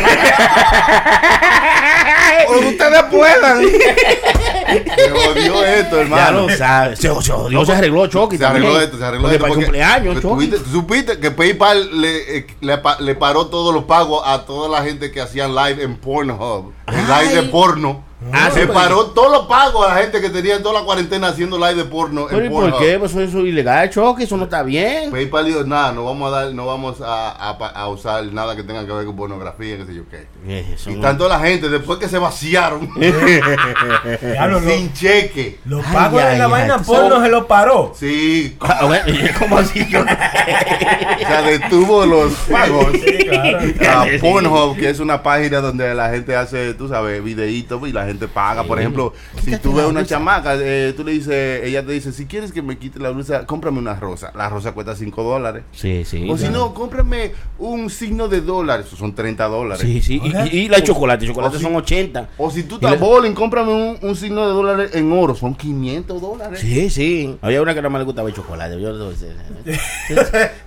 Que 2.48 2.66
ustedes 2.66 3.04
puedan. 3.12 3.62
Se 4.68 5.10
jodió 5.10 5.66
esto, 5.66 5.96
Ya 5.96 6.02
hermano. 6.02 6.48
lo 6.48 6.58
sabes. 6.58 7.00
Se, 7.00 7.08
se 7.22 7.32
jodió, 7.32 7.66
se 7.66 7.72
arregló 7.74 8.08
Chucky 8.08 8.38
Se 8.38 8.46
arregló 8.46 8.68
también. 8.68 8.84
esto, 8.86 8.98
se 8.98 9.06
arregló 9.06 9.22
Porque 9.24 9.36
esto. 9.36 9.44
para 9.48 9.54
el 9.54 9.60
cumpleaños, 9.66 10.16
¿tú 10.16 10.22
Chucky. 10.30 10.46
viste- 10.48 10.60
¿Tú 10.60 10.70
supiste 10.72 11.20
que 11.20 11.32
PayPal 11.32 12.02
le, 12.02 12.38
eh, 12.38 12.48
le, 12.62 12.78
pa- 12.80 13.00
le 13.00 13.16
paró 13.16 13.48
todos 13.48 13.74
los 13.74 13.86
pagos 13.86 14.22
a 14.26 14.46
toda 14.46 14.70
la 14.70 14.84
gente 14.86 15.12
que 15.12 15.22
hacían 15.22 15.56
live 15.56 15.82
en 15.84 15.96
Pornhub? 15.98 16.74
En 16.88 17.06
Ay. 17.10 17.28
live 17.30 17.42
de 17.42 17.50
porno. 17.50 18.04
Ah, 18.34 18.50
se 18.52 18.62
sí, 18.62 18.66
pues. 18.66 18.76
paró 18.76 19.06
todos 19.12 19.32
los 19.32 19.46
pagos 19.46 19.86
a 19.88 19.94
la 19.94 20.02
gente 20.02 20.20
que 20.20 20.32
tenía 20.32 20.62
toda 20.64 20.80
la 20.80 20.86
cuarentena 20.86 21.28
haciendo 21.28 21.58
live 21.60 21.76
de 21.76 21.86
porno 21.86 22.26
Pero 22.28 22.42
¿y 22.42 22.48
en 22.48 22.52
por 22.52 22.64
Pornhub. 22.64 22.80
qué? 22.80 22.98
Pues 22.98 23.12
eso 23.16 23.40
es 23.40 23.46
ilegal, 23.46 23.90
Chucky, 23.92 24.24
eso 24.24 24.38
no 24.38 24.46
está 24.46 24.64
bien. 24.64 25.12
PayPal 25.12 25.46
dijo, 25.46 25.64
nada, 25.66 25.92
no 25.92 26.04
vamos 26.04 26.34
a 26.34 26.36
dar, 26.42 26.52
no 26.54 26.66
vamos 26.66 27.00
a, 27.00 27.50
a 27.50 27.58
pa- 27.60 27.68
a 27.70 27.88
usar 27.90 28.26
nada 28.34 28.56
que 28.56 28.64
tenga 28.64 28.86
que 28.88 28.92
ver 28.92 29.06
con 29.06 29.16
pornografía, 29.16 29.78
qué 29.78 29.86
sé 29.86 29.94
yo 29.94 30.02
qué. 30.10 30.26
Eso 30.74 30.90
Y 30.90 30.96
no- 30.96 31.02
tanto 31.02 31.30
la 31.30 31.40
gente, 31.40 31.70
después 31.70 32.00
que 32.00 32.10
se 32.10 32.18
vaciaron, 32.18 32.90
sin 34.68 34.94
cheque. 34.94 35.60
Los 35.66 35.86
Ay, 35.86 35.94
pagos 35.94 36.24
de 36.24 36.38
la 36.38 36.46
ay, 36.46 36.52
vaina 36.52 36.78
porno 36.80 37.22
se 37.22 37.30
los 37.30 37.46
paró. 37.46 37.94
Sí, 37.96 38.58
Ah, 38.62 38.88
¿Cómo 39.40 39.58
así? 39.60 39.86
Yo... 39.90 40.02
o 40.02 40.06
sea, 40.06 41.42
detuvo 41.44 42.06
los 42.06 42.34
pagos. 42.52 42.88
Sí, 42.94 43.74
claro. 43.78 44.02
a 44.02 44.20
Pornhub, 44.20 44.76
que 44.78 44.90
es 44.90 45.00
una 45.00 45.22
página 45.22 45.60
donde 45.62 45.94
la 45.94 46.10
gente 46.10 46.36
hace, 46.36 46.74
tú 46.74 46.88
sabes, 46.90 47.24
videitos 47.24 47.88
y 47.88 47.92
la 47.92 48.06
gente 48.06 48.17
paga. 48.28 48.64
Por 48.64 48.80
ejemplo, 48.80 49.14
si 49.44 49.56
tú 49.58 49.74
ves 49.76 49.86
una 49.86 50.06
chamaca, 50.06 50.56
eh, 50.60 50.94
tú 50.98 51.04
le 51.04 51.12
dices, 51.12 51.64
ella 51.64 51.86
te 51.86 51.92
dice, 51.92 52.12
si 52.12 52.26
quieres 52.26 52.52
que 52.52 52.62
me 52.62 52.78
quite 52.80 53.00
la 53.00 53.10
blusa, 53.12 53.46
cómprame 53.46 53.80
una 53.80 53.94
rosa. 53.96 54.32
La 54.36 54.50
rosa 54.50 54.72
cuesta 54.72 54.96
5 54.96 55.22
dólares. 55.24 55.64
Sí, 55.74 56.04
sí. 56.06 56.28
O 56.30 56.38
si 56.38 56.48
no, 56.50 56.74
cómprame 56.74 57.34
un 57.60 57.90
signo 57.90 58.28
de 58.30 58.40
dólares, 58.42 58.88
eso 58.88 58.96
son 58.96 59.14
30 59.14 59.46
dólares. 59.48 59.82
Sí, 59.86 60.02
sí. 60.02 60.22
Y, 60.24 60.58
y 60.58 60.70
la 60.70 60.82
chocolate, 60.82 61.28
chocolate 61.28 61.58
si- 61.58 61.64
son 61.64 61.76
80. 61.76 62.30
O 62.38 62.50
si 62.50 62.64
tú 62.64 62.76
estás 62.76 63.00
bowling, 63.00 63.34
cómprame 63.34 63.74
un, 63.74 63.98
un 64.02 64.16
signo 64.16 64.48
de 64.48 64.54
dólares 64.54 64.92
en 64.96 65.12
oro, 65.12 65.36
son 65.36 65.54
500 65.54 66.22
dólares. 66.22 66.60
Sí, 66.60 66.90
sí. 66.90 67.38
Había 67.42 67.62
una 67.62 67.74
que 67.76 67.82
no 67.82 67.90
me 67.90 68.00
le 68.00 68.06
gustaba 68.06 68.30
el 68.30 68.36
chocolate. 68.36 68.80
Yo, 68.80 68.98
yo- 68.98 69.12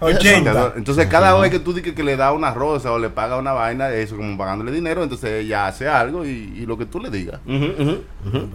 80. 0.00 0.72
Entonces, 0.76 1.06
cada 1.06 1.38
vez 1.38 1.50
que 1.50 1.58
tú 1.58 1.72
dices 1.72 1.94
que 1.94 2.02
le 2.02 2.16
da 2.16 2.32
una 2.32 2.52
rosa 2.52 2.92
o 2.92 2.98
le 2.98 3.10
paga 3.10 3.36
una 3.38 3.52
vaina, 3.52 3.90
eso 3.90 4.16
como 4.16 4.36
pagándole 4.36 4.72
dinero, 4.72 5.02
entonces 5.02 5.44
ella 5.44 5.66
hace 5.66 5.88
algo 5.88 6.24
y, 6.24 6.28
y 6.56 6.66
lo 6.66 6.76
que 6.76 6.86
tú 6.86 6.98
le 7.00 7.10
digas. 7.10 7.29
Ujú, 7.46 7.64
ujú, 7.82 8.04
ujú. 8.26 8.48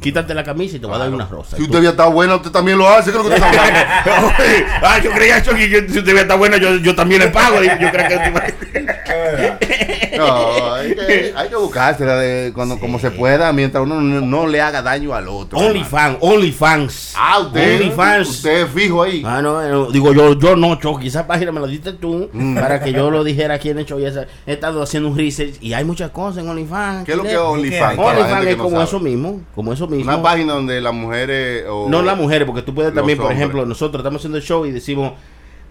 Quítate 0.00 0.34
la 0.34 0.42
camisa 0.44 0.76
y 0.76 0.80
te 0.80 0.86
voy 0.86 0.96
a 0.96 0.98
dar 0.98 1.10
una 1.10 1.26
rosa. 1.26 1.56
Si 1.56 1.62
usted 1.62 1.78
había 1.78 1.90
estado 1.90 2.10
buena, 2.10 2.36
usted 2.36 2.50
también 2.50 2.78
lo 2.78 2.88
hace, 2.88 3.10
creo 3.10 3.22
que 3.22 3.28
usted 3.30 3.42
está 3.42 3.48
hablando. 3.48 4.32
ah, 4.82 4.98
yo 4.98 5.10
creía 5.12 5.42
Chucky, 5.42 5.68
yo, 5.68 5.80
si 5.88 5.98
usted 5.98 6.16
está 6.16 6.34
buena, 6.34 6.56
yo, 6.56 6.76
yo 6.76 6.94
también 6.94 7.20
le 7.20 7.28
pago. 7.28 7.62
Yo 7.62 7.90
creo 7.90 8.08
que 8.08 8.16
No, 10.16 10.74
hay 10.74 10.91
que, 11.20 11.32
hay 11.36 11.48
que 11.48 11.56
buscársela 11.56 12.16
de 12.16 12.52
cuando, 12.52 12.78
como 12.78 12.98
se 12.98 13.10
pueda, 13.10 13.52
mientras 13.52 13.82
uno 13.84 14.00
no, 14.00 14.20
no 14.20 14.46
le 14.46 14.60
haga 14.60 14.82
daño 14.82 15.14
al 15.14 15.28
otro. 15.28 15.58
OnlyFans, 15.58 16.18
OnlyFans. 16.20 17.14
Ah, 17.16 17.40
usted, 17.40 17.80
OnlyFans. 17.80 18.28
usted 18.28 18.66
fijo 18.68 19.02
ahí. 19.02 19.22
Ah, 19.24 19.40
no, 19.42 19.62
eh, 19.62 19.88
digo 19.92 20.12
yo, 20.12 20.38
yo 20.38 20.56
no, 20.56 20.76
Chucky, 20.76 21.08
esa 21.08 21.26
página 21.26 21.52
me 21.52 21.60
la 21.60 21.66
diste 21.66 21.92
tú 21.92 22.28
para 22.54 22.82
que 22.82 22.92
yo 22.92 23.10
lo 23.10 23.24
dijera 23.24 23.54
aquí 23.54 23.70
en 23.70 23.78
el 23.78 23.86
show. 23.86 23.98
y 23.98 24.04
esa- 24.06 24.26
He 24.46 24.52
estado 24.54 24.82
haciendo 24.82 25.08
un 25.08 25.16
research 25.16 25.54
y 25.60 25.72
hay 25.72 25.84
muchas 25.84 26.10
cosas 26.10 26.42
en 26.42 26.48
OnlyFans. 26.50 27.04
¿Qué 27.04 27.12
es 27.12 27.16
lo 27.16 27.22
que 27.22 27.28
es 27.30 27.34
¿Qué 27.34 27.38
OnlyFans? 27.40 27.98
OnlyFans 27.98 28.46
es 28.46 28.56
no 28.56 28.62
como 28.62 28.76
sabe. 28.76 28.84
eso 28.88 29.00
mismo, 29.00 29.40
como 29.54 29.72
eso 29.72 29.86
mismo. 29.86 30.12
Una 30.12 30.22
página 30.22 30.52
donde 30.54 30.80
las 30.80 30.94
mujeres. 30.94 31.64
O, 31.68 31.88
No 31.88 32.02
las 32.02 32.16
mujeres, 32.16 32.46
porque 32.46 32.62
tú 32.62 32.74
puedes 32.74 32.94
también, 32.94 33.16
por 33.18 33.26
hombres. 33.26 33.38
ejemplo, 33.40 33.66
nosotros 33.66 34.00
estamos 34.00 34.20
haciendo 34.20 34.38
el 34.38 34.44
show 34.44 34.64
y 34.66 34.70
decimos, 34.70 35.12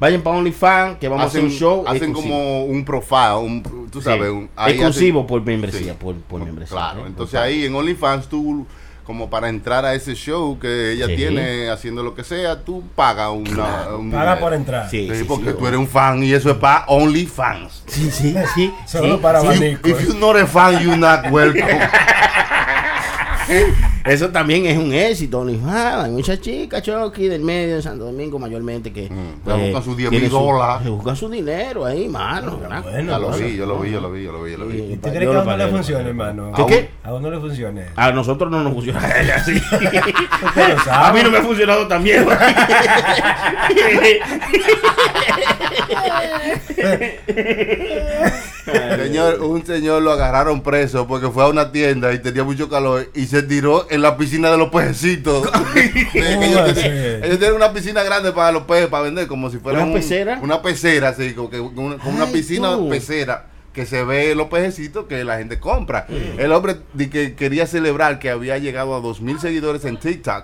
vayan 0.02 0.22
para 0.22 0.38
OnlyFans, 0.38 0.98
que 0.98 1.08
vamos 1.08 1.28
hacen, 1.28 1.44
a 1.44 1.48
hacer 1.48 1.54
un 1.54 1.60
show 1.60 1.84
hacen 1.88 2.04
exclusivo. 2.10 2.34
como 2.34 2.66
un 2.66 2.84
profile, 2.84 3.36
un, 3.36 3.88
tú 3.92 4.02
sabes, 4.02 4.24
Sí. 4.24 4.30
un, 4.30 4.50
ahí 4.56 4.74
exclusivo 4.74 5.20
hacen- 5.22 5.28
por 5.28 5.46
membresía, 5.46 5.94
Sí. 5.94 5.98
por, 6.00 6.16
por 6.16 6.44
membresía. 6.44 6.76
Claro, 6.76 7.02
¿eh? 7.02 7.08
entonces 7.08 7.40
ahí 7.40 7.66
en 7.66 7.76
OnlyFans 7.76 8.28
tú 8.28 8.66
como 9.06 9.30
para 9.30 9.50
entrar 9.50 9.84
a 9.86 9.94
ese 9.94 10.16
show 10.16 10.58
que 10.60 10.94
ella 10.94 11.06
Sí. 11.08 11.16
tiene 11.18 11.70
haciendo 11.70 12.02
lo 12.02 12.16
que 12.16 12.24
sea, 12.24 12.62
tú 12.64 12.82
pagas 12.96 13.30
una, 13.32 13.90
un 13.98 14.10
Paga 14.12 14.40
por 14.40 14.54
entrar. 14.54 14.90
Sí, 14.90 15.08
Sí, 15.12 15.18
sí, 15.20 15.24
porque 15.26 15.52
sí. 15.52 15.56
tú 15.60 15.68
eres 15.68 15.80
un 15.80 15.88
fan 15.88 16.24
y 16.24 16.32
eso 16.34 16.50
es 16.50 16.58
para 16.58 16.86
OnlyFans. 16.88 17.84
Sí, 17.88 18.10
sí, 18.10 18.34
sí. 18.56 18.74
Solo 18.88 19.16
sí, 19.18 19.22
para. 19.22 19.42
If, 19.42 19.46
abanico. 19.50 19.88
if 19.90 20.08
you're 20.08 20.20
not 20.20 20.38
a 20.38 20.48
fan, 20.48 20.80
you're 20.82 20.98
not 20.98 21.26
welcome. 21.32 21.62
Eso 24.06 24.30
también 24.30 24.66
es 24.66 24.78
un 24.78 24.92
éxito. 24.94 25.46
Ni- 25.46 25.60
ah, 25.66 26.04
hay 26.06 26.12
muchas 26.12 26.42
chicas, 26.42 26.82
Chucky, 26.82 27.28
del 27.28 27.42
medio 27.42 27.76
de 27.76 27.82
Santo 27.84 28.06
Domingo, 28.06 28.40
mayormente, 28.40 28.92
que 28.92 29.10
Mm, 29.10 29.42
pues, 29.44 29.58
buscan 29.60 29.84
sus 29.84 29.96
10 29.98 30.10
tienen 30.10 30.30
mil 30.30 30.38
su- 30.40 30.44
dólares. 30.44 30.84
Se 30.84 30.90
buscan 30.90 31.16
su 31.16 31.30
dinero 31.30 31.86
ahí, 31.86 32.08
mano. 32.10 32.58
Bueno, 32.58 33.12
Ya 33.12 33.20
lo 33.20 33.28
bueno. 33.30 33.46
vi, 33.46 33.56
yo 33.56 33.66
lo 33.68 33.80
vi, 33.80 33.92
yo 33.92 34.02
lo 34.02 34.12
vi, 34.12 34.24
yo 34.24 34.32
lo 34.32 34.42
vi, 34.44 34.52
yo 34.54 34.58
lo 34.58 34.66
vi. 34.66 34.78
¿Y 34.78 34.82
Sí. 34.82 34.88
¿Tú 34.98 35.08
Yo 35.10 35.14
crees 35.14 35.30
que 35.30 35.38
a 35.38 35.42
uno 35.42 35.58
le 35.58 35.68
funciona, 35.68 36.10
hermano? 36.10 36.52
¿Qué, 36.56 36.66
qué? 36.66 36.90
A 37.04 37.14
uno 37.14 37.30
le 37.30 37.40
funciona. 37.40 37.82
A 37.96 38.12
nosotros 38.12 38.50
no 38.50 38.64
nos 38.64 38.74
funciona. 38.74 39.00
así. 39.36 39.54
Usted 39.56 40.76
lo 40.86 40.92
A 40.94 41.14
mí 41.14 41.20
no 41.24 41.30
me 41.32 41.38
ha 41.38 41.44
funcionado 41.44 41.88
también. 41.88 42.26
Señor, 48.66 49.42
un 49.42 49.66
señor 49.66 50.02
lo 50.02 50.12
agarraron 50.12 50.62
preso 50.62 51.08
porque 51.08 51.28
fue 51.30 51.44
a 51.44 51.48
una 51.48 51.72
tienda 51.72 52.14
y 52.14 52.20
tenía 52.20 52.44
mucho 52.44 52.70
calor 52.70 53.10
y 53.16 53.26
se 53.26 53.44
tiró 53.44 53.88
en 53.90 54.02
la 54.02 54.18
piscina 54.18 54.52
de 54.52 54.58
los 54.58 54.70
que 55.74 56.20
ellos, 56.20 56.62
¿Cómo 56.62 56.74
tienen, 56.74 57.24
así? 57.24 57.26
ellos 57.26 57.40
tienen 57.40 57.56
una 57.56 57.74
piscina 57.74 58.04
grande 58.04 58.32
para 58.32 58.52
los 58.52 58.64
peces, 58.64 58.88
para 58.88 59.04
vender, 59.04 59.28
como 59.28 59.50
si 59.50 59.58
fuera 59.58 59.80
¿Una 59.80 59.88
un- 59.88 59.94
pecera? 59.94 60.40
Una 60.42 60.62
pecera, 60.62 61.14
sí, 61.14 61.34
como, 61.34 61.50
que, 61.50 61.60
una, 61.60 61.98
como 61.98 62.16
una 62.16 62.26
Ay, 62.26 62.34
piscina 62.34 62.76
tú. 62.76 62.90
pecera 62.90 63.48
que 63.74 63.86
se 63.86 64.04
ve 64.04 64.36
los 64.36 64.48
pececitos 64.50 65.06
que 65.08 65.24
la 65.24 65.38
gente 65.38 65.58
compra. 65.60 66.06
Mm. 66.10 66.40
El 66.42 66.52
hombre 66.52 66.76
que 67.10 67.36
quería 67.36 67.66
celebrar 67.68 68.20
que 68.20 68.30
había 68.30 68.58
llegado 68.58 68.94
a 68.96 69.00
2.000 69.00 69.40
seguidores 69.40 69.86
en 69.86 69.98
TikTok. 69.98 70.44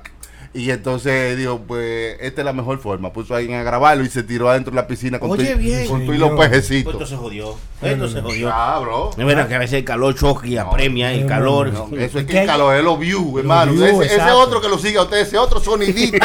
Y 0.53 0.71
entonces 0.71 1.37
dijo, 1.37 1.59
pues 1.67 2.17
esta 2.19 2.41
es 2.41 2.45
la 2.45 2.53
mejor 2.53 2.79
forma. 2.79 3.13
Puso 3.13 3.33
a 3.35 3.37
alguien 3.37 3.59
a 3.59 3.63
grabarlo 3.63 4.03
y 4.03 4.09
se 4.09 4.23
tiró 4.23 4.49
adentro 4.49 4.71
de 4.71 4.75
la 4.77 4.87
piscina 4.87 5.19
con, 5.19 5.29
Oye, 5.31 5.53
tu- 5.53 5.57
bien. 5.59 5.87
con 5.87 6.05
tu 6.05 6.13
y 6.13 6.17
los 6.17 6.29
yo- 6.31 6.35
Pues 6.35 6.51
esto 6.71 7.05
se 7.05 7.15
jodió. 7.15 7.55
Esto 7.81 8.07
se 8.07 8.21
jodió. 8.21 8.49
Ah, 8.51 8.79
bro. 8.79 9.11
Es 9.15 9.25
verdad 9.25 9.47
que 9.47 9.55
a 9.55 9.59
veces 9.59 9.73
el 9.79 9.83
calor 9.85 10.15
choque 10.15 10.47
y 10.47 10.57
apremia 10.57 11.11
el 11.13 11.25
calor. 11.27 11.71
No, 11.71 11.89
eso 11.97 12.19
es 12.19 12.25
¿Qué 12.25 12.31
que 12.33 12.39
hay? 12.39 12.45
calor 12.47 12.75
es 12.75 12.83
los 12.83 12.97
views, 12.97 13.37
hermano. 13.39 13.71
ese, 13.73 14.15
ese 14.15 14.31
otro 14.31 14.59
que 14.61 14.67
lo 14.69 14.77
siga 14.79 15.01
a 15.01 15.03
usted, 15.03 15.17
ese 15.19 15.37
otro 15.37 15.59
sonidito. 15.59 16.17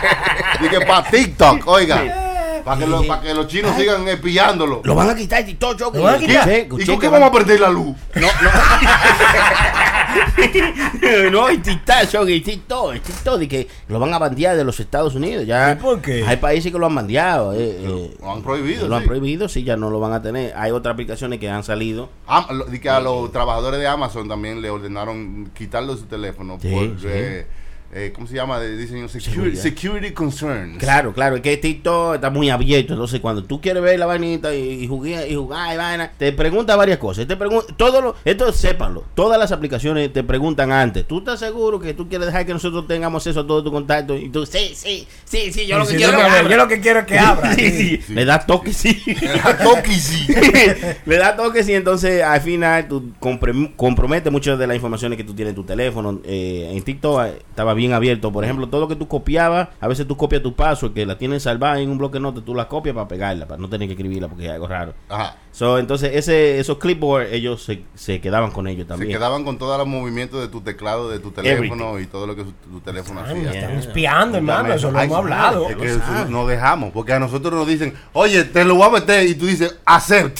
Dije 0.60 0.80
para 0.86 1.08
TikTok, 1.08 1.66
oiga. 1.68 2.26
Para 2.64 2.78
que, 2.80 2.86
lo- 2.86 3.06
pa' 3.06 3.20
que 3.22 3.32
los 3.32 3.46
chinos 3.46 3.74
sigan 3.76 4.06
espiándolo. 4.08 4.82
Lo 4.84 4.94
van 4.94 5.08
a 5.10 5.14
quitar 5.14 5.42
TikTok, 5.44 5.78
Choque. 5.78 5.98
¿Lo 5.98 6.04
van 6.04 6.16
a 6.16 6.18
quitar? 6.18 6.44
Sí, 6.48 6.52
¿Y 6.64 6.68
con 6.68 6.78
que 6.78 6.98
qué 6.98 7.08
vamos 7.08 7.28
a 7.28 7.32
perder 7.32 7.60
la 7.60 7.70
luz? 7.70 7.96
No, 8.16 8.20
no. 8.20 8.50
no, 11.30 11.50
y 11.50 11.58
TikTok, 11.58 12.08
Choque, 12.08 12.34
y 12.36 12.40
TikTok, 12.40 12.96
y 12.96 13.00
TikTok, 13.00 13.38
de 13.38 13.48
que 13.48 13.68
lo 13.88 13.98
van 13.98 14.12
a 14.14 14.18
bandear 14.18 14.56
de 14.56 14.64
los 14.64 14.78
Estados 14.80 15.14
Unidos. 15.14 15.46
Ya 15.46 15.72
¿Y 15.72 15.76
por 15.76 16.00
qué? 16.00 16.24
Hay 16.26 16.36
países 16.38 16.72
que 16.72 16.78
lo 16.78 16.86
han 16.86 16.94
bandeado. 16.94 17.52
eh, 17.54 17.76
eh, 17.80 18.16
Lo 18.20 18.32
han 18.32 18.42
prohibido, 18.42 18.88
Lo 18.88 18.96
han 18.96 19.02
sí. 19.02 19.08
prohibido, 19.08 19.48
sí, 19.48 19.62
ya 19.64 19.76
no 19.76 19.90
lo 19.90 20.00
van 20.00 20.12
a 20.12 20.22
tener. 20.22 20.52
Hay 20.56 20.70
otras 20.72 20.94
aplicaciones 20.94 21.38
que 21.38 21.48
han 21.48 21.62
salido. 21.64 22.08
Lo- 22.50 22.66
que 22.66 22.88
a 22.88 23.00
los 23.00 23.30
trabajadores 23.32 23.78
de 23.80 23.86
Amazon 23.86 24.28
también 24.28 24.62
le 24.62 24.70
ordenaron 24.70 25.50
quitarle 25.54 25.94
su 25.96 26.04
teléfono 26.06 26.58
Sí, 26.60 26.70
por, 26.70 27.00
sí. 27.00 27.06
eh, 27.08 27.46
eh, 27.92 28.12
¿cómo 28.14 28.26
se 28.26 28.34
llama? 28.34 28.60
De- 28.60 28.76
Dicen 28.76 29.08
security, 29.08 29.56
Seguridad. 29.56 29.62
security 29.62 30.10
concerns. 30.12 30.78
Claro, 30.78 31.12
claro, 31.12 31.36
es 31.36 31.42
que 31.42 31.56
TikTok 31.56 32.16
está 32.16 32.30
muy 32.30 32.48
abierto. 32.50 32.92
Entonces, 32.92 33.20
cuando 33.20 33.42
tú 33.44 33.60
quieres 33.60 33.82
ver 33.82 33.98
la 33.98 34.06
vainita 34.06 34.54
y, 34.54 34.84
y 34.84 34.86
jugar, 34.86 35.28
y 35.28 35.34
jugar 35.34 35.74
y 35.74 35.76
vaina, 35.76 36.12
te 36.16 36.32
pregunta 36.32 36.76
varias 36.76 36.98
cosas. 36.98 37.26
Te 37.26 37.36
pregunta, 37.36 37.72
todo 37.76 38.00
lo, 38.00 38.14
esto 38.24 38.52
sépanlo. 38.52 39.04
Todas 39.14 39.38
las 39.40 39.50
aplicaciones 39.52 40.12
te 40.12 40.22
preguntan 40.22 40.70
antes. 40.70 41.06
¿Tú 41.06 41.18
estás 41.18 41.40
seguro 41.40 41.80
que 41.80 41.94
tú 41.94 42.08
quieres 42.08 42.26
dejar 42.26 42.46
que 42.46 42.52
nosotros 42.52 42.86
tengamos 42.86 43.22
acceso 43.26 43.40
a 43.40 43.46
todo 43.46 43.64
tu 43.64 43.72
contacto? 43.72 44.16
Y 44.16 44.28
tú, 44.28 44.46
sí, 44.46 44.70
sí, 44.74 45.06
sí, 45.24 45.52
sí, 45.52 45.66
yo 45.66 45.78
lo 45.78 45.86
que 45.86 45.96
quiero 45.96 46.12
es 46.12 46.16
que 46.18 46.22
yo 46.30 46.38
abra. 46.38 46.56
lo 46.56 46.68
que 46.68 46.80
quiero 46.80 47.00
es 47.00 47.06
que 47.06 47.18
abra. 47.18 47.54
Sí, 47.54 47.70
sí, 48.06 48.14
Le 48.14 48.24
da 48.24 48.38
toque, 48.46 48.72
sí. 48.72 49.02
Le 51.06 51.16
da 51.16 51.36
toque, 51.36 51.64
sí. 51.64 51.74
Entonces, 51.74 52.22
al 52.22 52.40
final, 52.40 52.88
tú 52.88 53.10
comprometes 53.76 54.32
muchas 54.32 54.58
de 54.58 54.66
las 54.66 54.76
informaciones 54.76 55.16
que 55.16 55.24
tú 55.24 55.34
tienes 55.34 55.50
en 55.52 55.56
tu 55.56 55.64
teléfono. 55.64 56.20
Eh, 56.24 56.70
en 56.72 56.82
TikTok 56.82 57.22
eh, 57.26 57.38
estaba 57.48 57.74
bien 57.74 57.79
abierto. 57.92 58.30
Por 58.32 58.44
ejemplo, 58.44 58.68
todo 58.68 58.82
lo 58.82 58.88
que 58.88 58.96
tú 58.96 59.08
copiabas, 59.08 59.68
a 59.80 59.88
veces 59.88 60.06
tú 60.06 60.16
copias 60.16 60.42
tu 60.42 60.54
paso, 60.54 60.92
que 60.92 61.04
la 61.06 61.16
tienes 61.18 61.42
salvada 61.42 61.80
en 61.80 61.90
un 61.90 61.98
bloque 61.98 62.14
de 62.18 62.20
notas, 62.20 62.44
tú 62.44 62.54
la 62.54 62.68
copias 62.68 62.94
para 62.94 63.08
pegarla, 63.08 63.46
para 63.46 63.60
no 63.60 63.68
tener 63.68 63.88
que 63.88 63.94
escribirla 63.94 64.28
porque 64.28 64.44
es 64.46 64.50
algo 64.52 64.66
raro. 64.68 64.94
Ajá. 65.08 65.36
So, 65.52 65.78
entonces, 65.78 66.12
ese, 66.14 66.60
esos 66.60 66.78
clipboards, 66.78 67.32
ellos 67.32 67.62
se, 67.64 67.82
se 67.94 68.20
quedaban 68.20 68.50
con 68.52 68.68
ellos 68.68 68.84
Se 68.84 68.88
también. 68.88 69.10
quedaban 69.12 69.42
con 69.44 69.58
todos 69.58 69.76
los 69.78 69.86
movimientos 69.86 70.40
de 70.40 70.48
tu 70.48 70.60
teclado, 70.60 71.08
de 71.10 71.18
tu 71.18 71.32
teléfono 71.32 71.98
y 71.98 72.06
todo 72.06 72.26
lo 72.26 72.36
que 72.36 72.44
su- 72.44 72.52
tu 72.52 72.80
teléfono 72.80 73.20
Ay, 73.26 73.46
hacía. 73.46 73.60
están 73.60 73.78
espiando, 73.78 74.36
hermano. 74.36 74.72
Eso 74.74 74.90
lo 74.90 75.00
hemos 75.00 75.16
hablado. 75.18 75.68
Es 75.68 75.76
que 75.76 75.98
no 76.28 76.46
dejamos, 76.46 76.92
porque 76.92 77.12
a 77.14 77.18
nosotros 77.18 77.52
nos 77.52 77.66
dicen, 77.66 77.94
oye, 78.12 78.44
te 78.44 78.64
lo 78.64 78.76
voy 78.76 78.86
a 78.86 78.90
meter 78.90 79.26
y 79.28 79.34
tú 79.34 79.46
dices, 79.46 79.76
accept. 79.84 80.38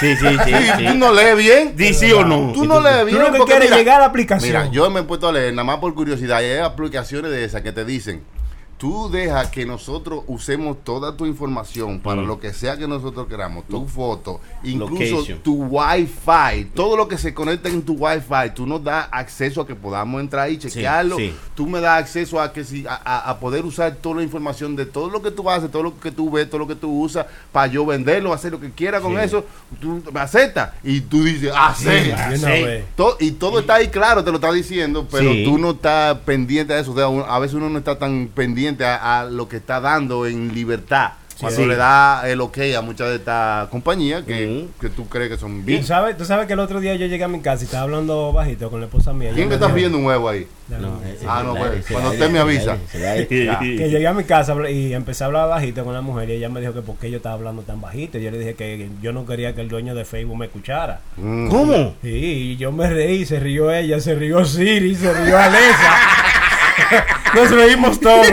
Sí, 0.00 0.16
sí, 0.16 0.26
sí. 0.44 0.52
Sí. 0.78 0.86
Tú 0.86 0.94
no 0.94 1.12
lees 1.12 1.36
bien. 1.36 1.76
Di 1.76 1.94
sí 1.94 2.12
o 2.12 2.24
no. 2.24 2.52
Tú 2.52 2.64
no 2.64 2.80
lees 2.80 3.06
bien. 3.06 3.18
Tú 3.18 3.24
lo 3.24 3.32
que 3.32 3.44
quieres 3.44 3.70
mira, 3.70 3.76
llegar 3.76 3.96
a 3.96 4.00
la 4.00 4.06
aplicación. 4.06 4.48
Mira, 4.48 4.70
yo 4.70 4.88
me 4.90 5.00
he 5.00 5.02
puesto 5.02 5.28
a 5.28 5.32
leer 5.32 5.52
nada 5.52 5.64
más 5.64 5.78
por 5.78 5.94
curiosidad. 5.94 6.40
Y 6.40 6.44
hay 6.44 6.58
aplicaciones 6.58 7.30
de 7.30 7.44
esas 7.44 7.62
que 7.62 7.72
te 7.72 7.84
dicen, 7.84 8.22
tú 8.82 9.08
dejas 9.08 9.46
que 9.46 9.64
nosotros 9.64 10.24
usemos 10.26 10.76
toda 10.82 11.16
tu 11.16 11.24
información 11.24 12.00
para 12.00 12.20
Mm. 12.22 12.26
lo 12.26 12.40
que 12.40 12.52
sea 12.52 12.76
que 12.76 12.88
nosotros 12.88 13.28
queramos, 13.28 13.62
tu 13.68 13.86
foto, 13.86 14.40
incluso 14.64 15.04
Location. 15.18 15.38
tu 15.38 15.54
wifi, 15.70 16.64
todo 16.74 16.96
lo 16.96 17.06
que 17.06 17.16
se 17.16 17.32
conecta 17.32 17.68
en 17.68 17.82
tu 17.82 17.92
wifi, 17.94 18.50
tú 18.56 18.66
nos 18.66 18.82
das 18.82 19.06
acceso 19.12 19.60
a 19.60 19.66
que 19.68 19.76
podamos 19.76 20.20
entrar 20.20 20.50
y 20.50 20.58
chequearlo. 20.58 21.16
sí. 21.16 21.32
Tú 21.54 21.68
me 21.68 21.80
das 21.80 22.00
acceso 22.02 22.40
a 22.40 22.52
que 22.52 22.64
si 22.64 22.84
a, 22.88 23.36
poder 23.38 23.64
usar 23.64 23.94
toda 23.94 24.16
la 24.16 24.22
información 24.24 24.74
de 24.74 24.84
todo 24.84 25.10
lo 25.10 25.22
que 25.22 25.30
tú 25.30 25.48
haces, 25.48 25.70
todo 25.70 25.84
lo 25.84 26.00
que 26.00 26.10
tú 26.10 26.28
ves, 26.28 26.48
todo 26.50 26.58
lo 26.58 26.66
que 26.66 26.74
tú 26.74 26.90
usas, 27.02 27.26
para 27.52 27.68
yo 27.68 27.86
venderlo, 27.86 28.32
hacer 28.32 28.50
lo 28.50 28.58
que 28.58 28.72
quiera 28.72 29.00
con 29.00 29.12
Sí. 29.12 29.18
eso, 29.22 29.44
tú 29.80 30.02
me 30.12 30.18
aceptas. 30.18 30.70
Y 30.82 31.02
tú 31.02 31.22
dices, 31.22 31.52
acepta. 31.54 32.30
De. 32.30 32.84
To- 32.96 33.16
y 33.20 33.30
todo 33.32 33.60
está 33.60 33.74
ahí 33.76 33.88
claro, 33.88 34.24
te 34.24 34.30
lo 34.32 34.38
está 34.38 34.50
diciendo, 34.50 35.06
pero 35.08 35.30
Sí. 35.30 35.44
tú 35.44 35.56
no 35.58 35.70
estás 35.70 36.18
pendiente 36.20 36.72
a 36.74 36.80
eso. 36.80 36.90
O 36.90 36.96
sea, 36.96 37.06
un- 37.06 37.22
a 37.28 37.38
veces 37.38 37.54
uno 37.54 37.68
no 37.70 37.78
está 37.78 37.96
tan 37.96 38.28
pendiente 38.34 38.71
a, 38.80 39.20
a 39.20 39.24
lo 39.24 39.48
que 39.48 39.56
está 39.56 39.80
dando 39.80 40.26
en 40.26 40.54
libertad. 40.54 41.12
Cuando 41.40 41.60
Sí. 41.62 41.66
le 41.66 41.74
da 41.74 42.28
el 42.28 42.40
ok 42.40 42.58
a 42.78 42.82
muchas 42.82 43.08
de 43.08 43.16
estas 43.16 43.66
compañías 43.68 44.22
que, 44.22 44.66
que 44.80 44.90
tú 44.90 45.08
crees 45.08 45.28
que 45.30 45.36
son 45.38 45.60
¿Tú 45.60 45.66
bien. 45.66 45.82
sabes, 45.84 46.16
tú 46.16 46.24
sabes 46.24 46.46
que 46.46 46.52
el 46.52 46.60
otro 46.60 46.78
día 46.78 46.94
yo 46.94 47.06
llegué 47.06 47.24
a 47.24 47.28
mi 47.28 47.40
casa 47.40 47.62
y 47.62 47.64
estaba 47.64 47.82
hablando 47.82 48.32
bajito 48.32 48.70
con 48.70 48.78
la 48.78 48.86
esposa 48.86 49.12
mía. 49.12 49.32
¿Quién 49.34 49.48
me 49.48 49.54
está 49.54 49.72
pidiendo 49.74 49.98
un 49.98 50.04
huevo 50.04 50.28
ahí? 50.28 50.46
No, 50.68 51.00
Ah, 51.26 51.42
no, 51.44 51.54
pues, 51.56 51.84
cuando 51.90 52.10
usted 52.10 52.30
me 52.30 52.38
avisa. 52.38 52.76
Que 52.92 53.88
llegué 53.90 54.06
a 54.06 54.12
mi 54.12 54.22
casa 54.22 54.54
y 54.70 54.92
empecé 54.92 55.24
a 55.24 55.28
hablar 55.28 55.48
bajito 55.48 55.82
con 55.84 55.94
la 55.94 56.00
mujer 56.02 56.28
y 56.30 56.34
ella 56.34 56.48
me 56.48 56.60
dijo 56.60 56.74
que 56.74 56.82
por 56.82 56.96
qué 56.96 57.10
yo 57.10 57.16
estaba 57.16 57.34
hablando 57.34 57.62
tan 57.62 57.80
bajito. 57.80 58.18
Y 58.18 58.22
yo 58.22 58.30
le 58.30 58.38
dije 58.38 58.54
que 58.54 58.88
yo 59.00 59.12
no 59.12 59.26
quería 59.26 59.52
que 59.54 59.62
el 59.62 59.68
dueño 59.68 59.96
de 59.96 60.04
Facebook 60.04 60.36
me 60.38 60.46
escuchara. 60.46 61.00
Mm. 61.16 61.48
¿Cómo? 61.48 61.94
Sí, 62.02 62.08
y 62.52 62.56
yo 62.56 62.70
me 62.70 62.88
reí, 62.88 63.24
se 63.26 63.40
rió 63.40 63.72
ella, 63.72 63.98
se 64.00 64.14
rió 64.14 64.44
Siri, 64.44 64.94
se 64.94 65.12
rió 65.12 65.36
Alexa. 65.38 65.90
Nos 67.34 67.50
reímos 67.50 68.00
todos. 68.00 68.26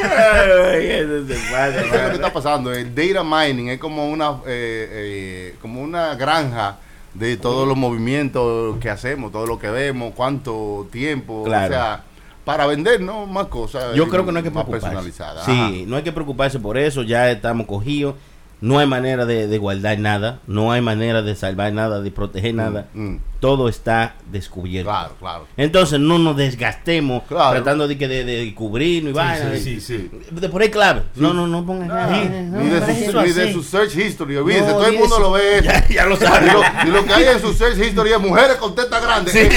Ay, 0.00 0.86
eso 0.90 1.26
se 1.26 1.34
pasa, 1.50 1.68
Eso 1.70 1.78
es 1.80 1.86
lo 1.86 1.96
mano. 1.96 2.08
que 2.10 2.14
está 2.16 2.32
pasando. 2.32 2.72
El 2.72 2.94
data 2.94 3.24
mining 3.24 3.68
es 3.70 3.78
como 3.78 4.08
una, 4.08 4.30
eh, 4.46 4.88
eh, 4.90 5.54
como 5.60 5.80
una 5.82 6.14
granja 6.14 6.76
de 7.14 7.36
todos 7.36 7.66
los 7.66 7.76
movimientos 7.76 8.76
que 8.78 8.90
hacemos, 8.90 9.32
todo 9.32 9.46
lo 9.46 9.58
que 9.58 9.70
vemos, 9.70 10.12
cuánto 10.14 10.86
tiempo, 10.92 11.44
Claro. 11.44 11.66
o 11.66 11.68
sea, 11.68 12.02
para 12.44 12.66
vender, 12.66 13.00
¿no? 13.00 13.26
Más 13.26 13.46
cosas. 13.46 13.94
Yo 13.94 14.08
creo 14.08 14.24
que 14.24 14.32
no 14.32 14.38
hay 14.38 14.44
que 14.44 14.50
más 14.50 14.64
preocuparse. 14.64 14.86
personalizadas. 14.94 15.44
Sí, 15.46 15.84
no 15.88 15.96
hay 15.96 16.02
que 16.02 16.12
preocuparse 16.12 16.58
por 16.60 16.76
eso, 16.76 17.02
ya 17.02 17.30
estamos 17.30 17.66
cogidos. 17.66 18.14
No 18.60 18.78
hay 18.78 18.86
manera 18.86 19.26
de, 19.26 19.46
de 19.48 19.58
guardar 19.58 19.98
nada, 19.98 20.38
no 20.46 20.72
hay 20.72 20.80
manera 20.80 21.20
de 21.22 21.34
salvar 21.36 21.72
nada, 21.74 22.00
de 22.00 22.10
proteger 22.10 22.54
nada. 22.54 22.86
Mm, 22.94 23.16
Todo 23.38 23.68
está 23.68 24.14
descubierto. 24.32 24.88
claro, 24.90 25.14
claro. 25.20 25.46
Entonces 25.58 26.00
no 26.00 26.18
nos 26.18 26.38
desgastemos 26.38 27.24
Claro. 27.28 27.50
tratando 27.56 27.86
de, 27.86 27.98
que 27.98 28.08
de, 28.08 28.24
de 28.24 28.54
cubrirnos 28.54 29.10
y 29.10 29.14
vaina. 29.14 29.56
Sí, 29.58 29.78
sí. 29.80 30.10
De 30.30 30.48
por 30.48 30.62
ahí 30.62 30.70
clave. 30.70 31.02
No, 31.16 31.34
no, 31.34 31.46
no 31.46 31.66
pongan 31.66 31.88
nada. 31.88 32.16
No, 32.16 32.60
Ni 32.62 32.70
de, 32.70 32.80
su, 32.80 32.90
eso 33.10 33.22
ni 33.22 33.32
de 33.32 33.42
así. 33.44 33.52
su 33.52 33.62
search 33.62 33.94
history, 33.94 34.36
olvídese, 34.36 34.68
No, 34.68 34.72
todo 34.72 34.86
el 34.86 34.92
mundo 34.98 35.14
eso. 35.16 35.20
lo 35.20 35.32
ve. 35.32 35.60
Ya, 35.62 35.86
ya 35.88 36.06
lo 36.06 36.16
sabe. 36.16 36.46
Y 36.46 36.50
lo, 36.50 36.62
y 36.88 36.92
lo 36.92 37.04
que 37.04 37.12
hay 37.12 37.24
en 37.26 37.40
su 37.42 37.52
search 37.52 37.78
history 37.78 38.12
es 38.12 38.20
mujeres 38.20 38.56
con 38.56 38.74
teta 38.74 39.00
grande. 39.00 39.30
Sí. 39.32 39.38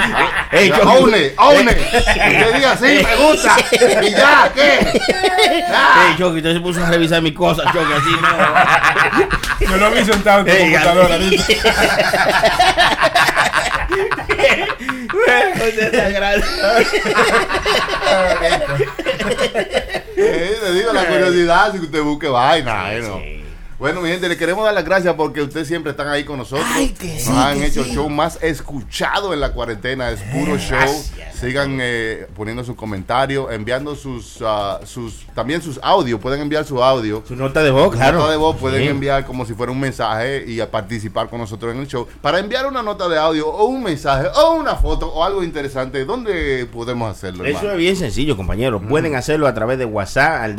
Ey, 0.52 0.68
yo- 0.68 0.82
Own 0.88 1.08
it, 1.14 1.32
own 1.38 1.68
it. 1.68 1.76
Usted 1.78 2.54
diga 2.54 2.76
sí, 2.76 3.02
me 3.02 3.16
gusta. 3.26 3.56
Y 4.06 4.10
ya, 4.10 4.52
¿qué? 4.54 5.00
Ya. 5.68 6.14
Choki, 6.18 6.36
usted 6.36 6.52
se 6.52 6.60
puso 6.60 6.84
a 6.84 6.90
revisar 6.90 7.22
mis 7.22 7.32
cosas, 7.32 7.64
Choki, 7.72 7.92
así 7.92 8.10
no. 8.30 9.70
Yo 9.70 9.76
no 9.76 9.90
vi 9.94 10.04
sentado 10.04 10.40
en 10.40 10.46
tu 10.46 10.52
Ey, 10.52 10.72
computadora. 10.72 11.16
Eh, 20.18 20.56
le 20.62 20.72
digo 20.72 20.92
la 20.92 21.04
curiosidad 21.06 21.72
si 21.72 21.78
usted 21.80 22.02
busque 22.02 22.28
vaina. 22.28 22.92
eh, 22.94 23.00
no. 23.02 23.45
Bueno, 23.78 24.00
mi 24.00 24.08
gente, 24.08 24.26
le 24.26 24.38
queremos 24.38 24.64
dar 24.64 24.72
las 24.72 24.86
gracias 24.86 25.14
porque 25.16 25.42
ustedes 25.42 25.68
siempre 25.68 25.90
están 25.90 26.08
ahí 26.08 26.24
con 26.24 26.38
nosotros. 26.38 26.66
Ay, 26.72 26.94
que 26.98 27.12
Nos 27.12 27.22
sí, 27.24 27.30
han 27.34 27.58
que 27.60 27.66
hecho 27.66 27.84
sí. 27.84 27.90
el 27.90 27.94
show 27.96 28.08
más 28.08 28.38
escuchado 28.42 29.34
en 29.34 29.40
la 29.40 29.52
cuarentena. 29.52 30.10
Es 30.10 30.20
puro 30.22 30.56
show. 30.56 30.78
gracias. 30.78 31.36
Sigan 31.36 31.76
eh, 31.82 32.26
poniendo 32.34 32.64
sus 32.64 32.74
comentarios, 32.74 33.52
enviando 33.52 33.94
sus, 33.94 34.38
ah, 34.40 34.80
sus, 34.84 35.26
también 35.34 35.60
sus 35.60 35.78
audios. 35.82 36.18
Pueden 36.20 36.40
enviar 36.40 36.64
su 36.64 36.82
audio. 36.82 37.22
Su 37.28 37.36
nota 37.36 37.62
de 37.62 37.70
voz, 37.70 37.94
claro. 37.94 38.20
Nota 38.20 38.30
de 38.30 38.38
voz 38.38 38.56
pueden 38.56 38.80
Sí. 38.82 38.88
enviar 38.88 39.26
como 39.26 39.44
si 39.44 39.52
fuera 39.52 39.70
un 39.70 39.78
mensaje 39.80 40.44
y 40.48 40.58
a 40.60 40.70
participar 40.70 41.28
con 41.28 41.38
nosotros 41.40 41.74
en 41.74 41.80
el 41.80 41.86
show. 41.86 42.06
Para 42.22 42.38
enviar 42.38 42.66
una 42.66 42.82
nota 42.82 43.06
de 43.10 43.18
audio 43.18 43.46
o 43.46 43.66
un 43.66 43.82
mensaje 43.82 44.28
o 44.34 44.54
una 44.54 44.76
foto 44.76 45.08
o 45.12 45.22
algo 45.22 45.44
interesante, 45.44 46.06
¿dónde 46.06 46.66
podemos 46.72 47.10
hacerlo? 47.10 47.44
Eso 47.44 47.58
hermano? 47.58 47.72
es 47.72 47.78
bien 47.78 47.96
sencillo, 47.96 48.38
compañeros. 48.38 48.80
Pueden 48.88 49.14
hacerlo 49.16 49.46
a 49.46 49.52
través 49.52 49.76
de 49.76 49.84
WhatsApp 49.84 50.40
al 50.40 50.56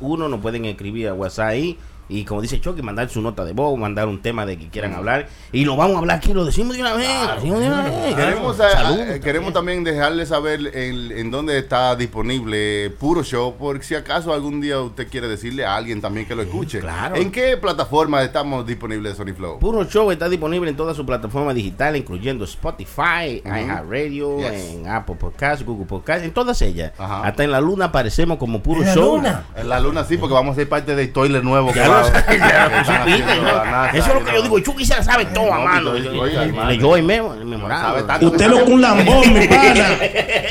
201-781-5161. 0.00 0.28
Nos 0.30 0.40
pueden 0.40 0.64
escribir 0.64 1.08
a 1.08 1.14
WhatsApp 1.14 1.48
ahí. 1.48 1.78
Y 2.10 2.24
como 2.24 2.42
dice 2.42 2.60
Chucky, 2.60 2.82
mandar 2.82 3.08
su 3.08 3.22
nota 3.22 3.44
de 3.44 3.52
voz, 3.52 3.78
mandar 3.78 4.08
un 4.08 4.20
tema 4.20 4.44
de 4.44 4.58
que 4.58 4.68
quieran 4.68 4.94
hablar. 4.94 5.28
Y 5.52 5.64
lo 5.64 5.76
vamos 5.76 5.96
a 5.96 5.98
hablar 6.00 6.16
aquí, 6.18 6.32
lo 6.34 6.44
decimos 6.44 6.74
de 6.74 6.82
una 6.82 6.94
vez. 6.94 7.08
lo 7.28 7.34
decimos 7.36 7.60
de 7.60 7.66
una 7.68 7.82
vez. 7.82 8.14
Queremos, 8.16 8.56
Claro. 8.56 8.74
a- 8.78 8.82
Salud. 8.82 9.00
a- 9.12 9.20
queremos 9.20 9.52
también 9.52 9.84
dejarles 9.84 10.28
saber 10.28 10.76
en, 10.76 11.12
en 11.12 11.30
dónde 11.30 11.56
está 11.58 11.94
disponible 11.96 12.90
Puro 12.98 13.22
Show, 13.22 13.54
por 13.56 13.82
si 13.84 13.94
acaso 13.94 14.32
algún 14.34 14.60
día 14.60 14.80
usted 14.80 15.08
quiere 15.08 15.28
decirle 15.28 15.64
a 15.64 15.76
alguien 15.76 16.00
también 16.00 16.26
que 16.26 16.34
lo 16.34 16.42
escuche. 16.42 16.80
claro. 16.80 17.16
¿En 17.16 17.30
qué 17.30 17.56
plataforma 17.56 18.22
estamos 18.22 18.66
disponibles 18.66 19.16
de 19.16 19.24
Sony 19.24 19.34
Flow? 19.34 19.58
Puro 19.60 19.84
Show 19.84 20.10
está 20.10 20.28
disponible 20.28 20.68
en 20.70 20.76
todas 20.76 20.96
sus 20.96 21.06
plataformas 21.06 21.54
digitales, 21.54 22.00
incluyendo 22.00 22.44
Spotify, 22.44 23.40
iHeartRadio, 23.44 24.38
Yes. 24.38 24.70
en 24.74 24.88
Apple 24.88 25.16
Podcasts, 25.16 25.64
Google 25.64 25.86
Podcasts, 25.86 26.24
en 26.24 26.32
todas 26.32 26.60
ellas. 26.62 26.92
Ajá. 26.98 27.22
Hasta 27.26 27.44
en 27.44 27.50
la 27.50 27.60
luna 27.60 27.86
aparecemos 27.86 28.38
como 28.38 28.62
Puro 28.62 28.80
¿En 28.80 28.88
la 28.88 28.94
Show. 28.94 29.16
luna? 29.16 29.44
En 29.56 29.68
la 29.68 29.80
luna 29.80 30.04
sí, 30.04 30.16
porque 30.16 30.34
vamos 30.34 30.52
a 30.52 30.54
ser 30.56 30.68
parte 30.68 30.94
del 30.94 31.12
toiler 31.12 31.44
nuevo 31.44 31.72
que 31.72 31.80
Eso 33.94 34.08
es 34.08 34.14
lo 34.14 34.20
y 34.20 34.24
que 34.24 34.32
yo 34.34 34.42
digo. 34.42 34.58
Chucky 34.60 34.84
se 34.84 34.94
la 34.96 35.02
sabe 35.02 35.24
todo, 35.26 35.46
No, 35.46 35.60
mano. 35.60 35.92
Tito, 35.94 36.20
oiga, 36.20 36.44
hermano. 36.44 36.70
Leyó 36.70 36.96
el 36.96 37.02
memo, 37.02 37.34
el 37.34 37.44
memorado. 37.44 37.82
Sabe 37.82 38.02
tanto 38.04 38.26
Usted 38.26 38.48
lo 38.48 38.64
con 38.64 38.72
un 38.74 38.80
lambón, 38.80 39.32
mi 39.32 39.46
pana. 39.46 39.88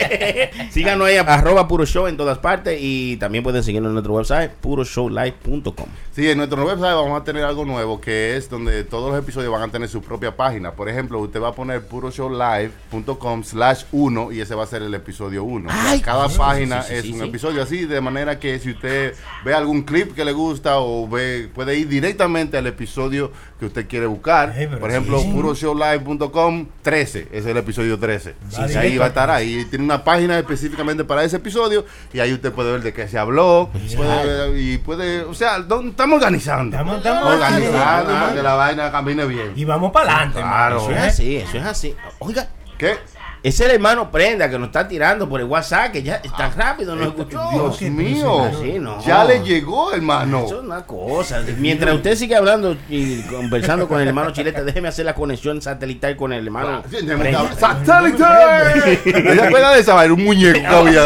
Síganos 0.71 1.07
ahí, 1.07 1.17
arroba 1.17 1.67
Puro 1.67 1.85
Show 1.85 2.07
en 2.07 2.17
todas 2.17 2.37
partes. 2.37 2.77
Y 2.81 3.17
también 3.17 3.43
pueden 3.43 3.63
seguirnos 3.63 3.89
en 3.89 3.93
nuestro 3.93 4.13
website, 4.13 4.51
puroshowlive.com. 4.51 5.87
Sí, 6.11 6.29
en 6.29 6.37
nuestro 6.37 6.65
website 6.65 6.95
vamos 6.95 7.21
a 7.21 7.23
tener 7.23 7.43
algo 7.43 7.63
nuevo 7.65 8.01
que 8.01 8.35
es 8.35 8.49
donde 8.49 8.83
todos 8.83 9.11
los 9.11 9.19
episodios 9.19 9.51
van 9.51 9.63
a 9.63 9.67
tener 9.69 9.87
su 9.87 10.01
propia 10.01 10.35
página. 10.35 10.71
Por 10.71 10.89
ejemplo, 10.89 11.19
usted 11.19 11.41
va 11.41 11.49
a 11.49 11.53
poner 11.53 11.81
puroshowlive.com 11.87 13.43
slash 13.43 13.83
1 13.91 14.31
y 14.31 14.41
ese 14.41 14.55
va 14.55 14.63
a 14.63 14.67
ser 14.67 14.81
el 14.81 14.93
episodio 14.93 15.43
1. 15.43 15.69
Ay, 15.71 16.01
Cada 16.01 16.27
página 16.29 16.81
sí, 16.81 16.89
sí, 16.89 16.93
es 16.95 17.01
sí, 17.03 17.11
un 17.13 17.19
sí. 17.19 17.25
episodio 17.25 17.63
así, 17.63 17.85
de 17.85 18.01
manera 18.01 18.39
que 18.39 18.59
si 18.59 18.71
usted 18.71 19.13
ve 19.45 19.53
algún 19.53 19.83
clip 19.83 20.13
que 20.13 20.25
le 20.25 20.33
gusta 20.33 20.79
o 20.79 21.07
ve, 21.07 21.38
puede 21.47 21.77
ir 21.77 21.87
directamente 21.87 22.57
al 22.57 22.67
episodio 22.67 23.31
que 23.59 23.65
usted 23.65 23.87
quiere 23.87 24.05
buscar. 24.05 24.53
Por 24.79 24.89
ejemplo, 24.89 25.19
sí. 25.19 25.29
puroshowlive.com 25.31 26.67
13, 26.81 27.19
ese 27.19 27.37
es 27.37 27.45
el 27.45 27.57
episodio 27.57 27.97
13. 27.97 28.35
Va 28.57 28.71
Y 28.71 28.75
ahí 28.75 28.97
va 28.97 29.05
a 29.05 29.07
estar 29.09 29.29
ahí. 29.29 29.65
Tiene 29.69 29.85
una 29.85 30.03
página 30.03 30.37
específicamente 30.37 31.03
para 31.03 31.23
ese 31.23 31.37
episodio 31.37 31.85
y 32.13 32.19
ahí 32.19 32.33
usted 32.33 32.51
puede 32.51 32.71
ver 32.71 32.81
de 32.81 32.93
qué 32.93 33.07
se 33.07 33.17
habló. 33.17 33.69
Puede 33.95 34.61
y 34.61 34.77
puede, 34.77 35.21
o 35.21 35.33
sea, 35.33 35.59
don- 35.59 35.89
estamos 35.89 36.17
organizando. 36.17 36.75
Estamos- 36.75 36.97
estamos 36.97 37.33
organizando 37.33 38.11
para 38.13 38.33
que 38.33 38.43
la 38.43 38.53
vaina 38.55 38.91
camine 38.91 39.25
bien. 39.25 39.53
Y 39.55 39.65
vamos 39.65 39.91
para 39.91 40.11
adelante, 40.15 40.39
Claro. 40.39 40.77
Eso 40.77 40.91
es 40.91 40.97
así, 40.99 41.35
eso 41.37 41.57
es 41.57 41.65
así. 41.65 41.95
Oiga, 42.19 42.47
¿Qué? 42.77 42.95
Ese 43.41 43.63
es 43.63 43.69
el 43.69 43.75
hermano 43.75 44.11
Prenda 44.11 44.49
que 44.49 44.59
nos 44.59 44.67
está 44.67 44.87
tirando 44.87 45.29
por 45.29 45.39
el 45.39 45.47
WhatsApp, 45.47 45.91
que 45.91 46.03
ya 46.03 46.21
tan 46.37 46.53
rápido 46.55 46.95
nos 46.95 47.07
escuchó. 47.07 47.39
Ah, 47.39 47.51
Dios 47.53 47.81
mío. 47.81 48.51
Sí, 48.61 48.77
no. 48.79 49.01
Ya 49.05 49.23
le 49.23 49.41
llegó, 49.43 49.93
hermano. 49.93 50.45
Eso 50.45 50.59
es 50.59 50.63
una 50.65 50.85
cosa. 50.85 51.41
Mientras 51.57 51.95
usted 51.95 52.15
sigue 52.15 52.35
hablando 52.35 52.75
y 52.89 53.21
conversando 53.23 53.87
con 53.87 54.01
el 54.01 54.07
hermano 54.07 54.31
Chilete, 54.31 54.63
déjeme 54.63 54.89
hacer 54.89 55.05
la 55.05 55.15
conexión 55.15 55.61
satelital 55.61 56.17
con 56.17 56.33
el 56.33 56.45
hermano. 56.45 56.83
Prenda. 56.83 57.49
¡Satélite! 57.55 58.97
¿Te 59.03 59.41
acuerdas 59.41 59.75
de 59.75 59.79
esa? 59.81 59.95
Un 60.11 60.23
muñeco 60.23 60.59
que 60.59 60.67
había. 60.67 61.03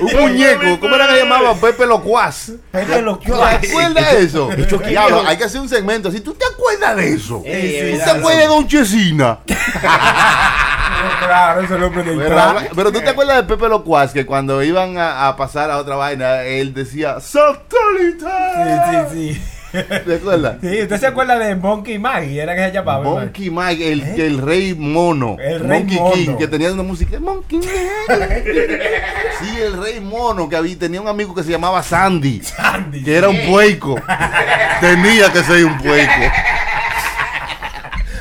Un 0.00 0.20
muñeco. 0.20 0.80
¿Cómo 0.80 0.94
era 0.94 1.08
que 1.08 1.18
llamaba? 1.18 1.54
Pepe 1.54 1.86
Locuaz. 1.86 2.52
Pepe 2.70 3.02
lo 3.02 3.18
¿Te 3.18 3.32
acuerdas 3.32 4.12
de 4.12 4.22
eso? 4.22 4.50
Diablo, 4.86 5.22
hay 5.26 5.36
que 5.36 5.44
hacer 5.44 5.60
un 5.60 5.68
segmento 5.68 6.08
así. 6.08 6.20
¿Tú 6.20 6.34
te 6.34 6.44
acuerdas 6.44 6.96
de 6.96 7.14
eso? 7.14 7.42
Eh, 7.44 7.98
¿Tú 7.98 8.04
te 8.04 8.10
acuerdas 8.10 8.42
de 8.42 8.46
Don 8.48 8.68
Chesina? 8.68 9.38
Claro, 11.26 11.60
es 11.62 11.68
que 11.68 11.76
Pero, 12.16 12.40
habla- 12.40 12.68
pero 12.74 12.92
tú 12.92 13.00
te 13.00 13.10
acuerdas 13.10 13.36
de 13.36 13.42
Pepe 13.44 13.68
Locuaz 13.68 14.12
que 14.12 14.26
cuando 14.26 14.62
iban 14.62 14.98
a, 14.98 15.28
a 15.28 15.36
pasar 15.36 15.70
a 15.70 15.78
otra 15.78 15.96
vaina, 15.96 16.42
él 16.42 16.74
decía 16.74 17.20
¡Satélite! 17.20 18.26
Sí, 18.54 19.06
sí, 19.10 19.34
sí. 19.34 19.42
¿Te 19.72 20.16
acuerdas? 20.16 20.56
Sí, 20.60 20.82
¿usted 20.82 21.00
se 21.00 21.06
acuerda 21.06 21.38
de 21.38 21.56
Monkey 21.56 21.98
Maggie? 21.98 22.42
Era 22.42 22.54
que 22.54 22.60
se 22.66 22.72
llamaba. 22.72 23.02
Monkey 23.04 23.48
Mike, 23.48 23.92
el, 23.92 24.02
el 24.20 24.38
rey 24.42 24.74
mono. 24.74 25.36
El 25.40 25.60
rey 25.60 25.78
Monkey 25.80 25.98
mono. 25.98 26.12
King, 26.14 26.36
que 26.36 26.46
tenía 26.46 26.70
una 26.72 26.82
música. 26.82 27.18
Monkey 27.18 27.58
Mike. 27.58 29.02
sí, 29.40 29.58
el 29.62 29.82
rey 29.82 29.98
mono, 30.00 30.46
que 30.46 30.56
había, 30.56 30.78
tenía 30.78 31.00
un 31.00 31.08
amigo 31.08 31.34
que 31.34 31.42
se 31.42 31.50
llamaba 31.52 31.82
Sandy. 31.82 32.42
Sandy. 32.42 33.02
Que 33.02 33.16
era 33.16 33.30
un 33.30 33.40
puerco. 33.48 33.94
tenía 34.82 35.32
que 35.32 35.42
ser 35.42 35.64
un 35.64 35.78
puerco. 35.78 36.12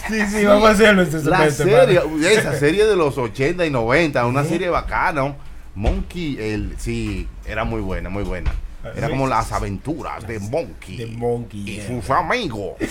Sí, 0.08 0.20
sí, 0.28 0.44
vamos 0.44 0.68
a 0.68 0.72
hacerlo 0.72 1.02
ese 1.02 1.22
La 1.24 1.50
serie, 1.50 1.96
hermano. 1.96 2.26
esa 2.26 2.58
serie 2.58 2.86
de 2.86 2.96
los 2.96 3.16
80 3.18 3.64
y 3.66 3.70
90, 3.70 4.24
una 4.26 4.44
serie 4.44 4.68
bacana. 4.68 5.34
Monkey, 5.74 6.38
el, 6.40 6.74
sí, 6.78 7.28
era 7.46 7.64
muy 7.64 7.80
buena, 7.80 8.08
muy 8.08 8.22
buena. 8.24 8.52
Era 8.94 9.08
como 9.08 9.26
las 9.26 9.50
aventuras 9.50 10.24
de 10.28 10.38
Monkey. 10.38 10.96
De 10.96 11.06
Monkey, 11.06 11.60
y 11.66 11.74
yeah. 11.76 11.86
sus 11.88 12.08
amigos. 12.10 12.74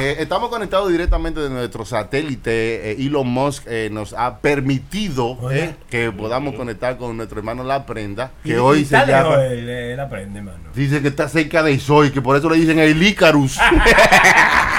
Eh, 0.00 0.16
estamos 0.18 0.50
conectados 0.50 0.90
directamente 0.90 1.40
de 1.40 1.48
nuestro 1.48 1.84
satélite. 1.84 2.90
Eh, 2.90 2.96
Elon 2.98 3.26
Musk 3.28 3.62
eh, 3.66 3.88
nos 3.92 4.12
ha 4.12 4.38
permitido 4.38 5.38
eh, 5.52 5.76
que 5.88 6.10
podamos 6.10 6.54
conectar 6.56 6.96
con 6.96 7.16
nuestro 7.16 7.38
hermano 7.38 7.62
La 7.62 7.86
Prenda, 7.86 8.32
Y- 8.42 8.48
que 8.48 8.54
y 8.54 8.58
hoy 8.58 8.78
se 8.84 8.96
está 8.96 9.06
lejos, 9.06 9.30
llama. 9.36 9.46
Él, 9.46 9.68
él 9.68 10.00
aprende, 10.00 10.42
mano. 10.42 10.58
Dice 10.74 11.00
que 11.00 11.08
está 11.08 11.28
cerca 11.28 11.62
de 11.62 11.78
Soy, 11.78 12.10
que 12.10 12.20
por 12.20 12.36
eso 12.36 12.50
le 12.50 12.56
dicen 12.56 12.78
el 12.80 13.00
Icarus. 13.02 13.58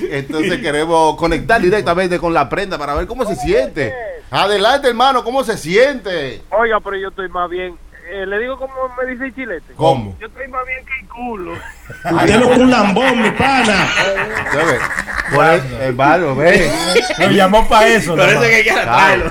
Entonces 0.00 0.60
queremos 0.60 1.16
conectar 1.16 1.60
directamente 1.60 2.18
con 2.18 2.32
la 2.32 2.48
prenda 2.48 2.78
para 2.78 2.94
ver 2.94 3.06
cómo 3.06 3.24
se 3.24 3.36
siente. 3.36 3.94
Adelante, 4.30 4.88
hermano, 4.88 5.24
¿cómo 5.24 5.42
se 5.42 5.56
siente? 5.56 6.42
Oiga, 6.50 6.80
pero 6.80 6.96
yo 6.96 7.08
estoy 7.08 7.28
más 7.28 7.48
bien. 7.48 7.76
Eh, 8.10 8.24
le 8.26 8.38
digo 8.38 8.56
como 8.58 8.72
me 8.96 9.10
dice 9.12 9.26
el 9.26 9.34
chilete. 9.34 9.72
¿Cómo? 9.76 10.16
Yo 10.18 10.26
estoy 10.28 10.48
más 10.48 10.64
bien 10.66 10.78
que 10.86 11.00
el 11.00 11.08
culo. 11.08 11.52
Usted 11.52 12.36
lo 12.40 12.48
con 12.48 12.60
un 12.62 12.70
lambón, 12.70 13.22
mi 13.22 13.30
pana. 13.32 13.86
Hermano, 15.80 16.34
ve. 16.36 16.70
Lo 17.18 17.30
llamó 17.30 17.68
para 17.68 17.86
eso. 17.88 18.16
Por 18.16 18.24
eso 18.24 18.34
nomás. 18.34 18.48
que 18.48 18.62
quiera 18.62 18.82
Claro. 18.82 19.30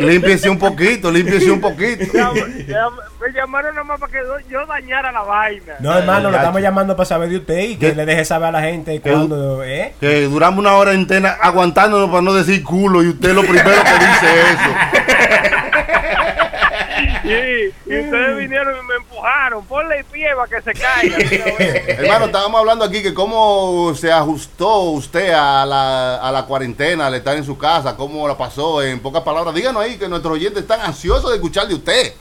Límpiese 0.00 0.50
un 0.50 0.58
poquito, 0.58 1.10
límpiese 1.10 1.50
un 1.50 1.60
poquito. 1.60 2.04
Ya- 2.12 2.32
ya- 2.66 2.88
me 3.20 3.32
llamaron 3.32 3.74
nada 3.74 3.84
más 3.84 3.98
para 4.00 4.12
que 4.12 4.18
yo 4.48 4.64
dañara 4.66 5.10
la 5.12 5.22
vaina. 5.22 5.74
No, 5.80 5.96
hermano, 5.96 6.30
lo 6.30 6.36
estamos 6.36 6.60
llamando 6.62 6.96
para 6.96 7.06
saber 7.06 7.28
de 7.28 7.36
usted 7.38 7.58
y 7.60 7.76
que 7.76 7.90
¿Qué? 7.90 7.94
le 7.94 8.06
deje 8.06 8.24
saber 8.24 8.48
a 8.48 8.52
la 8.52 8.60
gente 8.62 9.00
cuando, 9.00 9.62
¿eh? 9.64 9.94
Que 10.00 10.22
duramos 10.22 10.60
una 10.60 10.74
hora 10.74 10.92
entera 10.92 11.36
aguantándonos 11.40 12.08
para 12.10 12.22
no 12.22 12.32
decir 12.34 12.62
culo 12.62 13.02
y 13.02 13.08
usted 13.08 13.34
lo 13.34 13.42
primero 13.42 13.70
que 13.70 14.04
dice 14.04 14.40
eso. 14.52 15.17
Sí, 17.28 17.74
y 17.86 17.98
ustedes 18.04 18.36
vinieron 18.36 18.76
y 18.76 18.86
me 18.86 18.94
empujaron. 18.96 19.64
Ponle 19.66 19.98
el 19.98 20.04
pie 20.06 20.28
para 20.34 20.48
que 20.48 20.62
se 20.62 20.72
caiga. 20.72 21.16
Hermano, 21.88 22.26
estábamos 22.26 22.60
hablando 22.60 22.84
aquí 22.84 23.02
que 23.02 23.14
cómo 23.14 23.94
se 23.94 24.10
ajustó 24.10 24.80
usted 24.90 25.32
a 25.32 25.66
la, 25.66 26.16
a 26.16 26.32
la 26.32 26.44
cuarentena, 26.46 27.06
al 27.06 27.14
estar 27.14 27.36
en 27.36 27.44
su 27.44 27.58
casa, 27.58 27.96
cómo 27.96 28.26
la 28.26 28.36
pasó, 28.36 28.82
en 28.82 29.00
pocas 29.00 29.22
palabras. 29.22 29.54
Díganos 29.54 29.82
ahí 29.82 29.98
que 29.98 30.08
nuestros 30.08 30.34
oyentes 30.34 30.62
están 30.62 30.80
ansiosos 30.80 31.30
de 31.30 31.36
escuchar 31.36 31.68
de 31.68 31.74
usted. 31.74 32.14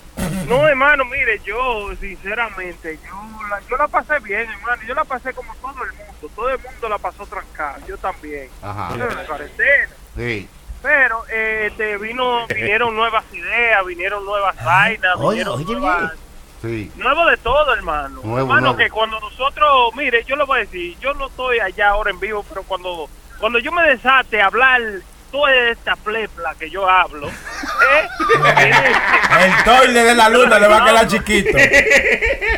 No, 0.48 0.68
hermano, 0.68 1.06
mire, 1.06 1.40
yo, 1.46 1.90
sinceramente, 2.00 2.98
yo 3.06 3.48
la, 3.50 3.60
yo 3.70 3.78
la 3.78 3.88
pasé 3.88 4.20
bien, 4.20 4.50
hermano. 4.50 4.82
Yo 4.88 4.94
la 4.94 5.04
pasé 5.04 5.34
como 5.34 5.54
todo 5.56 5.84
el 5.84 5.92
mundo. 5.94 6.32
Todo 6.36 6.50
el 6.50 6.60
mundo 6.60 6.90
la 6.90 6.98
pasó 6.98 7.26
trancada. 7.26 7.80
Yo 7.88 7.98
también. 7.98 8.50
Ajá. 8.62 8.96
Yo 8.98 9.04
en 9.06 9.16
la 9.16 9.26
cuarentena. 9.26 9.90
Sí. 10.16 10.50
Pero 10.82 11.24
eh, 11.30 11.68
este, 11.72 11.98
vino, 11.98 12.46
vinieron 12.56 12.96
nuevas 12.96 13.24
ideas, 13.34 13.86
vinieron 13.86 14.26
nuevas 14.26 14.56
vainas, 14.64 15.16
Oye, 15.18 15.40
vinieron 15.44 15.54
oye, 15.56 15.76
nuevas- 15.76 16.14
Sí. 16.62 16.92
Nuevo 16.96 17.26
de 17.28 17.38
todo, 17.38 17.72
hermano. 17.76 18.20
Nuevo, 18.24 18.40
hermano, 18.40 18.62
nuevo. 18.62 18.78
que 18.78 18.90
cuando 18.90 19.20
nosotros, 19.20 19.94
mire, 19.96 20.24
yo 20.24 20.36
le 20.36 20.44
voy 20.44 20.58
a 20.58 20.62
decir, 20.62 20.98
yo 21.00 21.14
no 21.14 21.28
estoy 21.28 21.60
allá 21.60 21.90
ahora 21.90 22.10
en 22.10 22.20
vivo, 22.20 22.44
pero 22.50 22.64
cuando, 22.64 23.08
cuando 23.40 23.60
yo 23.60 23.72
me 23.72 23.84
desate 23.84 24.42
a 24.42 24.48
hablar 24.48 24.82
toda 25.32 25.54
esta 25.70 25.96
plepla 25.98 26.56
que 26.58 26.72
yo 26.72 26.90
hablo, 26.90 27.28
¿eh? 27.30 28.08
El 29.40 29.64
toile 29.66 30.04
de 30.04 30.16
la 30.16 30.30
luna 30.30 30.58
le 30.58 30.68
va 30.68 30.78
a 30.82 30.86
quedar 30.86 31.08
chiquito. 31.08 31.58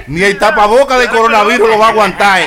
Ni 0.08 0.24
el 0.24 0.38
tapaboca 0.40 0.98
de 0.98 1.10
coronavirus 1.10 1.68
lo 1.70 1.78
va 1.78 1.88
a 1.88 1.90
aguantar. 1.90 2.42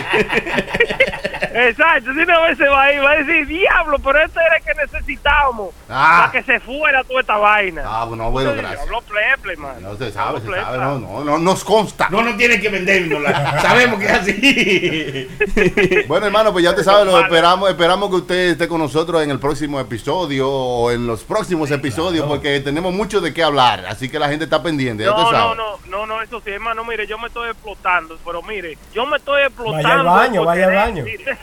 Exacto, 1.54 2.12
si 2.12 2.18
una 2.20 2.40
vez 2.40 2.58
se 2.58 2.68
va 2.68 2.82
a 2.84 2.92
ir, 2.92 3.04
va 3.04 3.10
a 3.12 3.16
decir, 3.16 3.46
diablo, 3.46 3.98
pero 3.98 4.18
este 4.22 4.40
era 4.40 4.56
el 4.56 4.62
que 4.64 4.74
necesitábamos 4.74 5.74
Ah. 5.88 6.28
para 6.30 6.32
que 6.32 6.42
se 6.52 6.60
fuera 6.60 7.04
toda 7.04 7.20
esta 7.20 7.36
vaina. 7.36 7.82
Ah, 7.84 8.04
bueno, 8.04 8.30
bueno, 8.30 8.50
Entonces, 8.50 8.70
gracias. 8.78 8.86
Habló 8.88 9.02
pleple, 9.02 9.56
man. 9.56 9.82
No 9.82 9.96
se 9.96 10.10
sabe, 10.12 10.40
se 10.40 10.46
sabe, 10.46 10.78
no, 10.78 10.98
no, 10.98 11.24
no 11.24 11.38
nos 11.38 11.64
consta. 11.64 12.08
No, 12.10 12.22
no 12.22 12.34
tiene 12.36 12.60
que 12.60 12.68
vendérnosla. 12.68 13.60
Sabemos 13.62 13.98
que 14.00 14.06
es 14.06 14.12
así. 14.12 15.28
Bueno, 16.08 16.26
hermano, 16.26 16.52
pues 16.52 16.64
ya 16.64 16.74
te 16.74 16.82
sabes, 16.84 17.06
lo 17.06 17.18
esperamos, 17.18 17.68
esperamos 17.70 18.10
que 18.10 18.16
usted 18.16 18.50
esté 18.50 18.68
con 18.68 18.78
nosotros 18.80 19.22
en 19.22 19.30
el 19.30 19.38
próximo 19.38 19.78
episodio 19.80 20.48
o 20.50 20.90
en 20.90 21.06
los 21.06 21.22
próximos 21.24 21.70
episodios, 21.70 22.26
porque 22.26 22.60
tenemos 22.60 22.92
mucho 22.92 23.20
de 23.20 23.32
qué 23.32 23.42
hablar, 23.42 23.84
así 23.86 24.08
que 24.08 24.18
la 24.18 24.28
gente 24.28 24.44
está 24.44 24.62
pendiente, 24.62 25.04
ya 25.04 25.10
te 25.10 25.16
No, 25.16 25.30
no, 25.32 25.38
sabes. 25.38 25.56
no, 25.56 25.78
no, 25.86 26.06
no, 26.06 26.22
eso 26.22 26.40
sí, 26.44 26.50
hermano, 26.50 26.84
mire, 26.84 27.06
yo 27.06 27.18
me 27.18 27.28
estoy 27.28 27.50
explotando, 27.50 28.18
pero 28.24 28.42
mire, 28.42 28.76
yo 28.94 29.06
me 29.06 29.16
estoy 29.16 29.42
explotando. 29.42 29.82
Vaya 29.82 29.94
al 30.00 30.04
baño, 30.06 30.44
vaya 30.44 30.66
al 30.66 30.74
baño. 30.74 31.04
mire. 31.04 31.36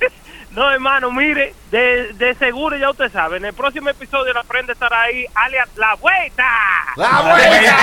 No, 0.54 0.70
hermano, 0.70 1.10
mire, 1.10 1.52
de, 1.72 2.12
de 2.12 2.32
seguro 2.36 2.76
ya 2.76 2.88
usted 2.88 3.10
sabe, 3.10 3.38
en 3.38 3.44
el 3.44 3.52
próximo 3.54 3.88
episodio 3.88 4.32
la 4.32 4.44
prenda 4.44 4.72
estará 4.72 5.02
ahí, 5.02 5.26
alias 5.34 5.68
La 5.74 5.96
Vuelta. 5.96 6.44
¡La 6.94 7.20
vuelta! 7.22 7.76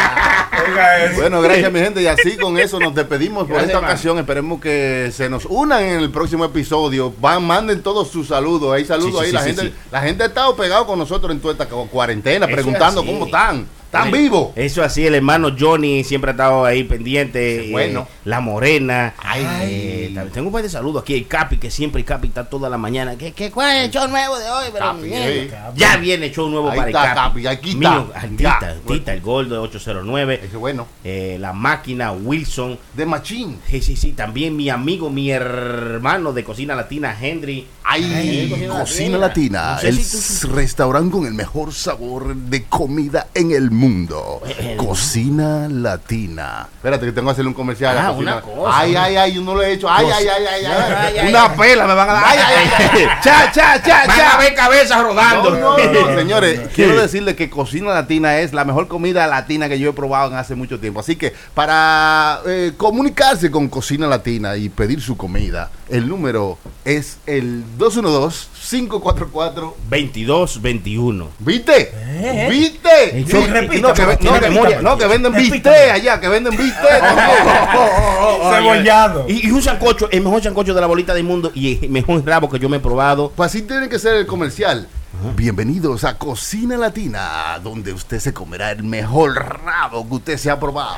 Bueno, 1.16 1.40
gracias 1.40 1.72
mi 1.72 1.80
gente 1.80 2.02
y 2.02 2.06
así 2.06 2.36
con 2.36 2.58
eso 2.58 2.78
nos 2.78 2.94
despedimos 2.94 3.44
por 3.44 3.54
Gracias, 3.56 3.70
esta 3.74 3.78
ocasión. 3.86 4.18
Esperemos 4.18 4.60
que 4.60 5.10
se 5.12 5.28
nos 5.28 5.44
unan 5.46 5.82
en 5.82 6.00
el 6.00 6.10
próximo 6.10 6.44
episodio. 6.44 7.12
Van, 7.18 7.42
manden 7.44 7.82
todos 7.82 8.10
sus 8.10 8.28
saludos. 8.28 8.74
Hay 8.74 8.84
saludos 8.84 9.20
Sí, 9.20 9.24
ahí. 9.24 9.30
sí, 9.30 9.32
la, 9.32 9.40
sí, 9.40 9.46
gente, 9.48 9.62
sí. 9.62 9.74
la 9.90 10.00
gente 10.02 10.22
ha 10.22 10.26
estado 10.26 10.54
pegado 10.56 10.86
con 10.86 10.98
nosotros 10.98 11.32
en 11.32 11.40
toda 11.40 11.52
esta 11.52 11.66
cu- 11.66 11.88
cuarentena, 11.88 12.46
Eso 12.46 12.54
preguntando 12.54 13.04
cómo 13.04 13.24
están. 13.26 13.66
¿Están 13.92 14.12
vivos? 14.12 14.50
Eso 14.54 14.84
así, 14.84 15.04
el 15.04 15.16
hermano 15.16 15.50
Johnny 15.58 16.04
siempre 16.04 16.30
ha 16.30 16.34
estado 16.34 16.64
ahí 16.64 16.84
pendiente. 16.84 17.64
Sí, 17.64 17.72
bueno. 17.72 18.06
eh, 18.08 18.12
la 18.24 18.40
Morena. 18.40 19.14
Ay. 19.18 19.44
Eh, 19.62 20.10
también 20.14 20.32
tengo 20.32 20.46
un 20.46 20.52
par 20.52 20.62
de 20.62 20.68
saludos 20.68 21.02
aquí. 21.02 21.14
El 21.14 21.26
Capi, 21.26 21.56
que 21.56 21.72
siempre 21.72 21.98
el 22.00 22.04
Capi 22.06 22.28
está 22.28 22.48
toda 22.48 22.70
la 22.70 22.78
mañana. 22.78 23.16
¿Qué, 23.16 23.32
qué, 23.32 23.50
¿Cuál 23.50 23.76
es 23.78 23.84
el 23.86 23.90
show 23.90 24.06
nuevo 24.06 24.38
de 24.38 24.48
hoy? 24.48 24.66
Pero, 24.72 24.84
Capi, 24.84 25.02
bien. 25.02 25.22
eh. 25.24 25.50
Ya 25.74 25.96
viene 25.96 26.26
el 26.26 26.32
show 26.32 26.48
nuevo 26.48 26.70
Ahí 26.70 26.76
para 26.78 26.88
está, 26.90 27.02
el 27.08 27.14
Capi. 27.16 27.42
Capi, 27.42 27.46
aquí 27.48 27.70
está. 27.72 28.06
Ah, 28.14 28.26
Tita. 28.28 28.74
Tita, 28.86 29.12
el 29.12 29.20
Gordo 29.22 29.54
de 29.56 29.60
809. 29.60 30.34
Ese 30.36 30.46
es 30.46 30.54
bueno. 30.54 30.86
eh, 31.02 31.36
la 31.40 31.52
máquina 31.52 32.12
Wilson. 32.12 32.78
De 32.94 33.06
Machín. 33.06 33.58
Sí, 33.68 33.82
sí, 33.82 33.96
sí. 33.96 34.12
También 34.12 34.56
mi 34.56 34.70
amigo, 34.70 35.10
mi 35.10 35.32
hermano 35.32 36.32
de 36.32 36.44
Cocina 36.44 36.76
Latina, 36.76 37.16
Henry. 37.20 37.66
Ay, 37.92 38.48
Cocina 38.50 38.78
Cocina 38.80 39.18
Latina. 39.18 39.60
Latina, 39.60 39.72
No 39.74 39.78
sé 39.80 39.88
el 39.88 39.96
si 40.04 40.10
tú- 40.12 40.18
s- 40.18 40.46
restaurante 40.46 41.10
con 41.10 41.26
el 41.26 41.34
mejor 41.34 41.72
sabor 41.74 42.34
de 42.36 42.64
comida 42.64 43.26
en 43.34 43.50
el 43.50 43.70
mundo. 43.70 44.40
Cocina 44.76 45.66
Latina. 45.68 46.68
Espérate 46.76 47.06
que 47.06 47.12
tengo 47.12 47.26
que 47.28 47.32
hacerle 47.32 47.48
un 47.48 47.54
comercial. 47.54 47.96
a 47.98 48.08
Ah, 48.08 48.12
Cocina- 48.12 48.32
una 48.36 48.40
cosa. 48.42 48.78
Ay, 48.78 48.94
ay, 48.96 49.16
ay, 49.16 49.32
yo 49.34 49.42
no 49.42 49.54
lo 49.54 49.62
he 49.62 49.72
hecho. 49.72 49.88
Ay, 49.90 50.06
ay, 50.06 50.26
ay, 50.28 50.44
ay, 50.64 51.18
ay. 51.18 51.28
Una 51.28 51.54
pela 51.54 51.86
me 51.86 51.94
van 51.94 52.10
a 52.10 52.12
dar. 52.12 52.24
Ay, 52.26 52.38
ay, 52.38 52.70
ay. 52.78 53.06
Cha, 53.22 53.50
cha, 53.52 53.82
cha, 53.82 54.06
Van 54.06 54.16
cha. 54.16 54.34
a 54.34 54.38
ver 54.38 54.54
cabezas 54.54 55.02
rodando. 55.02 55.50
No, 55.50 55.76
no, 55.78 55.92
no, 56.10 56.14
señores, 56.18 56.60
quiero 56.74 57.00
decirles 57.00 57.34
que 57.34 57.50
Cocina 57.50 57.92
Latina 57.92 58.38
es 58.38 58.52
la 58.52 58.64
mejor 58.64 58.88
comida 58.88 59.26
latina 59.26 59.68
que 59.68 59.78
yo 59.78 59.90
he 59.90 59.92
probado 59.92 60.30
en 60.30 60.36
hace 60.36 60.54
mucho 60.54 60.78
tiempo. 60.78 61.00
Así 61.00 61.16
que 61.16 61.32
para 61.54 62.40
eh, 62.46 62.72
comunicarse 62.76 63.50
con 63.50 63.68
Cocina 63.68 64.06
Latina 64.06 64.56
y 64.56 64.68
pedir 64.68 65.00
su 65.00 65.16
comida, 65.16 65.70
el 65.90 66.08
número 66.08 66.58
es 66.84 67.18
el 67.26 67.64
212-544. 67.78 69.74
22-21. 69.90 71.26
¿Viste? 71.40 71.92
¿Eh? 71.94 72.48
¿Viste? 72.50 73.24
Sí, 73.26 73.46
repita, 73.46 73.88
no, 73.88 73.94
que, 73.94 74.02
no, 74.02 74.16
que- 74.64 74.76
no, 74.82 74.98
que 74.98 75.06
venden 75.06 75.32
bistec 75.34 75.66
allá, 75.92 76.20
que 76.20 76.28
venden 76.28 76.56
bistec. 76.56 77.02
Cebollado. 78.54 79.26
Y, 79.28 79.46
y 79.46 79.50
un 79.50 79.62
sancocho, 79.62 80.08
el 80.10 80.22
mejor 80.22 80.42
sancocho 80.42 80.74
de 80.74 80.80
la 80.80 80.86
bolita 80.86 81.14
del 81.14 81.24
mundo 81.24 81.50
y 81.54 81.84
el 81.84 81.90
mejor 81.90 82.24
rabo 82.26 82.48
que 82.48 82.58
yo 82.58 82.68
me 82.68 82.76
he 82.78 82.80
probado. 82.80 83.32
Pues 83.34 83.50
así 83.50 83.62
tiene 83.62 83.88
que 83.88 83.98
ser 83.98 84.14
el 84.16 84.26
comercial. 84.26 84.88
Bienvenidos 85.36 86.04
a 86.04 86.16
Cocina 86.16 86.78
Latina, 86.78 87.58
donde 87.62 87.92
usted 87.92 88.18
se 88.18 88.32
comerá 88.32 88.70
el 88.70 88.82
mejor 88.84 89.34
rabo 89.64 90.08
que 90.08 90.14
usted 90.14 90.36
se 90.38 90.50
ha 90.50 90.58
probado. 90.58 90.96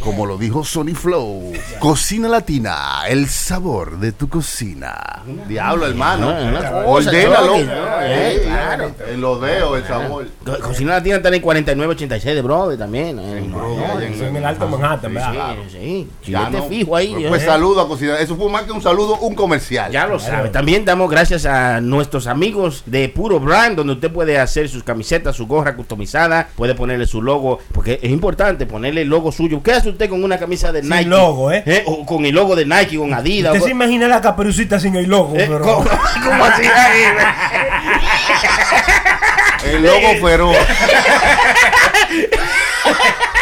Como 0.00 0.26
lo 0.26 0.38
dijo 0.38 0.64
Sony 0.64 0.94
Flow. 0.94 1.52
Cocina 1.80 2.28
Latina, 2.28 3.02
el 3.08 3.28
sabor 3.28 3.98
de 3.98 4.12
tu 4.12 4.28
cocina. 4.28 5.22
Diablo, 5.48 5.86
hermano. 5.86 6.28
Ordénalo. 6.86 7.56
Eh, 7.56 8.42
claro. 8.44 8.92
El 9.08 9.24
odeo, 9.24 9.76
el 9.76 9.84
sabor. 9.86 10.28
Co- 10.44 10.58
Cocina 10.60 10.92
Latina 10.94 11.16
está 11.16 11.28
en 11.28 11.34
el 11.34 11.42
4986 11.42 12.34
de 12.36 12.42
Brother 12.42 12.78
también. 12.78 13.18
eh. 13.18 13.38
En 13.38 14.36
el 14.36 14.44
Alto 14.44 14.68
Manhattan, 14.68 15.10
Sí, 15.10 15.14
¿verdad? 15.16 15.54
sí. 15.70 16.08
Ya 16.26 16.46
Chilete 16.46 16.58
no. 16.58 16.68
fijo 16.68 16.96
ahí. 16.96 17.26
Pues 17.28 17.42
eh. 17.42 17.46
saludo 17.46 17.80
a 17.80 17.88
Cocina. 17.88 18.18
Eso 18.18 18.36
fue 18.36 18.50
más 18.50 18.62
que 18.62 18.72
un 18.72 18.82
saludo, 18.82 19.16
un 19.18 19.34
comercial. 19.34 19.90
Ya 19.90 20.06
lo 20.06 20.18
sabe. 20.20 20.48
También 20.50 20.84
damos 20.84 21.10
gracias 21.10 21.44
a 21.44 21.80
nuestros 21.80 22.26
amigos 22.28 22.84
de 22.86 23.08
Puro 23.08 23.40
Brand, 23.40 23.63
donde 23.70 23.94
usted 23.94 24.12
puede 24.12 24.38
hacer 24.38 24.68
sus 24.68 24.82
camisetas, 24.84 25.34
su 25.36 25.46
gorra 25.46 25.74
customizada, 25.74 26.48
puede 26.56 26.74
ponerle 26.74 27.06
su 27.06 27.22
logo, 27.22 27.60
porque 27.72 27.98
es 28.02 28.10
importante 28.10 28.66
ponerle 28.66 29.00
el 29.02 29.08
logo 29.08 29.32
suyo. 29.32 29.62
¿Qué 29.62 29.72
hace 29.72 29.88
usted 29.88 30.10
con 30.10 30.22
una 30.22 30.36
camisa 30.38 30.70
de 30.72 30.82
Sin 30.82 30.90
Nike? 30.90 31.06
logo, 31.06 31.50
¿eh? 31.50 31.82
O 31.86 32.04
con 32.04 32.26
el 32.26 32.34
logo 32.34 32.54
de 32.54 32.66
Nike, 32.66 32.98
con 32.98 33.14
Adidas. 33.14 33.52
Usted 33.52 33.62
o- 33.62 33.66
se 33.66 33.70
imagina 33.72 34.06
la 34.06 34.20
caperucita 34.20 34.78
sin 34.78 34.94
el 34.96 35.06
logo, 35.06 35.34
Eh, 35.36 35.46
pero... 35.48 35.64
¿Cómo, 35.64 35.88
cómo 36.24 36.44
así? 36.44 36.62
El 39.64 39.82
logo 39.82 40.26
feroz. 40.26 40.56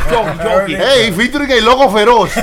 ¡Ey! 0.67 1.13
Featuring 1.13 1.51
el 1.51 1.65
logo 1.65 1.91
feroz. 1.91 2.33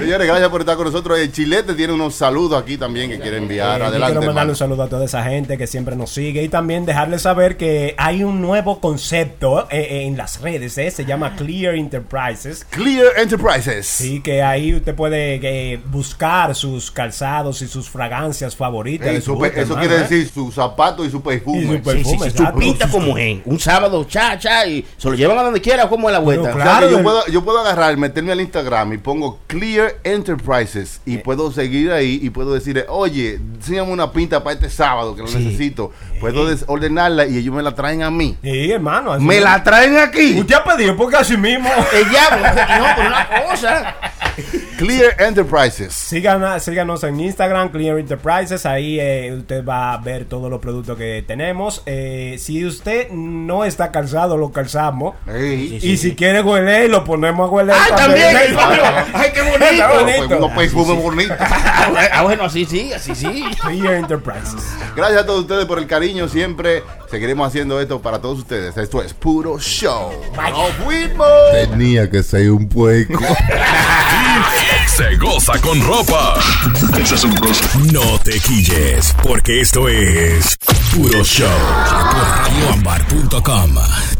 Señores, 0.00 0.26
gracias 0.26 0.48
por 0.48 0.60
estar 0.60 0.76
con 0.76 0.86
nosotros. 0.86 1.18
El 1.18 1.32
Chilete 1.32 1.74
tiene 1.74 1.92
unos 1.92 2.14
saludos 2.14 2.60
aquí 2.62 2.76
también 2.76 3.10
que 3.10 3.20
quiere 3.20 3.36
enviar. 3.36 3.80
Eh, 3.80 3.84
Adelante. 3.84 4.12
quiero 4.12 4.26
mandarle 4.26 4.50
un 4.52 4.56
saludo 4.56 4.82
a 4.84 4.88
toda 4.88 5.04
esa 5.04 5.22
gente 5.24 5.58
que 5.58 5.66
siempre 5.66 5.96
nos 5.96 6.10
sigue 6.10 6.42
y 6.42 6.48
también 6.48 6.86
dejarles 6.86 7.22
saber 7.22 7.56
que 7.56 7.94
hay 7.98 8.24
un 8.24 8.40
nuevo 8.40 8.80
concepto 8.80 9.68
eh, 9.70 9.86
eh, 9.90 10.06
en 10.06 10.16
las 10.16 10.40
redes, 10.40 10.76
eh, 10.78 10.90
se 10.90 11.04
llama 11.04 11.36
Clear 11.36 11.74
Enterprises. 11.74 12.64
Clear 12.70 13.18
Enterprises. 13.18 13.86
Sí, 13.86 14.20
que 14.22 14.42
ahí 14.42 14.74
usted 14.74 14.94
puede 14.94 15.40
eh, 15.42 15.80
buscar 15.86 16.54
sus 16.54 16.90
calzados 16.90 17.62
y 17.62 17.68
sus 17.68 17.88
fragancias 17.88 18.56
favoritas. 18.56 19.14
Su 19.22 19.36
su 19.36 19.44
eso 19.44 19.76
quiere 19.76 19.96
¿eh? 19.96 19.98
decir 20.00 20.28
su 20.32 20.50
zapato 20.50 21.04
y 21.04 21.10
su 21.10 21.22
perfume. 21.22 21.60
Y 21.62 21.66
su 21.66 21.72
sí, 21.74 21.78
perfume, 21.80 22.18
sí, 22.18 22.24
exacto. 22.28 22.58
pinta 22.58 22.88
como 22.88 23.18
en 23.18 23.42
un 23.44 23.58
sábado, 23.58 24.04
cha, 24.04 24.38
cha, 24.38 24.66
y 24.66 24.84
se 24.96 25.08
lo 25.08 25.14
llevan 25.14 25.38
a 25.38 25.42
donde 25.42 25.60
quiera, 25.60 25.88
como 25.88 26.08
es 26.08 26.12
la 26.12 26.18
vuelta. 26.20 26.50
Pero 26.52 26.54
O 26.54 26.62
sea, 26.62 26.72
que 26.72 26.78
Claro, 26.78 26.90
yo, 26.90 27.02
puedo, 27.02 27.26
yo 27.26 27.44
puedo 27.44 27.58
agarrar, 27.60 27.96
meterme 27.96 28.32
al 28.32 28.40
Instagram 28.40 28.92
y 28.94 28.98
pongo 28.98 29.38
Clear 29.46 29.89
Enterprises 30.04 31.00
y 31.06 31.18
puedo 31.18 31.52
seguir 31.52 31.92
ahí 31.92 32.18
y 32.22 32.30
puedo 32.30 32.52
decirle, 32.54 32.84
oye, 32.88 33.34
enséñame 33.34 33.92
una 33.92 34.12
pinta 34.12 34.42
para 34.42 34.54
este 34.54 34.70
sábado 34.70 35.14
que 35.14 35.22
lo 35.22 35.30
necesito. 35.30 35.92
Puedo 36.20 36.46
ordenarla 36.66 37.26
y 37.26 37.38
ellos 37.38 37.54
me 37.54 37.62
la 37.62 37.74
traen 37.74 38.02
a 38.02 38.10
mí. 38.10 38.36
Sí, 38.42 38.70
hermano. 38.70 39.12
así 39.12 39.24
¡Me 39.24 39.38
es. 39.38 39.42
la 39.42 39.62
traen 39.64 39.96
aquí! 39.98 40.38
Usted 40.38 40.54
ha 40.54 40.64
pedido 40.64 40.96
porque 40.96 41.16
así 41.16 41.36
mismo. 41.36 41.68
El 41.92 42.08
diablo, 42.10 42.46
no, 42.46 42.86
pero 42.96 43.08
una 43.08 43.28
cosa. 43.48 43.96
Clear 44.78 45.14
Enterprises. 45.20 45.92
Síganos, 45.92 46.62
síganos 46.62 47.04
en 47.04 47.20
Instagram, 47.20 47.70
Clear 47.70 47.98
Enterprises. 47.98 48.64
Ahí 48.64 48.98
eh, 48.98 49.34
usted 49.38 49.64
va 49.64 49.92
a 49.92 49.98
ver 49.98 50.24
todos 50.24 50.50
los 50.50 50.60
productos 50.60 50.96
que 50.96 51.22
tenemos. 51.26 51.82
Eh, 51.86 52.36
si 52.38 52.64
usted 52.64 53.10
no 53.10 53.64
está 53.64 53.90
calzado, 53.92 54.36
lo 54.38 54.52
calzamos. 54.52 55.16
Y 55.38 55.96
si 55.98 56.14
quiere 56.14 56.40
hueler, 56.42 56.88
lo 56.90 57.04
ponemos 57.04 57.48
a 57.48 57.52
hueler. 57.52 57.76
¡Ay, 57.78 57.92
también! 57.96 58.36
¡Ay, 59.14 59.28
qué 59.34 59.42
bonito! 59.42 59.64
Está 59.70 59.92
bonito. 60.00 60.36
Unos 60.38 60.52
perfumes 60.52 61.02
bonitos. 61.02 61.36
Ah, 61.40 62.22
bueno, 62.22 62.44
así 62.44 62.64
sí, 62.64 62.92
así 62.92 63.14
sí. 63.14 63.44
Clear 63.62 63.94
Enterprises. 63.94 64.62
Gracias 64.96 65.22
a 65.22 65.26
todos 65.26 65.40
ustedes 65.40 65.66
por 65.66 65.78
el 65.78 65.86
cariño 65.86 66.09
siempre. 66.28 66.82
Seguiremos 67.10 67.46
haciendo 67.48 67.80
esto 67.80 68.00
para 68.00 68.20
todos 68.20 68.40
ustedes. 68.40 68.76
Esto 68.76 69.02
es 69.02 69.14
puro 69.14 69.58
show. 69.58 70.10
¡Nos 70.36 70.72
fuimos! 70.84 71.26
Tenía 71.52 72.10
que 72.10 72.22
ser 72.22 72.50
un 72.50 72.68
pueco. 72.68 73.18
Se 74.86 75.16
goza 75.16 75.58
con 75.60 75.80
ropa. 75.82 76.34
No 77.92 78.18
te 78.18 78.38
quilles, 78.40 79.14
porque 79.22 79.60
esto 79.60 79.88
es 79.88 80.56
puro 80.94 81.22
show 81.24 81.48
por 82.12 82.22
radioambar.com. 82.44 84.19